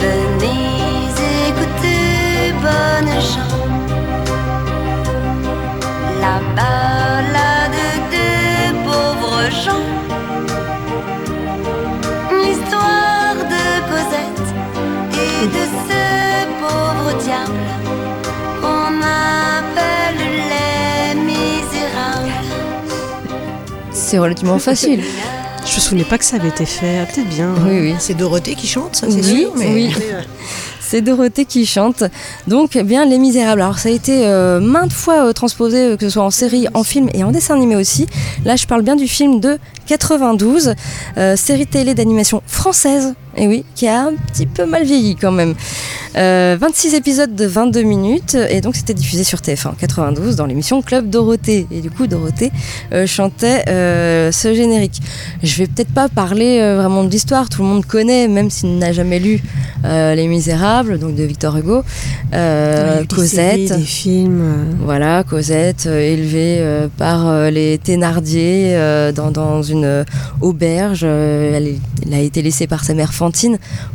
Venez 0.00 1.06
écouter 1.48 2.52
bonne 2.60 3.20
chant. 3.20 3.54
C'est 24.14 24.20
relativement 24.20 24.60
facile. 24.60 25.00
Je 25.66 25.74
me 25.74 25.80
souvenais 25.80 26.04
pas 26.04 26.18
que 26.18 26.24
ça 26.24 26.36
avait 26.36 26.46
été 26.46 26.66
fait. 26.66 27.00
Ah, 27.02 27.06
Peut-être 27.12 27.28
bien. 27.30 27.52
Oui, 27.66 27.80
oui. 27.80 27.94
C'est 27.98 28.14
Dorothée 28.14 28.54
qui 28.54 28.68
chante, 28.68 28.94
ça 28.94 29.08
c'est 29.10 29.16
Oui, 29.16 29.40
sûr. 29.40 29.52
Mais... 29.56 29.74
oui. 29.74 29.92
C'est 30.80 31.00
Dorothée 31.00 31.46
qui 31.46 31.66
chante. 31.66 32.04
Donc, 32.46 32.76
eh 32.76 32.84
bien, 32.84 33.06
Les 33.06 33.18
Misérables. 33.18 33.60
Alors, 33.62 33.78
ça 33.80 33.88
a 33.88 33.92
été 33.92 34.24
euh, 34.28 34.60
maintes 34.60 34.92
fois 34.92 35.26
euh, 35.26 35.32
transposé, 35.32 35.78
euh, 35.78 35.96
que 35.96 36.04
ce 36.06 36.10
soit 36.10 36.22
en 36.22 36.30
série, 36.30 36.68
en 36.74 36.84
film 36.84 37.08
et 37.12 37.24
en 37.24 37.32
dessin 37.32 37.54
animé 37.56 37.74
aussi. 37.74 38.06
Là, 38.44 38.54
je 38.54 38.66
parle 38.66 38.82
bien 38.82 38.94
du 38.94 39.08
film 39.08 39.40
de 39.40 39.58
92, 39.86 40.74
euh, 41.16 41.34
série 41.34 41.66
télé 41.66 41.94
d'animation 41.94 42.40
française, 42.46 43.14
et 43.36 43.46
oui, 43.48 43.64
qui 43.74 43.86
a 43.88 44.02
un 44.02 44.12
petit 44.32 44.46
peu 44.46 44.66
mal 44.66 44.84
vieilli 44.84 45.16
quand 45.16 45.32
même. 45.32 45.54
Euh, 46.16 46.56
26 46.60 46.94
épisodes 46.94 47.34
de 47.34 47.44
22 47.44 47.82
minutes, 47.82 48.36
et 48.48 48.60
donc 48.60 48.76
c'était 48.76 48.94
diffusé 48.94 49.24
sur 49.24 49.40
TF1 49.40 49.68
en 49.68 49.72
92 49.72 50.36
dans 50.36 50.46
l'émission 50.46 50.80
Club 50.80 51.10
Dorothée. 51.10 51.66
Et 51.72 51.80
du 51.80 51.90
coup, 51.90 52.06
Dorothée 52.06 52.52
euh, 52.92 53.04
chantait 53.06 53.64
euh, 53.68 54.30
ce 54.30 54.54
générique. 54.54 55.00
Je 55.42 55.56
vais 55.56 55.66
peut-être 55.66 55.92
pas 55.92 56.08
parler 56.08 56.58
euh, 56.60 56.76
vraiment 56.80 57.02
de 57.02 57.10
l'histoire, 57.10 57.48
tout 57.48 57.62
le 57.62 57.68
monde 57.68 57.84
connaît, 57.84 58.28
même 58.28 58.48
s'il 58.50 58.78
n'a 58.78 58.92
jamais 58.92 59.18
lu 59.18 59.42
euh, 59.84 60.14
Les 60.14 60.28
Misérables, 60.28 61.00
donc 61.00 61.16
de 61.16 61.24
Victor 61.24 61.56
Hugo. 61.56 61.82
Euh, 62.32 63.00
des 63.00 63.06
Cosette. 63.08 63.68
séries, 63.68 63.80
des 63.80 63.84
films. 63.86 64.40
euh, 64.40 64.72
Voilà, 64.84 65.24
Cosette, 65.24 65.86
euh, 65.86 65.98
élevée 66.00 66.58
euh, 66.60 66.86
par 66.96 67.26
euh, 67.26 67.50
les 67.50 67.78
Thénardier 67.78 68.74
euh, 68.76 69.10
dans, 69.10 69.32
dans 69.32 69.62
une 69.62 69.84
euh, 69.84 70.04
auberge. 70.40 71.00
Euh, 71.02 71.58
elle 72.06 72.14
a 72.14 72.20
été 72.20 72.40
laissée 72.42 72.66
par 72.68 72.84
sa 72.84 72.94
mère 72.94 73.12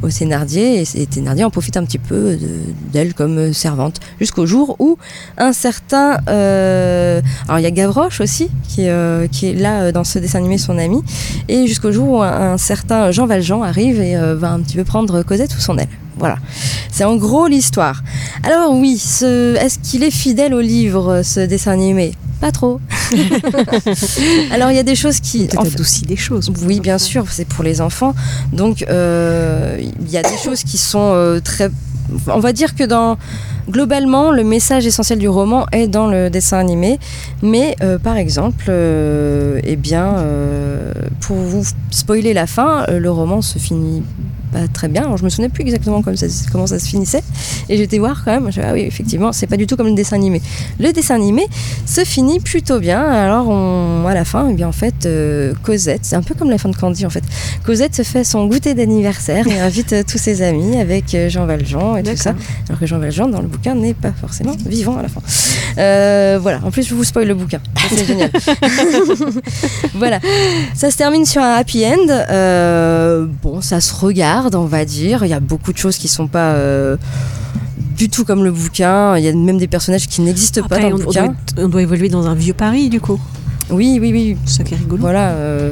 Aux 0.01 0.09
Thénardier 0.09 0.81
et, 0.95 1.05
Thénardier 1.05 1.43
en 1.43 1.49
profite 1.49 1.77
un 1.77 1.83
petit 1.85 1.97
peu 1.99 2.35
de- 2.35 2.47
d'elle 2.93 3.13
comme 3.13 3.37
euh, 3.37 3.53
servante. 3.53 3.99
Jusqu'au 4.19 4.45
jour 4.45 4.75
où 4.79 4.97
un 5.37 5.53
certain... 5.53 6.19
euh, 6.29 7.21
alors 7.47 7.59
il 7.59 7.63
y 7.63 7.65
a 7.67 7.71
Gavroche 7.71 8.21
aussi 8.21 8.49
qui, 8.67 8.87
euh, 8.87 9.27
est 9.43 9.53
là 9.59 9.91
dans 9.91 10.03
ce 10.03 10.19
dessin 10.19 10.39
animé, 10.39 10.57
son 10.57 10.77
ami. 10.77 11.01
Et 11.47 11.67
jusqu'au 11.67 11.91
jour 11.91 12.09
où 12.09 12.21
un, 12.21 12.57
certain 12.57 13.11
Jean 13.11 13.25
Valjean 13.27 13.61
arrive 13.63 13.99
et 14.01 14.15
va 14.35 14.51
un 14.51 14.59
petit 14.61 14.75
peu 14.75 14.83
prendre 14.83 15.23
Cosette 15.23 15.51
sous 15.51 15.61
son 15.61 15.77
aile. 15.77 15.87
Voilà. 16.17 16.37
C'est 16.91 17.05
en 17.05 17.15
gros 17.15 17.47
l'histoire. 17.47 18.03
Alors 18.43 18.73
oui, 18.73 18.97
ce- 18.97 19.55
est-ce 19.55 19.79
qu'il 19.79 20.03
est 20.03 20.11
fidèle 20.11 20.53
au 20.53 20.59
livre, 20.61 21.21
ce 21.23 21.39
dessin 21.39 21.71
animé? 21.71 22.13
Pas 22.39 22.51
trop. 22.51 22.79
Alors 24.51 24.71
il 24.71 24.75
y 24.75 24.79
a 24.79 24.83
des 24.83 24.95
choses 24.95 25.19
qui... 25.19 25.39
Peut-être 25.45 25.59
en 25.59 25.63
fait- 25.65 25.73
adouci 25.73 26.03
des 26.03 26.15
choses. 26.15 26.51
oui, 26.63 26.79
bien 26.79 26.97
sûr, 26.97 27.25
c'est 27.29 27.45
pour 27.45 27.63
les 27.63 27.81
enfants. 27.81 28.15
Donc, 28.53 28.83
euh, 28.83 29.77
il 29.79 30.09
y 30.11 30.17
a 30.17 30.21
des 30.21 30.37
choses 30.37 30.63
qui 30.63 30.77
sont 30.77 31.11
euh, 31.13 31.39
très. 31.39 31.69
On 32.27 32.39
va 32.39 32.53
dire 32.53 32.75
que 32.75 32.83
dans. 32.83 33.17
Globalement, 33.69 34.31
le 34.31 34.43
message 34.43 34.85
essentiel 34.87 35.19
du 35.19 35.27
roman 35.29 35.65
est 35.71 35.87
dans 35.87 36.07
le 36.07 36.29
dessin 36.29 36.57
animé, 36.57 36.99
mais 37.43 37.75
euh, 37.83 37.99
par 37.99 38.17
exemple, 38.17 38.65
euh, 38.69 39.59
eh 39.63 39.75
bien, 39.75 40.15
euh, 40.17 40.91
pour 41.21 41.37
vous 41.37 41.63
spoiler 41.91 42.33
la 42.33 42.47
fin, 42.47 42.85
le 42.87 43.11
roman 43.11 43.41
se 43.43 43.59
finit 43.59 44.01
pas 44.51 44.67
très 44.73 44.87
bien. 44.87 45.03
Alors, 45.03 45.17
je 45.17 45.23
me 45.23 45.29
souvenais 45.29 45.49
plus 45.49 45.61
exactement 45.61 46.01
comme 46.01 46.15
ça- 46.17 46.25
comment 46.51 46.65
ça 46.65 46.79
se 46.79 46.87
finissait, 46.87 47.21
et 47.69 47.77
j'étais 47.77 47.99
voir 47.99 48.23
quand 48.25 48.31
même. 48.31 48.51
Je, 48.51 48.59
ah 48.61 48.73
oui, 48.73 48.81
effectivement, 48.81 49.31
c'est 49.31 49.45
pas 49.45 49.57
du 49.57 49.67
tout 49.67 49.75
comme 49.75 49.85
le 49.85 49.93
dessin 49.93 50.15
animé. 50.15 50.41
Le 50.79 50.91
dessin 50.91 51.13
animé 51.13 51.45
se 51.85 52.01
finit 52.03 52.39
plutôt 52.39 52.79
bien. 52.79 52.99
Alors, 52.99 53.47
on, 53.47 54.07
à 54.07 54.15
la 54.15 54.25
fin, 54.25 54.47
eh 54.49 54.53
bien, 54.55 54.67
en 54.67 54.71
fait, 54.71 55.07
Cosette, 55.61 55.99
c'est 56.01 56.15
un 56.15 56.23
peu 56.23 56.33
comme 56.33 56.49
la 56.49 56.57
fin 56.57 56.69
de 56.69 56.75
Candy 56.75 57.05
en 57.05 57.11
fait. 57.11 57.23
Cosette 57.63 57.93
se 57.93 58.01
fait 58.01 58.23
son 58.23 58.47
goûter 58.47 58.73
d'anniversaire 58.73 59.45
et 59.47 59.59
invite 59.59 59.93
tous 60.07 60.17
ses 60.17 60.41
amis 60.41 60.77
avec 60.79 61.15
Jean 61.27 61.45
Valjean 61.45 61.97
et 61.97 62.01
tout 62.03 62.17
ça. 62.17 62.33
Alors 62.69 62.79
que 62.79 62.87
Jean 62.87 62.97
Valjean, 62.97 63.27
dans 63.29 63.41
le 63.41 63.47
bouquin, 63.47 63.58
n'est 63.65 63.93
pas 63.93 64.11
forcément 64.11 64.55
vivant 64.65 64.97
à 64.97 65.01
la 65.01 65.09
fin. 65.09 65.21
Euh, 65.77 66.39
voilà, 66.41 66.59
en 66.63 66.71
plus, 66.71 66.83
je 66.87 66.93
vous 66.95 67.03
spoil 67.03 67.27
le 67.27 67.35
bouquin. 67.35 67.59
C'est 67.89 68.05
génial. 68.07 68.31
voilà, 69.95 70.19
ça 70.73 70.91
se 70.91 70.97
termine 70.97 71.25
sur 71.25 71.41
un 71.41 71.53
happy 71.55 71.85
end. 71.85 72.09
Euh, 72.09 73.25
bon, 73.43 73.61
ça 73.61 73.81
se 73.81 73.93
regarde, 73.93 74.55
on 74.55 74.65
va 74.65 74.85
dire. 74.85 75.23
Il 75.23 75.29
y 75.29 75.33
a 75.33 75.39
beaucoup 75.39 75.73
de 75.73 75.77
choses 75.77 75.97
qui 75.97 76.07
sont 76.07 76.27
pas. 76.27 76.53
euh, 76.53 76.97
du 77.97 78.09
tout 78.09 78.23
comme 78.23 78.45
le 78.45 78.51
bouquin, 78.51 79.17
il 79.17 79.25
y 79.25 79.27
a 79.27 79.33
même 79.33 79.57
des 79.57 79.67
personnages 79.67 80.07
qui 80.07 80.21
n'existent 80.21 80.65
pas 80.67 80.79
dans 80.79 80.87
on, 80.87 80.97
le 80.97 81.03
bouquin. 81.03 81.25
doit, 81.25 81.65
on 81.65 81.67
doit 81.67 81.81
évoluer 81.81 82.07
dans 82.07 82.27
un 82.27 82.33
vieux 82.33 82.53
Paris, 82.53 82.87
du 82.89 83.01
coup. 83.01 83.19
Oui, 83.71 83.97
oui, 84.01 84.11
oui. 84.11 84.37
C'est 84.45 84.57
ça 84.57 84.63
qui 84.63 84.73
est 84.73 84.77
rigolo. 84.77 85.01
Voilà. 85.01 85.29
euh, 85.31 85.71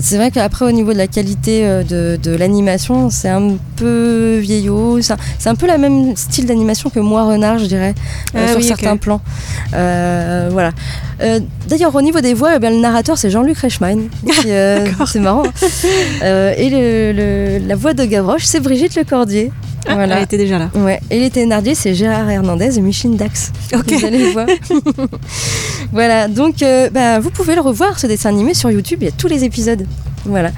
c'est 0.00 0.16
vrai 0.16 0.30
qu'après, 0.30 0.64
au 0.64 0.70
niveau 0.72 0.92
de 0.92 0.98
la 0.98 1.06
qualité 1.06 1.66
euh, 1.66 1.82
de, 1.82 2.18
de 2.22 2.34
l'animation, 2.34 3.10
c'est 3.10 3.28
un 3.28 3.56
peu 3.76 4.38
vieillot. 4.40 5.00
C'est 5.02 5.12
un, 5.12 5.16
c'est 5.38 5.48
un 5.50 5.54
peu 5.54 5.66
le 5.66 5.76
même 5.78 6.16
style 6.16 6.46
d'animation 6.46 6.88
que 6.90 7.00
Moi 7.00 7.24
Renard, 7.24 7.58
je 7.58 7.66
dirais, 7.66 7.94
euh, 8.34 8.44
Ah 8.44 8.48
sur 8.48 8.56
oui, 8.58 8.64
certains 8.64 8.96
plans. 8.96 9.20
Euh, 9.74 10.48
voilà. 10.50 10.70
D'ailleurs, 11.68 11.94
au 11.94 12.02
niveau 12.02 12.20
des 12.20 12.34
voix, 12.34 12.52
eh 12.56 12.58
bien, 12.58 12.70
le 12.70 12.80
narrateur, 12.80 13.16
c'est 13.16 13.30
Jean-Luc 13.30 13.58
Reichmann. 13.58 14.08
c'est 15.06 15.20
marrant. 15.20 15.44
Euh, 16.22 16.52
et 16.56 16.68
le- 16.70 17.12
le- 17.60 17.66
la 17.68 17.76
voix 17.76 17.94
de 17.94 18.04
Gavroche, 18.04 18.44
c'est 18.44 18.60
Brigitte 18.60 18.94
Lecordier. 18.96 19.52
Ah, 19.86 19.94
voilà. 19.94 20.18
Elle 20.18 20.24
était 20.24 20.38
déjà 20.38 20.58
là. 20.58 20.70
Ouais. 20.74 21.00
Et 21.10 21.18
les 21.18 21.30
Thénardier, 21.30 21.74
c'est 21.74 21.94
Gérard 21.94 22.28
Hernandez 22.30 22.78
et 22.78 22.80
Micheline 22.80 23.16
Dax. 23.16 23.52
Ok. 23.74 23.92
Vous 23.92 24.04
allez 24.04 24.32
voir. 24.32 24.46
voilà, 25.92 26.28
donc 26.28 26.62
euh, 26.62 26.90
bah, 26.90 27.20
vous 27.20 27.30
pouvez 27.30 27.54
le 27.54 27.60
revoir 27.60 27.98
ce 27.98 28.06
dessin 28.06 28.28
animé 28.28 28.54
sur 28.54 28.70
YouTube, 28.70 28.98
il 29.02 29.06
y 29.06 29.08
a 29.08 29.12
tous 29.12 29.28
les 29.28 29.44
épisodes. 29.44 29.86
Voilà. 30.24 30.50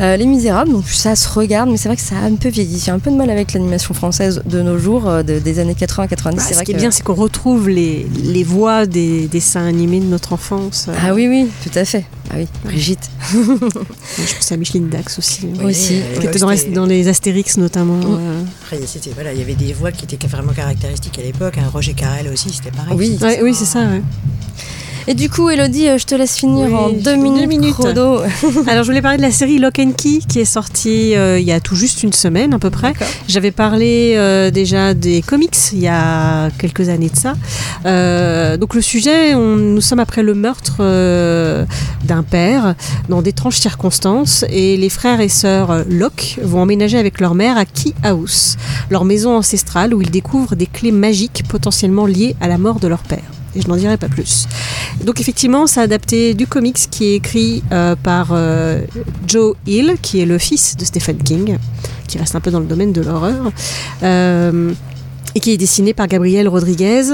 Euh, 0.00 0.16
les 0.16 0.24
Misérables, 0.26 0.72
donc 0.72 0.86
ça 0.88 1.14
se 1.16 1.28
regarde, 1.28 1.68
mais 1.68 1.76
c'est 1.76 1.88
vrai 1.88 1.96
que 1.96 2.02
ça 2.02 2.14
a 2.16 2.22
un 2.24 2.34
peu 2.36 2.48
vieilli. 2.48 2.80
J'ai 2.82 2.90
un 2.92 2.98
peu 2.98 3.10
de 3.10 3.16
mal 3.16 3.28
avec 3.30 3.52
l'animation 3.52 3.92
française 3.92 4.40
de 4.46 4.62
nos 4.62 4.78
jours, 4.78 5.06
euh, 5.08 5.22
de- 5.22 5.38
des 5.38 5.58
années 5.58 5.74
80-90. 5.74 6.36
Bah, 6.36 6.42
c'est 6.42 6.50
ce 6.50 6.54
vrai 6.54 6.64
qui 6.64 6.72
est 6.72 6.76
bien, 6.76 6.90
c'est 6.90 7.02
qu'on 7.02 7.14
retrouve 7.14 7.68
les, 7.68 8.06
les 8.24 8.42
voix 8.42 8.86
des 8.86 9.26
dessins 9.28 9.66
animés 9.66 10.00
de 10.00 10.06
notre 10.06 10.32
enfance. 10.32 10.88
Ah 11.04 11.12
oui, 11.12 11.28
oui, 11.28 11.48
tout 11.62 11.78
à 11.78 11.84
fait. 11.84 12.04
Ah 12.30 12.34
oui, 12.38 12.46
Brigitte. 12.64 13.10
Je 13.32 14.34
pense 14.34 14.50
à 14.52 14.56
Micheline 14.56 14.88
Dax 14.88 15.18
aussi. 15.18 15.46
Oui, 15.58 15.64
Aussi. 15.66 15.96
euh, 15.96 16.14
Qui 16.14 16.20
ouais, 16.20 16.26
était 16.26 16.38
dans 16.38 16.48
les, 16.50 16.56
c'était- 16.56 16.70
dans 16.72 16.86
les 16.86 17.08
Astérix 17.08 17.58
notamment. 17.58 18.00
euh. 18.04 18.42
Après, 18.64 18.80
c'était- 18.86 19.10
voilà, 19.14 19.32
il 19.34 19.38
y 19.38 19.42
avait 19.42 19.54
des 19.54 19.74
voix 19.74 19.92
qui 19.92 20.06
étaient 20.06 20.26
vraiment 20.26 20.52
caractéristiques 20.52 21.18
à 21.18 21.22
l'époque. 21.22 21.58
hein. 21.58 21.68
Roger 21.72 21.92
Carrel 21.92 22.28
aussi, 22.32 22.50
c'était 22.50 22.70
pareil. 22.74 22.94
Oui. 22.96 23.18
Ouais, 23.20 23.40
oui, 23.42 23.54
c'est 23.54 23.66
ça. 23.66 23.80
ouais. 23.80 24.00
Et 25.08 25.14
du 25.14 25.28
coup, 25.28 25.50
Elodie, 25.50 25.88
euh, 25.88 25.98
je 25.98 26.06
te 26.06 26.14
laisse 26.14 26.36
finir 26.36 26.68
Oui, 26.68 26.74
en 26.74 26.88
deux 26.90 27.16
deux 27.16 27.16
minutes, 27.46 27.74
chrono. 27.74 28.18
Alors, 28.68 28.84
je 28.84 28.88
voulais 28.88 29.02
parler 29.02 29.16
de 29.16 29.22
la 29.22 29.32
série 29.32 29.58
Lock 29.58 29.78
and 29.80 29.92
Key 29.96 30.20
qui 30.28 30.38
est 30.38 30.44
sortie 30.44 31.16
euh, 31.16 31.38
il 31.40 31.44
y 31.44 31.50
a 31.52 31.58
tout 31.60 31.74
juste 31.74 32.02
une 32.04 32.12
semaine 32.12 32.54
à 32.54 32.58
peu 32.60 32.70
près. 32.70 32.92
J'avais 33.28 33.50
parlé 33.50 34.14
euh, 34.16 34.50
déjà 34.50 34.94
des 34.94 35.20
comics 35.22 35.56
il 35.72 35.80
y 35.80 35.88
a 35.88 36.50
quelques 36.58 36.88
années 36.88 37.08
de 37.08 37.16
ça. 37.16 37.34
Euh, 37.84 38.56
donc 38.56 38.74
le 38.74 38.80
sujet, 38.80 39.34
on- 39.34 39.56
nous 39.56 39.80
sommes 39.80 39.98
après 40.00 40.22
le 40.22 40.34
meurtre 40.34 40.76
d'un 42.04 42.22
père 42.22 42.74
dans 43.08 43.22
d'étranges 43.22 43.58
circonstances 43.58 44.44
et 44.50 44.76
les 44.76 44.88
frères 44.88 45.20
et 45.20 45.28
sœurs 45.28 45.84
Locke 45.88 46.38
vont 46.42 46.60
emménager 46.62 46.98
avec 46.98 47.20
leur 47.20 47.34
mère 47.34 47.56
à 47.56 47.64
Key 47.64 47.92
House, 48.04 48.56
leur 48.90 49.04
maison 49.04 49.36
ancestrale 49.36 49.94
où 49.94 50.00
ils 50.02 50.10
découvrent 50.10 50.54
des 50.54 50.66
clés 50.66 50.92
magiques 50.92 51.42
potentiellement 51.48 52.06
liées 52.06 52.36
à 52.40 52.46
la 52.48 52.58
mort 52.58 52.78
de 52.80 52.86
leur 52.88 53.00
père. 53.02 53.22
Et 53.54 53.60
je 53.60 53.68
n'en 53.68 53.76
dirai 53.76 53.96
pas 53.96 54.08
plus. 54.08 54.46
Donc 55.04 55.20
effectivement, 55.20 55.66
c'est 55.66 55.80
adapté 55.80 56.34
du 56.34 56.46
comics 56.46 56.78
qui 56.90 57.06
est 57.06 57.16
écrit 57.16 57.62
euh, 57.72 57.96
par 57.96 58.30
euh, 58.32 58.80
Joe 59.26 59.54
Hill, 59.66 59.96
qui 60.00 60.20
est 60.20 60.26
le 60.26 60.38
fils 60.38 60.76
de 60.76 60.84
Stephen 60.84 61.18
King, 61.18 61.58
qui 62.08 62.18
reste 62.18 62.34
un 62.34 62.40
peu 62.40 62.50
dans 62.50 62.60
le 62.60 62.66
domaine 62.66 62.92
de 62.92 63.02
l'horreur. 63.02 63.52
Euh, 64.02 64.72
et 65.34 65.40
qui 65.40 65.52
est 65.52 65.56
dessiné 65.56 65.94
par 65.94 66.08
Gabriel 66.08 66.46
Rodriguez. 66.46 67.04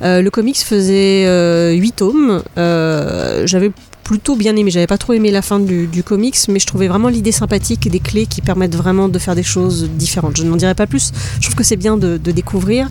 Le 0.00 0.28
comics 0.30 0.56
faisait 0.56 1.26
euh, 1.26 1.72
8 1.72 1.92
tomes. 1.92 2.42
J'avais 2.56 3.70
plutôt 4.06 4.36
bien 4.36 4.54
aimé. 4.54 4.70
J'avais 4.70 4.86
pas 4.86 4.98
trop 4.98 5.14
aimé 5.14 5.32
la 5.32 5.42
fin 5.42 5.58
du, 5.58 5.88
du 5.88 6.04
comics, 6.04 6.36
mais 6.48 6.60
je 6.60 6.66
trouvais 6.66 6.86
vraiment 6.86 7.08
l'idée 7.08 7.32
sympathique 7.32 7.88
et 7.88 7.90
des 7.90 7.98
clés 7.98 8.26
qui 8.26 8.40
permettent 8.40 8.76
vraiment 8.76 9.08
de 9.08 9.18
faire 9.18 9.34
des 9.34 9.42
choses 9.42 9.90
différentes. 9.90 10.36
Je 10.36 10.44
n'en 10.44 10.54
dirai 10.54 10.76
pas 10.76 10.86
plus. 10.86 11.10
Je 11.40 11.46
trouve 11.46 11.56
que 11.56 11.64
c'est 11.64 11.76
bien 11.76 11.96
de, 11.96 12.16
de 12.16 12.30
découvrir. 12.30 12.88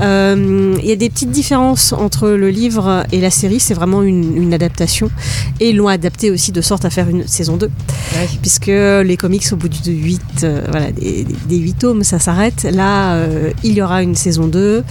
Euh, 0.00 0.76
Il 0.78 0.86
y 0.86 0.92
a 0.92 0.96
des 0.96 1.08
petites 1.08 1.30
différences 1.30 1.94
entre 1.94 2.28
le 2.28 2.50
livre 2.50 3.04
et 3.12 3.20
la 3.20 3.30
série. 3.30 3.60
C'est 3.60 3.72
vraiment 3.72 4.02
une, 4.02 4.36
une 4.36 4.52
adaptation. 4.52 5.10
Et 5.58 5.70
ils 5.70 5.76
l'ont 5.76 5.88
adapté 5.88 6.30
aussi 6.30 6.52
de 6.52 6.60
sorte 6.60 6.84
à 6.84 6.90
faire 6.90 7.08
une 7.08 7.26
saison 7.26 7.56
2. 7.56 7.70
Puisque 8.42 8.66
les 8.66 9.16
comics, 9.16 9.46
au 9.52 9.56
bout 9.56 9.68
de 9.70 9.90
8, 9.90 10.46
voilà, 10.70 10.92
des, 10.92 11.26
des 11.48 11.56
8 11.56 11.78
tomes, 11.78 12.04
ça 12.04 12.18
s'arrête. 12.18 12.64
Là, 12.64 13.14
euh, 13.14 13.52
il 13.64 13.72
y 13.72 13.80
aura 13.80 14.02
une 14.02 14.14
saison 14.14 14.46
2, 14.46 14.84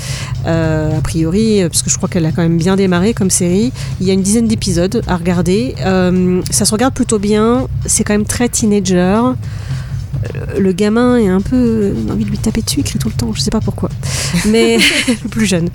euh, 0.47 0.97
a 0.97 1.01
priori, 1.01 1.61
parce 1.61 1.83
que 1.83 1.91
je 1.91 1.97
crois 1.97 2.09
qu'elle 2.09 2.25
a 2.25 2.31
quand 2.31 2.41
même 2.41 2.57
bien 2.57 2.75
démarré 2.75 3.13
comme 3.13 3.29
série. 3.29 3.71
Il 4.01 4.07
y 4.07 4.09
a 4.09 4.13
une 4.13 4.23
dizaine 4.23 4.47
d'épisodes 4.47 5.03
à 5.05 5.17
regarder. 5.17 5.66
Euh, 5.85 6.41
ça 6.49 6.65
se 6.65 6.71
regarde 6.71 6.93
plutôt 6.93 7.19
bien. 7.19 7.67
C'est 7.85 8.03
quand 8.03 8.13
même 8.13 8.25
très 8.25 8.49
teenager. 8.49 9.21
Euh, 10.35 10.59
le 10.59 10.71
gamin 10.71 11.17
est 11.17 11.27
un 11.27 11.41
peu 11.41 11.93
on 12.05 12.09
a 12.09 12.13
envie 12.13 12.25
de 12.25 12.29
lui 12.29 12.37
taper 12.37 12.61
dessus, 12.61 12.79
il 12.79 12.83
crie 12.83 12.99
tout 12.99 13.09
le 13.09 13.13
temps, 13.13 13.33
je 13.33 13.41
sais 13.41 13.51
pas 13.51 13.61
pourquoi. 13.61 13.89
Mais 14.47 14.77
le 15.23 15.29
plus 15.29 15.45
jeune. 15.45 15.69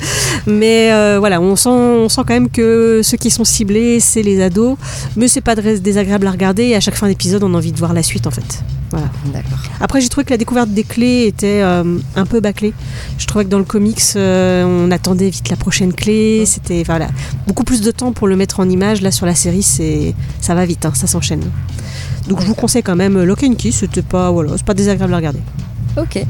Mais 0.47 0.93
euh, 0.93 1.19
voilà, 1.19 1.41
on 1.41 1.57
sent, 1.57 1.69
on 1.69 2.09
sent 2.09 2.23
quand 2.27 2.35
même 2.35 2.51
que 2.51 3.01
ceux 3.03 3.17
qui 3.17 3.31
sont 3.31 3.45
ciblés, 3.45 4.01
c'est 4.01 4.23
les 4.23 4.43
ados. 4.43 4.77
Mais 5.17 5.29
c'est 5.29 5.41
pas 5.41 5.55
désagréable 5.55 6.27
à 6.27 6.31
regarder. 6.31 6.65
Et 6.65 6.77
à 6.77 6.81
chaque 6.81 6.95
fin 6.95 7.09
d'épisode, 7.09 7.43
on 7.43 7.55
a 7.55 7.57
envie 7.57 7.73
de 7.73 7.79
voir 7.79 7.93
la 7.93 8.03
suite 8.03 8.27
en 8.27 8.31
fait. 8.31 8.63
Voilà. 8.91 9.07
D'accord. 9.33 9.59
Après, 9.81 10.01
j'ai 10.03 10.09
trouvé 10.11 10.25
que 10.25 10.31
la 10.31 10.37
découverte 10.37 10.69
des 10.69 10.85
clés 10.85 11.27
était 11.27 11.63
euh, 11.63 11.99
un 12.15 12.27
peu 12.27 12.41
bâclée. 12.41 12.75
Je 13.17 13.27
trouvais 13.27 13.45
que 13.45 13.51
dans 13.51 13.59
le 13.59 13.65
comics, 13.65 14.03
euh, 14.17 14.65
on 14.65 14.91
attendait 14.91 15.31
vite 15.31 15.49
la 15.49 15.57
prochaine 15.57 15.95
clé. 15.95 16.45
C'était 16.45 16.83
voilà, 16.83 17.09
beaucoup 17.47 17.65
plus 17.65 17.81
de 17.81 17.91
temps 17.91 18.13
pour 18.13 18.29
le 18.29 18.37
mettre 18.37 18.61
en 18.61 18.69
image. 18.69 19.01
Là, 19.01 19.11
sur 19.11 19.25
la 19.25 19.35
série, 19.35 19.63
c'est 19.63 20.15
ça 20.41 20.55
va 20.55 20.67
vite, 20.67 20.85
hein, 20.85 20.93
ça 20.95 21.07
s'enchaîne. 21.07 21.43
Donc, 22.29 22.41
je 22.41 22.47
vous 22.47 22.55
conseille 22.55 22.83
quand 22.83 22.97
même 22.97 23.23
Lock 23.23 23.43
and 23.43 23.55
Key. 23.55 23.73
C'était 23.73 24.03
pas 24.03 24.33
pas 24.65 24.75
désagréable 24.75 25.13
à 25.13 25.17
regarder. 25.17 25.41
Ok. 25.97 26.25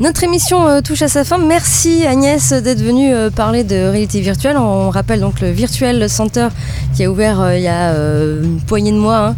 Notre 0.00 0.24
émission 0.24 0.66
euh, 0.66 0.80
touche 0.80 1.02
à 1.02 1.08
sa 1.08 1.24
fin. 1.24 1.38
Merci 1.38 2.04
Agnès 2.06 2.52
d'être 2.52 2.82
venue 2.82 3.12
euh, 3.14 3.30
parler 3.30 3.62
de 3.64 3.74
réalité 3.90 4.20
virtuelle. 4.20 4.56
On 4.58 4.90
rappelle 4.90 5.20
donc 5.20 5.40
le 5.40 5.50
Virtual 5.50 6.08
Center 6.08 6.48
qui 6.94 7.04
a 7.04 7.10
ouvert 7.10 7.40
euh, 7.40 7.56
il 7.56 7.62
y 7.62 7.68
a 7.68 7.92
une 7.94 8.60
poignée 8.66 8.92
de 8.92 8.98
mois. 8.98 9.34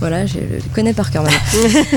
Voilà, 0.00 0.26
je 0.26 0.34
le 0.38 0.58
connais 0.74 0.92
par 0.92 1.10
cœur 1.10 1.22
maintenant. 1.22 1.38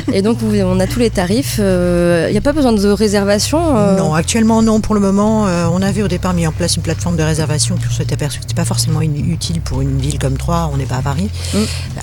Et 0.13 0.21
donc, 0.21 0.37
on 0.43 0.79
a 0.79 0.87
tous 0.87 0.99
les 0.99 1.09
tarifs. 1.09 1.59
Il 1.59 2.31
n'y 2.31 2.37
a 2.37 2.41
pas 2.41 2.53
besoin 2.53 2.71
de 2.73 2.87
réservation 2.89 3.59
euh, 3.85 3.97
Non, 3.97 4.13
actuellement 4.13 4.61
non. 4.61 4.79
Pour 4.81 4.95
le 4.95 5.01
moment, 5.01 5.47
euh, 5.47 5.67
on 5.71 5.81
avait 5.81 6.01
au 6.01 6.07
départ 6.07 6.33
mis 6.33 6.45
en 6.47 6.51
place 6.51 6.75
une 6.75 6.81
plateforme 6.81 7.15
de 7.17 7.23
réservation, 7.23 7.75
puis 7.75 7.89
on 7.91 7.95
s'est 7.95 8.11
aperçu 8.13 8.39
que 8.39 8.43
c'était 8.45 8.55
pas 8.55 8.65
forcément 8.65 9.01
utile 9.01 9.61
pour 9.61 9.81
une 9.81 9.97
ville 9.99 10.19
comme 10.19 10.37
Troyes. 10.37 10.69
On 10.73 10.77
n'est 10.77 10.85
pas 10.85 10.97
à 10.97 11.01
Paris. 11.01 11.29
Mm. 11.53 11.57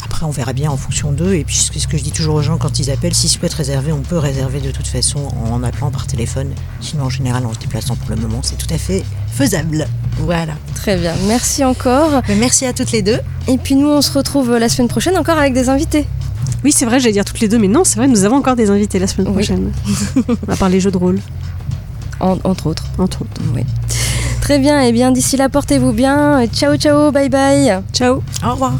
Après, 0.04 0.24
on 0.26 0.30
verra 0.30 0.52
bien 0.52 0.70
en 0.70 0.76
fonction 0.76 1.12
d'eux. 1.12 1.34
Et 1.34 1.44
puis, 1.44 1.56
ce 1.56 1.70
que- 1.70 1.78
ce 1.78 1.86
que 1.88 1.96
je 1.98 2.02
dis 2.02 2.12
toujours 2.12 2.36
aux 2.36 2.42
gens 2.42 2.58
quand 2.58 2.78
ils 2.78 2.90
appellent, 2.90 3.14
s'ils 3.14 3.30
souhaitent 3.30 3.54
réserver, 3.54 3.92
on 3.92 4.00
peut 4.02 4.18
réserver 4.18 4.60
de 4.60 4.70
toute 4.70 4.86
façon 4.86 5.20
en 5.50 5.62
appelant 5.62 5.90
par 5.90 6.06
téléphone. 6.06 6.50
Sinon, 6.80 7.04
en 7.04 7.10
général, 7.10 7.44
en 7.46 7.52
se 7.54 7.58
déplaçant 7.58 7.96
pour 7.96 8.10
le 8.10 8.16
moment, 8.16 8.40
c'est 8.42 8.56
tout 8.58 8.72
à 8.72 8.78
fait 8.78 9.02
faisable. 9.32 9.86
Voilà. 10.18 10.52
Très 10.74 10.96
bien. 10.96 11.14
Merci 11.26 11.64
encore. 11.64 12.22
Mais 12.28 12.36
Merci 12.36 12.66
à 12.66 12.72
toutes 12.72 12.92
les 12.92 13.02
deux. 13.02 13.18
Et 13.48 13.56
puis, 13.56 13.74
nous, 13.76 13.88
on 13.88 14.02
se 14.02 14.12
retrouve 14.16 14.56
la 14.58 14.68
semaine 14.68 14.88
prochaine 14.88 15.16
encore 15.16 15.38
avec 15.38 15.54
des 15.54 15.68
invités. 15.68 16.06
Oui, 16.64 16.70
c'est 16.72 16.84
vrai, 16.84 17.00
j'allais 17.00 17.12
dire 17.12 17.24
toutes 17.24 17.40
les 17.40 17.48
deux, 17.48 17.58
mais 17.58 17.66
non, 17.68 17.82
c'est 17.84 17.96
vrai, 17.96 18.06
nous 18.08 18.24
avons 18.24 18.36
encore 18.36 18.56
des 18.56 18.70
invités 18.70 18.98
la 18.98 19.06
semaine 19.06 19.28
Oui. 19.28 19.34
prochaine. 19.34 19.72
on 20.28 20.34
va 20.46 20.56
parler 20.56 20.80
jeux 20.80 20.90
de 20.90 20.96
rôle, 20.98 21.18
En- 22.22 22.38
entre 22.44 22.68
autres. 22.68 22.84
entre 22.98 23.22
autres. 23.22 23.40
Oui. 23.54 23.62
Très 24.40 24.58
bien. 24.58 24.80
Et 24.80 24.92
bien, 24.92 25.10
d'ici 25.10 25.36
là, 25.36 25.48
portez-vous 25.48 25.92
bien. 25.92 26.46
Ciao, 26.52 26.76
ciao. 26.76 27.10
Bye 27.12 27.28
bye. 27.28 27.80
Ciao 27.92 28.22
Au 28.44 28.50
revoir. 28.52 28.74